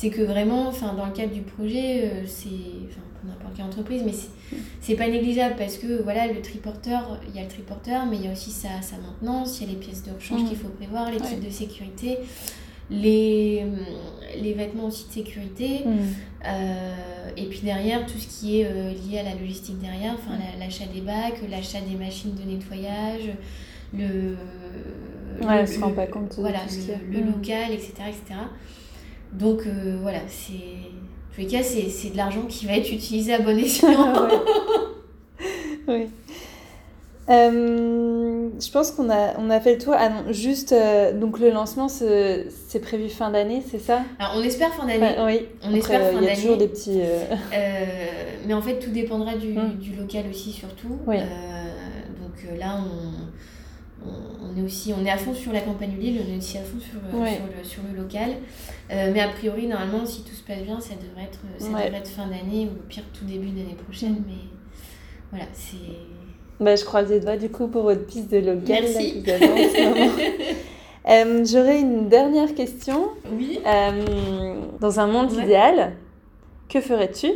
C'est 0.00 0.08
que 0.08 0.22
vraiment, 0.22 0.66
enfin, 0.68 0.94
dans 0.94 1.04
le 1.04 1.12
cadre 1.12 1.34
du 1.34 1.42
projet, 1.42 2.04
euh, 2.04 2.22
c'est, 2.26 2.48
enfin, 2.88 3.02
pour 3.20 3.28
n'importe 3.28 3.54
quelle 3.54 3.66
entreprise, 3.66 4.02
mais 4.02 4.12
c'est, 4.80 4.94
pas 4.94 5.08
négligeable 5.08 5.56
parce 5.58 5.76
que 5.76 6.02
voilà, 6.02 6.26
le 6.26 6.40
triporteur, 6.40 7.20
il 7.28 7.36
y 7.36 7.38
a 7.38 7.42
le 7.42 7.48
triporteur, 7.50 8.06
mais 8.06 8.16
il 8.16 8.24
y 8.24 8.28
a 8.28 8.32
aussi 8.32 8.50
sa, 8.50 8.80
sa 8.80 8.96
maintenance, 8.96 9.60
il 9.60 9.66
y 9.66 9.70
a 9.70 9.72
les 9.74 9.78
pièces 9.78 10.02
de 10.02 10.10
rechange 10.12 10.48
qu'il 10.48 10.56
faut 10.56 10.68
prévoir, 10.70 11.10
les 11.10 11.18
Ouais. 11.18 11.26
types 11.28 11.44
de 11.44 11.50
sécurité, 11.50 12.16
les, 12.90 13.66
les 14.40 14.54
vêtements 14.54 14.86
aussi 14.86 15.06
de 15.06 15.12
sécurité. 15.12 15.80
Hmm. 15.84 15.98
Euh, 16.46 16.94
et 17.36 17.44
puis 17.44 17.60
derrière, 17.60 18.06
tout 18.06 18.16
ce 18.18 18.26
qui 18.26 18.60
est 18.62 18.66
euh, 18.66 18.92
lié 18.92 19.18
à 19.18 19.22
la 19.24 19.34
logistique 19.34 19.78
derrière, 19.80 20.14
enfin 20.14 20.38
la- 20.38 20.64
l'achat 20.64 20.86
des 20.86 21.02
bacs, 21.02 21.42
l'achat 21.50 21.80
des 21.82 21.96
machines 22.02 22.34
de 22.34 22.50
nettoyage, 22.50 23.28
le. 23.92 24.36
Ouais, 25.42 25.56
le- 25.56 25.60
elle 25.60 25.68
se 25.68 25.78
rend 25.78 25.90
le- 25.90 25.94
pas 25.94 26.06
compte 26.06 26.34
Voilà, 26.38 26.60
tout 26.60 26.70
ce 26.74 26.88
le, 27.12 27.20
le 27.20 27.26
local, 27.26 27.70
etc. 27.72 27.92
etc. 28.08 28.40
Donc 29.32 29.60
euh, 29.66 29.96
voilà, 30.02 30.20
c'est. 30.28 30.54
En 30.54 31.34
tous 31.34 31.40
les 31.42 31.46
cas, 31.46 31.62
c'est 31.62 31.88
c'est 31.88 32.10
de 32.10 32.16
l'argent 32.16 32.42
qui 32.48 32.66
va 32.66 32.72
être 32.76 32.90
utilisé 32.92 33.32
à 33.34 33.40
bon 33.40 33.56
escient. 33.64 33.88
Ouais. 33.88 34.38
oui. 35.88 36.06
Euh, 37.28 38.48
je 38.60 38.70
pense 38.72 38.90
qu'on 38.90 39.08
a, 39.08 39.38
on 39.38 39.50
a 39.50 39.60
fait 39.60 39.74
le 39.76 39.78
tour. 39.80 39.94
Ah 39.96 40.08
non, 40.08 40.32
juste, 40.32 40.72
euh, 40.72 41.12
donc 41.12 41.38
le 41.38 41.50
lancement, 41.50 41.88
c'est 41.88 42.48
prévu 42.82 43.08
fin 43.08 43.30
d'année, 43.30 43.62
c'est 43.70 43.78
ça? 43.78 44.02
Alors 44.18 44.32
on 44.36 44.42
espère 44.42 44.74
fin 44.74 44.84
d'année. 44.86 45.14
Oui. 45.24 45.46
On 45.62 45.72
espère 45.74 46.00
fin 46.00 46.08
Il 46.10 46.14
y 46.14 46.18
a 46.18 46.20
d'année. 46.30 46.34
toujours 46.40 46.56
des 46.56 46.66
petits. 46.68 47.00
mais 48.46 48.54
en 48.54 48.60
fait, 48.62 48.78
tout 48.80 48.90
dépendra 48.90 49.36
du, 49.36 49.48
Mm. 49.52 49.74
du 49.78 49.94
local 49.94 50.24
aussi, 50.28 50.50
surtout. 50.50 50.98
Oui. 51.06 51.18
Donc 51.18 52.58
là, 52.58 52.78
on, 52.80 53.12
on, 54.06 54.58
est 54.58 54.62
aussi 54.64 54.92
on 54.98 55.04
est 55.04 55.10
à 55.10 55.16
fond 55.18 55.34
sur 55.34 55.52
la 55.52 55.60
campagne 55.60 55.96
Lille, 55.98 56.20
on 56.26 56.32
est 56.34 56.38
aussi 56.38 56.58
à 56.58 56.62
fond 56.62 56.78
sur, 56.80 56.98
euh, 56.98 57.26
sur, 57.26 57.42
le, 57.58 57.64
sur 57.64 57.82
le 57.90 58.00
local. 58.02 58.30
Euh, 58.90 59.10
mais 59.12 59.20
a 59.20 59.28
priori, 59.28 59.66
normalement, 59.66 60.04
si 60.06 60.22
tout 60.24 60.34
se 60.34 60.42
passe 60.42 60.62
bien, 60.62 60.80
ça 60.80 60.94
devrait 60.94 61.24
être, 61.24 61.40
ça 61.58 61.66
Ouais. 61.68 61.84
devrait 61.86 61.98
être 61.98 62.08
fin 62.10 62.26
d'année 62.26 62.66
ou 62.66 62.78
au 62.78 62.82
pire 62.88 63.04
tout 63.12 63.24
début 63.24 63.48
d'année 63.48 63.76
prochaine. 63.84 64.22
Mais 64.26 64.34
voilà, 65.30 65.46
c'est. 65.52 65.76
Bah, 66.58 66.76
je 66.76 66.84
croise 66.84 67.08
les 67.10 67.20
doigts 67.20 67.36
du 67.38 67.48
coup 67.50 67.68
pour 67.68 67.82
votre 67.84 68.04
piste 68.06 68.30
de 68.30 68.38
local 68.38 68.82
Merci. 68.84 69.22
en 69.26 69.26
ce 69.26 69.88
moment. 69.88 70.12
Euh, 71.08 71.42
J'aurais 71.46 71.80
une 71.80 72.10
dernière 72.10 72.54
question. 72.54 73.08
oui. 73.32 73.58
Euh, 73.66 74.54
dans 74.80 75.00
un 75.00 75.06
monde 75.06 75.32
Ouais. 75.32 75.44
idéal, 75.44 75.94
que 76.68 76.78
ferais-tu? 76.82 77.28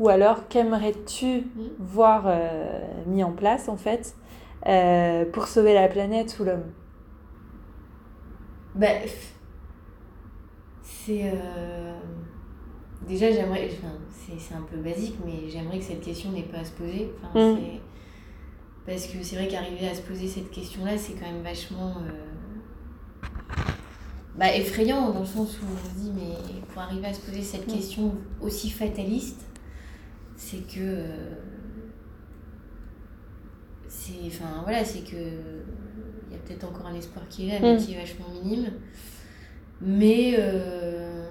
Ou 0.00 0.08
alors, 0.08 0.48
qu'aimerais-tu 0.48 1.44
voir 1.78 2.24
euh, 2.26 2.80
mis 3.06 3.22
en 3.22 3.30
place 3.30 3.68
en 3.68 3.76
fait? 3.76 4.16
Euh, 4.66 5.24
pour 5.32 5.46
sauver 5.48 5.74
la 5.74 5.88
planète 5.88 6.36
ou 6.40 6.44
l'homme 6.44 6.64
Bah, 8.74 8.86
c'est. 10.82 11.30
euh, 11.34 11.92
Déjà, 13.06 13.32
j'aimerais. 13.32 13.68
Enfin, 13.72 13.92
c'est 14.38 14.54
un 14.54 14.62
peu 14.62 14.76
basique, 14.76 15.16
mais 15.26 15.48
j'aimerais 15.50 15.78
que 15.78 15.84
cette 15.84 16.00
question 16.02 16.30
n'ait 16.30 16.44
pas 16.44 16.58
à 16.58 16.64
se 16.64 16.72
poser. 16.72 17.10
Enfin, 17.22 17.54
Mm. 17.54 17.58
Parce 18.86 19.06
que 19.06 19.22
c'est 19.22 19.36
vrai 19.36 19.46
qu'arriver 19.48 19.88
à 19.88 19.94
se 19.94 20.02
poser 20.02 20.26
cette 20.26 20.50
question-là, 20.50 20.96
c'est 20.98 21.12
quand 21.14 21.26
même 21.30 21.42
vachement. 21.42 21.94
euh, 21.98 23.28
Bah, 24.36 24.54
effrayant 24.56 25.10
dans 25.12 25.20
le 25.20 25.26
sens 25.26 25.58
où 25.60 25.64
on 25.70 25.88
se 25.88 25.94
dit, 26.00 26.10
mais 26.14 26.60
pour 26.72 26.80
arriver 26.82 27.06
à 27.06 27.12
se 27.12 27.20
poser 27.20 27.42
cette 27.42 27.68
Mm. 27.68 27.72
question 27.72 28.14
aussi 28.40 28.70
fataliste, 28.70 29.44
c'est 30.36 30.66
que. 30.66 30.78
euh, 30.80 31.34
C'est. 33.94 34.26
Enfin, 34.26 34.62
voilà, 34.64 34.84
c'est 34.84 35.00
que. 35.00 35.16
Il 35.16 36.32
y 36.32 36.36
a 36.36 36.38
peut-être 36.46 36.64
encore 36.64 36.86
un 36.86 36.94
espoir 36.94 37.24
qui 37.28 37.48
est 37.48 37.52
là, 37.52 37.58
mais 37.60 37.76
qui 37.76 37.92
est 37.92 37.98
vachement 37.98 38.26
minime. 38.42 38.70
Mais. 39.80 40.34
euh, 40.38 41.26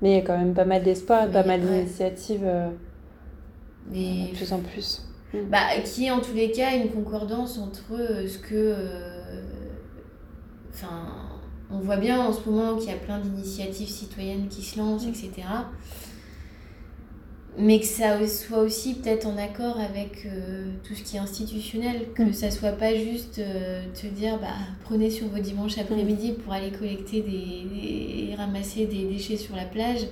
Mais 0.00 0.12
il 0.12 0.14
y 0.16 0.18
a 0.18 0.22
quand 0.22 0.38
même 0.38 0.54
pas 0.54 0.64
mal 0.64 0.82
d'espoir 0.82 1.28
pas 1.28 1.44
mal 1.44 1.60
d'initiatives 1.60 2.42
euh, 2.44 2.68
mais 3.90 4.28
de 4.30 4.36
plus 4.36 4.52
en 4.52 4.60
plus. 4.60 5.02
Bah, 5.50 5.60
qui 5.84 6.06
est 6.06 6.10
en 6.10 6.20
tous 6.20 6.34
les 6.34 6.50
cas 6.50 6.76
une 6.76 6.90
concordance 6.90 7.58
entre 7.58 7.94
euh, 7.94 8.26
ce 8.28 8.38
que. 8.38 8.54
euh, 8.54 9.42
Enfin, 10.74 11.04
on 11.70 11.78
voit 11.78 11.98
bien 11.98 12.18
en 12.20 12.32
ce 12.32 12.48
moment 12.48 12.76
qu'il 12.76 12.88
y 12.90 12.92
a 12.94 12.96
plein 12.96 13.18
d'initiatives 13.18 13.88
citoyennes 13.88 14.48
qui 14.48 14.62
se 14.62 14.78
lancent, 14.78 15.06
etc. 15.06 15.30
Mais 17.58 17.80
que 17.80 17.86
ça 17.86 18.26
soit 18.26 18.60
aussi 18.60 18.94
peut-être 18.94 19.26
en 19.26 19.36
accord 19.36 19.78
avec 19.78 20.24
euh, 20.24 20.70
tout 20.84 20.94
ce 20.94 21.02
qui 21.02 21.16
est 21.16 21.18
institutionnel, 21.18 22.06
que 22.14 22.22
mm. 22.22 22.32
ça 22.32 22.50
soit 22.50 22.72
pas 22.72 22.94
juste 22.94 23.38
euh, 23.38 23.84
te 23.92 24.06
dire 24.06 24.38
bah, 24.38 24.48
prenez 24.84 25.10
sur 25.10 25.28
vos 25.28 25.38
dimanches 25.38 25.76
après-midi 25.76 26.32
pour 26.32 26.54
aller 26.54 26.70
collecter 26.70 27.20
des, 27.20 28.30
et 28.30 28.34
ramasser 28.36 28.86
des 28.86 29.04
déchets 29.04 29.36
sur 29.36 29.54
la 29.54 29.66
plage. 29.66 30.06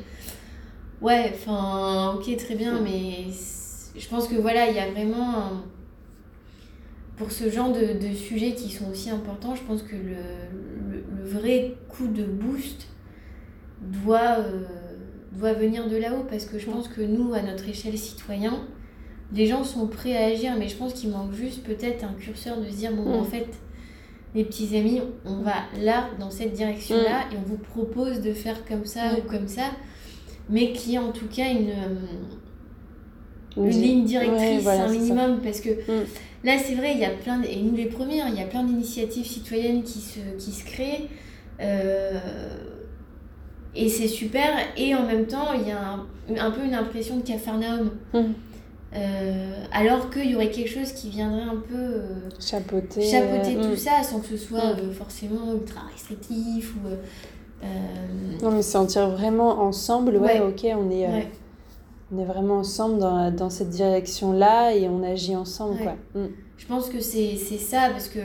Ouais, 1.01 1.32
enfin, 1.34 2.14
ok, 2.14 2.36
très 2.36 2.57
bien, 2.57 2.78
mm. 2.78 2.84
mais 2.84 3.24
je 3.97 4.09
pense 4.09 4.28
que 4.28 4.36
voilà, 4.36 4.68
il 4.68 4.76
y 4.76 4.80
a 4.80 4.91
vraiment 4.91 5.62
pour 7.20 7.32
ce 7.32 7.51
genre 7.51 7.70
de, 7.70 7.99
de, 7.99 8.14
sujets 8.14 8.55
qui 8.55 8.70
sont 8.70 8.91
aussi 8.91 9.11
importants, 9.11 9.55
je 9.55 9.62
pense 9.62 9.82
que 9.82 9.95
le, 9.95 10.16
le, 10.91 11.28
vrai 11.28 11.74
coup 11.91 12.07
de 12.07 12.24
boost 12.24 12.88
doit, 13.82 14.38
euh, 14.38 14.64
doit 15.33 15.53
venir 15.53 15.89
de 15.89 15.97
là-haut 15.97 16.24
parce 16.28 16.45
que 16.45 16.59
je 16.59 16.66
pense 16.66 16.89
que 16.89 17.01
nous, 17.01 17.35
à 17.35 17.43
notre 17.43 17.68
échelle 17.68 17.97
citoyen, 17.97 18.66
les 19.33 19.47
gens 19.47 19.62
sont 19.62 19.87
prêts 19.87 20.16
à 20.16 20.26
agir, 20.26 20.55
mais 20.59 20.68
je 20.68 20.76
pense 20.76 20.93
qu'il 20.93 21.11
manque 21.11 21.33
juste 21.33 21.62
peut-être 21.62 22.05
un 22.05 22.14
curseur 22.14 22.61
de 22.61 22.68
se 22.68 22.76
dire 22.76 22.93
bon, 22.93 23.20
en 23.20 23.22
mm. 23.22 23.26
fait, 23.26 23.49
les 24.35 24.45
petits 24.45 24.76
amis, 24.76 25.01
on 25.24 25.37
va 25.37 25.55
là, 25.81 26.09
dans 26.18 26.31
cette 26.31 26.53
direction-là, 26.53 27.26
mm. 27.26 27.35
et 27.35 27.37
on 27.39 27.49
vous 27.49 27.59
propose 27.59 28.20
de 28.20 28.33
faire 28.33 28.64
comme 28.64 28.85
ça 28.85 29.12
mm. 29.12 29.16
ou 29.18 29.31
comme 29.31 29.47
ça, 29.47 29.70
mais 30.49 30.72
qui 30.72 30.99
en 30.99 31.12
tout 31.12 31.28
cas 31.28 31.49
une, 31.51 31.72
une 33.57 33.70
ligne 33.70 34.05
directrice, 34.05 34.66
un 34.66 34.89
minimum, 34.89 35.41
parce 35.43 35.61
que 35.61 35.70
Là, 36.43 36.57
c'est 36.59 36.74
vrai, 36.74 36.93
il 36.95 37.01
y 37.01 37.05
a 37.05 37.11
plein, 37.11 37.43
et 37.43 37.57
nous 37.57 37.76
les 37.76 37.87
premières, 37.87 38.28
il 38.28 38.39
y 38.39 38.43
a 38.43 38.47
plein 38.47 38.64
d'initiatives 38.64 39.26
citoyennes 39.26 39.83
qui 39.83 39.99
se, 39.99 40.20
qui 40.39 40.53
se 40.53 40.64
créent. 40.64 41.09
Euh, 41.61 42.18
et 43.74 43.88
c'est 43.88 44.08
super. 44.08 44.50
Et 44.76 44.94
en 44.94 45.04
même 45.04 45.26
temps, 45.26 45.52
il 45.54 45.68
y 45.68 45.72
a 45.72 46.44
un, 46.44 46.50
peu 46.50 46.64
une 46.64 46.74
impression 46.74 47.16
de 47.16 47.22
cafarnaum. 47.22 47.90
Hum. 48.14 48.34
Euh, 48.92 49.64
alors 49.70 50.10
qu'il 50.10 50.28
y 50.28 50.34
aurait 50.34 50.50
quelque 50.50 50.68
chose 50.68 50.90
qui 50.92 51.10
viendrait 51.10 51.44
un 51.44 51.62
peu 51.68 51.76
euh, 51.76 52.28
chapeauter, 52.40 53.02
chapeauter 53.02 53.54
tout 53.54 53.68
hum. 53.68 53.76
ça 53.76 54.02
sans 54.02 54.18
que 54.18 54.26
ce 54.26 54.36
soit 54.36 54.72
hum. 54.72 54.92
forcément 54.92 55.52
ultra 55.54 55.82
restrictif. 55.92 56.74
Ou, 56.74 56.88
Non, 58.42 58.50
mais 58.50 58.62
sentir 58.62 59.10
vraiment 59.10 59.60
ensemble, 59.62 60.16
ouais, 60.16 60.40
ok, 60.40 60.66
on 60.76 60.90
est 60.90 61.06
on 62.12 62.18
est 62.18 62.24
vraiment 62.24 62.56
ensemble 62.58 62.98
dans, 62.98 63.30
dans 63.30 63.50
cette 63.50 63.70
direction-là 63.70 64.74
et 64.74 64.88
on 64.88 65.02
agit 65.02 65.36
ensemble. 65.36 65.78
Quoi. 65.78 65.94
Je 66.56 66.66
pense 66.66 66.88
que 66.88 67.00
c'est 67.00 67.36
ça 67.36 67.88
parce 67.90 68.08
que 68.08 68.18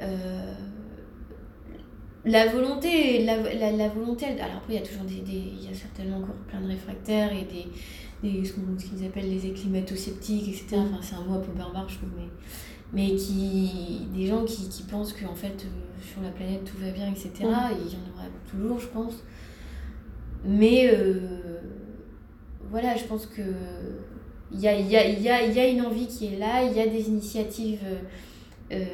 euh, 0.00 0.54
la 2.24 2.46
volonté, 2.46 3.24
la, 3.24 3.36
la, 3.36 3.72
la, 3.72 3.88
volonté, 3.88 4.26
alors 4.26 4.56
après 4.56 4.74
il 4.74 4.76
y 4.76 4.78
a 4.78 4.86
toujours 4.86 5.04
des, 5.04 5.20
des, 5.20 5.32
il 5.32 5.64
y 5.64 5.70
a 5.70 5.74
certainement 5.74 6.18
encore 6.18 6.34
plein 6.48 6.60
de 6.60 6.68
réfractaires 6.68 7.30
et 7.32 7.44
des, 7.44 7.66
des 8.22 8.44
ce 8.44 8.52
qu'ils 8.52 9.06
appellent 9.06 9.28
les 9.28 9.46
éclimato-sceptiques, 9.46 10.48
etc. 10.48 10.76
Mm. 10.76 10.94
Enfin 10.94 10.98
c'est 11.02 11.14
un 11.16 11.24
mot 11.24 11.34
un 11.34 11.40
peu 11.40 11.52
barbare 11.52 11.88
je 11.88 11.98
trouve, 11.98 12.10
mais, 12.16 12.28
mais 12.92 13.14
qui, 13.14 14.06
des 14.14 14.26
gens 14.26 14.44
qui, 14.44 14.68
qui 14.68 14.84
pensent 14.84 15.12
qu'en 15.12 15.34
fait 15.34 15.66
euh, 15.66 16.02
sur 16.02 16.22
la 16.22 16.30
planète 16.30 16.64
tout 16.64 16.78
va 16.78 16.90
bien, 16.90 17.10
etc. 17.10 17.30
Mm. 17.40 17.44
Et 17.44 17.82
il 17.86 17.92
y 17.92 17.96
en 17.96 18.14
aura 18.14 18.26
toujours 18.50 18.78
je 18.78 18.88
pense. 18.88 19.22
Mais 20.46 20.90
euh, 20.92 21.60
voilà, 22.70 22.96
je 22.96 23.04
pense 23.04 23.26
que 23.26 23.42
il 24.50 24.60
y 24.60 24.68
a, 24.68 24.78
y, 24.78 24.96
a, 24.96 25.08
y, 25.08 25.28
a, 25.28 25.46
y 25.46 25.58
a, 25.58 25.68
une 25.68 25.82
envie 25.82 26.06
qui 26.06 26.26
est 26.26 26.38
là, 26.38 26.62
il 26.62 26.76
y 26.76 26.80
a 26.80 26.86
des 26.86 27.08
initiatives 27.08 27.82
euh, 28.72 28.84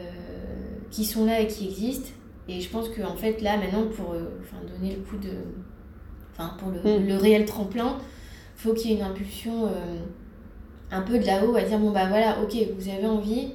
qui 0.91 1.05
sont 1.05 1.27
là 1.27 1.41
et 1.41 1.47
qui 1.47 1.67
existent. 1.67 2.11
Et 2.51 2.61
je 2.61 2.69
pense 2.69 2.89
qu'en 2.89 3.13
en 3.13 3.17
fait, 3.17 3.41
là, 3.43 3.57
maintenant, 3.57 3.87
pour 3.87 4.13
euh, 4.13 4.25
donner 4.67 4.97
le 4.97 5.03
coup 5.03 5.17
de. 5.17 5.31
Enfin, 6.33 6.57
pour 6.59 6.71
le, 6.71 6.81
mm. 6.81 7.07
le 7.07 7.17
réel 7.17 7.45
tremplin, 7.45 7.99
faut 8.57 8.75
qu'il 8.75 8.91
y 8.91 8.95
ait 8.95 8.97
une 8.97 9.05
impulsion 9.05 9.67
euh, 9.67 9.99
un 10.91 11.03
peu 11.03 11.19
de 11.19 11.27
là-haut 11.27 11.55
à 11.55 11.63
dire 11.63 11.79
bon, 11.79 11.93
bah 11.93 12.09
voilà, 12.09 12.43
ok, 12.43 12.57
vous 12.77 12.89
avez 12.89 13.07
envie, 13.07 13.53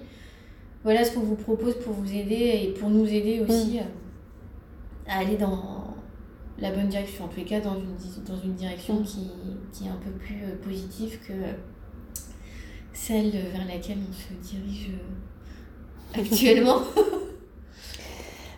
voilà 0.83 1.03
ce 1.03 1.13
qu'on 1.13 1.21
vous 1.21 1.35
propose 1.35 1.75
pour 1.79 1.93
vous 1.93 2.13
aider 2.13 2.61
et 2.63 2.73
pour 2.79 2.89
nous 2.89 3.05
aider 3.05 3.41
aussi 3.41 3.79
mm. 3.79 5.09
à 5.09 5.19
aller 5.19 5.37
dans, 5.37 5.95
la 6.59 6.71
bonne 6.71 6.87
direction, 6.87 7.25
en 7.25 7.27
tous 7.27 7.37
les 7.37 7.45
cas 7.45 7.59
dans 7.59 7.75
une, 7.75 7.95
dans 8.25 8.41
une 8.41 8.53
direction 8.53 8.99
mm. 8.99 9.03
qui, 9.03 9.31
qui 9.73 9.85
est 9.85 9.89
un 9.89 9.99
peu 10.03 10.11
plus 10.11 10.35
euh, 10.35 10.55
positive 10.63 11.19
que 11.27 11.33
celle 12.93 13.31
vers 13.31 13.67
laquelle 13.67 13.97
on 14.09 14.13
se 14.13 14.53
dirige 14.53 14.91
euh, 14.91 16.19
actuellement. 16.21 16.81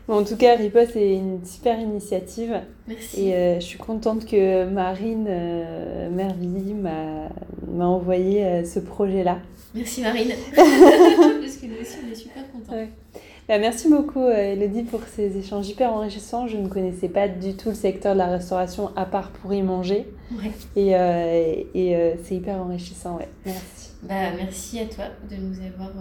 Bon, 0.08 0.20
en 0.20 0.24
tout 0.24 0.38
cas, 0.38 0.56
Riposte 0.56 0.96
est 0.96 1.16
une 1.16 1.44
super 1.44 1.80
initiative. 1.80 2.62
Merci. 2.88 3.28
Et 3.28 3.36
euh, 3.36 3.60
je 3.60 3.66
suis 3.66 3.78
contente 3.78 4.26
que 4.26 4.66
Marine 4.66 5.26
euh, 5.28 6.10
Mervilly 6.10 6.74
m'a 6.74 7.86
envoyé 7.86 8.64
ce 8.66 8.80
projet-là. 8.80 9.40
Merci 9.76 10.02
Marine. 10.02 10.32
Parce 10.56 11.58
que 11.58 11.66
nous 11.66 11.82
aussi, 11.82 11.98
on 12.08 12.12
est 12.12 12.16
super 12.16 12.52
contents. 12.52 12.88
Bah, 13.48 13.60
merci 13.60 13.88
beaucoup 13.88 14.24
euh, 14.24 14.54
Elodie 14.54 14.84
pour 14.84 15.04
ces 15.04 15.38
échanges 15.38 15.70
hyper 15.70 15.94
enrichissants. 15.94 16.48
Je 16.48 16.58
ne 16.58 16.68
connaissais 16.68 17.08
pas 17.08 17.30
du 17.30 17.56
tout 17.56 17.70
le 17.70 17.76
secteur 17.76 18.14
de 18.14 18.18
la 18.18 18.28
restauration 18.28 18.92
à 18.98 19.06
part 19.06 19.32
pour 19.32 19.54
y 19.54 19.62
manger. 19.62 20.06
Et, 20.76 20.96
euh, 20.96 21.64
et 21.74 21.96
euh, 21.96 22.16
c'est 22.24 22.36
hyper 22.36 22.58
enrichissant. 22.58 23.16
Ouais. 23.16 23.30
Merci. 23.46 23.92
Bah, 24.04 24.32
merci 24.36 24.80
à 24.82 24.86
toi 24.86 25.06
de 25.30 25.38
nous 25.38 25.56
avoir 25.66 25.92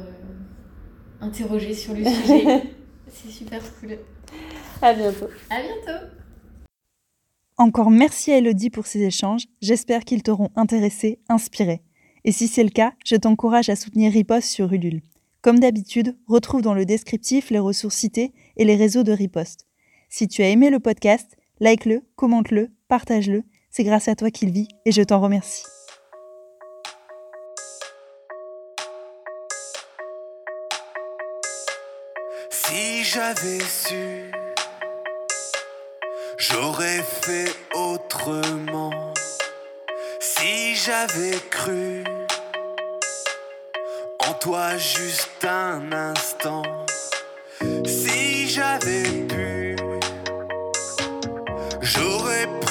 interrogés 1.20 1.74
sur 1.74 1.94
le 1.94 2.04
sujet. 2.04 2.62
c'est 3.10 3.30
super 3.30 3.62
cool. 3.80 3.98
À 4.82 4.92
bientôt. 4.92 5.28
À 5.50 5.62
bientôt. 5.62 6.06
Encore 7.58 7.90
merci 7.90 8.32
à 8.32 8.38
Elodie 8.38 8.70
pour 8.70 8.86
ces 8.86 9.02
échanges. 9.02 9.46
J'espère 9.62 10.04
qu'ils 10.04 10.22
t'auront 10.22 10.50
intéressé, 10.56 11.20
inspiré. 11.28 11.82
Et 12.24 12.32
si 12.32 12.48
c'est 12.48 12.64
le 12.64 12.70
cas, 12.70 12.92
je 13.04 13.16
t'encourage 13.16 13.68
à 13.68 13.76
soutenir 13.76 14.12
Riposte 14.12 14.48
sur 14.48 14.72
Ulule. 14.72 15.00
Comme 15.40 15.60
d'habitude, 15.60 16.16
retrouve 16.26 16.60
dans 16.60 16.74
le 16.74 16.84
descriptif 16.84 17.50
les 17.50 17.60
ressources 17.60 17.94
citées 17.94 18.32
et 18.56 18.64
les 18.64 18.76
réseaux 18.76 19.04
de 19.04 19.12
riposte. 19.12 19.66
Si 20.08 20.26
tu 20.26 20.42
as 20.42 20.48
aimé 20.48 20.70
le 20.70 20.80
podcast, 20.80 21.36
like-le, 21.60 22.02
commente-le, 22.16 22.70
partage-le. 22.88 23.44
C'est 23.70 23.84
grâce 23.84 24.08
à 24.08 24.16
toi 24.16 24.30
qu'il 24.30 24.50
vit 24.50 24.68
et 24.84 24.92
je 24.92 25.02
t'en 25.02 25.20
remercie. 25.20 25.62
J'avais 33.16 33.60
su, 33.60 34.30
j'aurais 36.36 37.02
fait 37.02 37.50
autrement. 37.72 39.14
Si 40.20 40.76
j'avais 40.76 41.38
cru 41.50 42.04
en 44.18 44.34
toi 44.34 44.76
juste 44.76 45.46
un 45.46 45.90
instant. 45.92 46.62
Si 47.86 48.48
j'avais 48.50 49.04
pu, 49.26 49.76
j'aurais 51.80 52.48
pris 52.60 52.65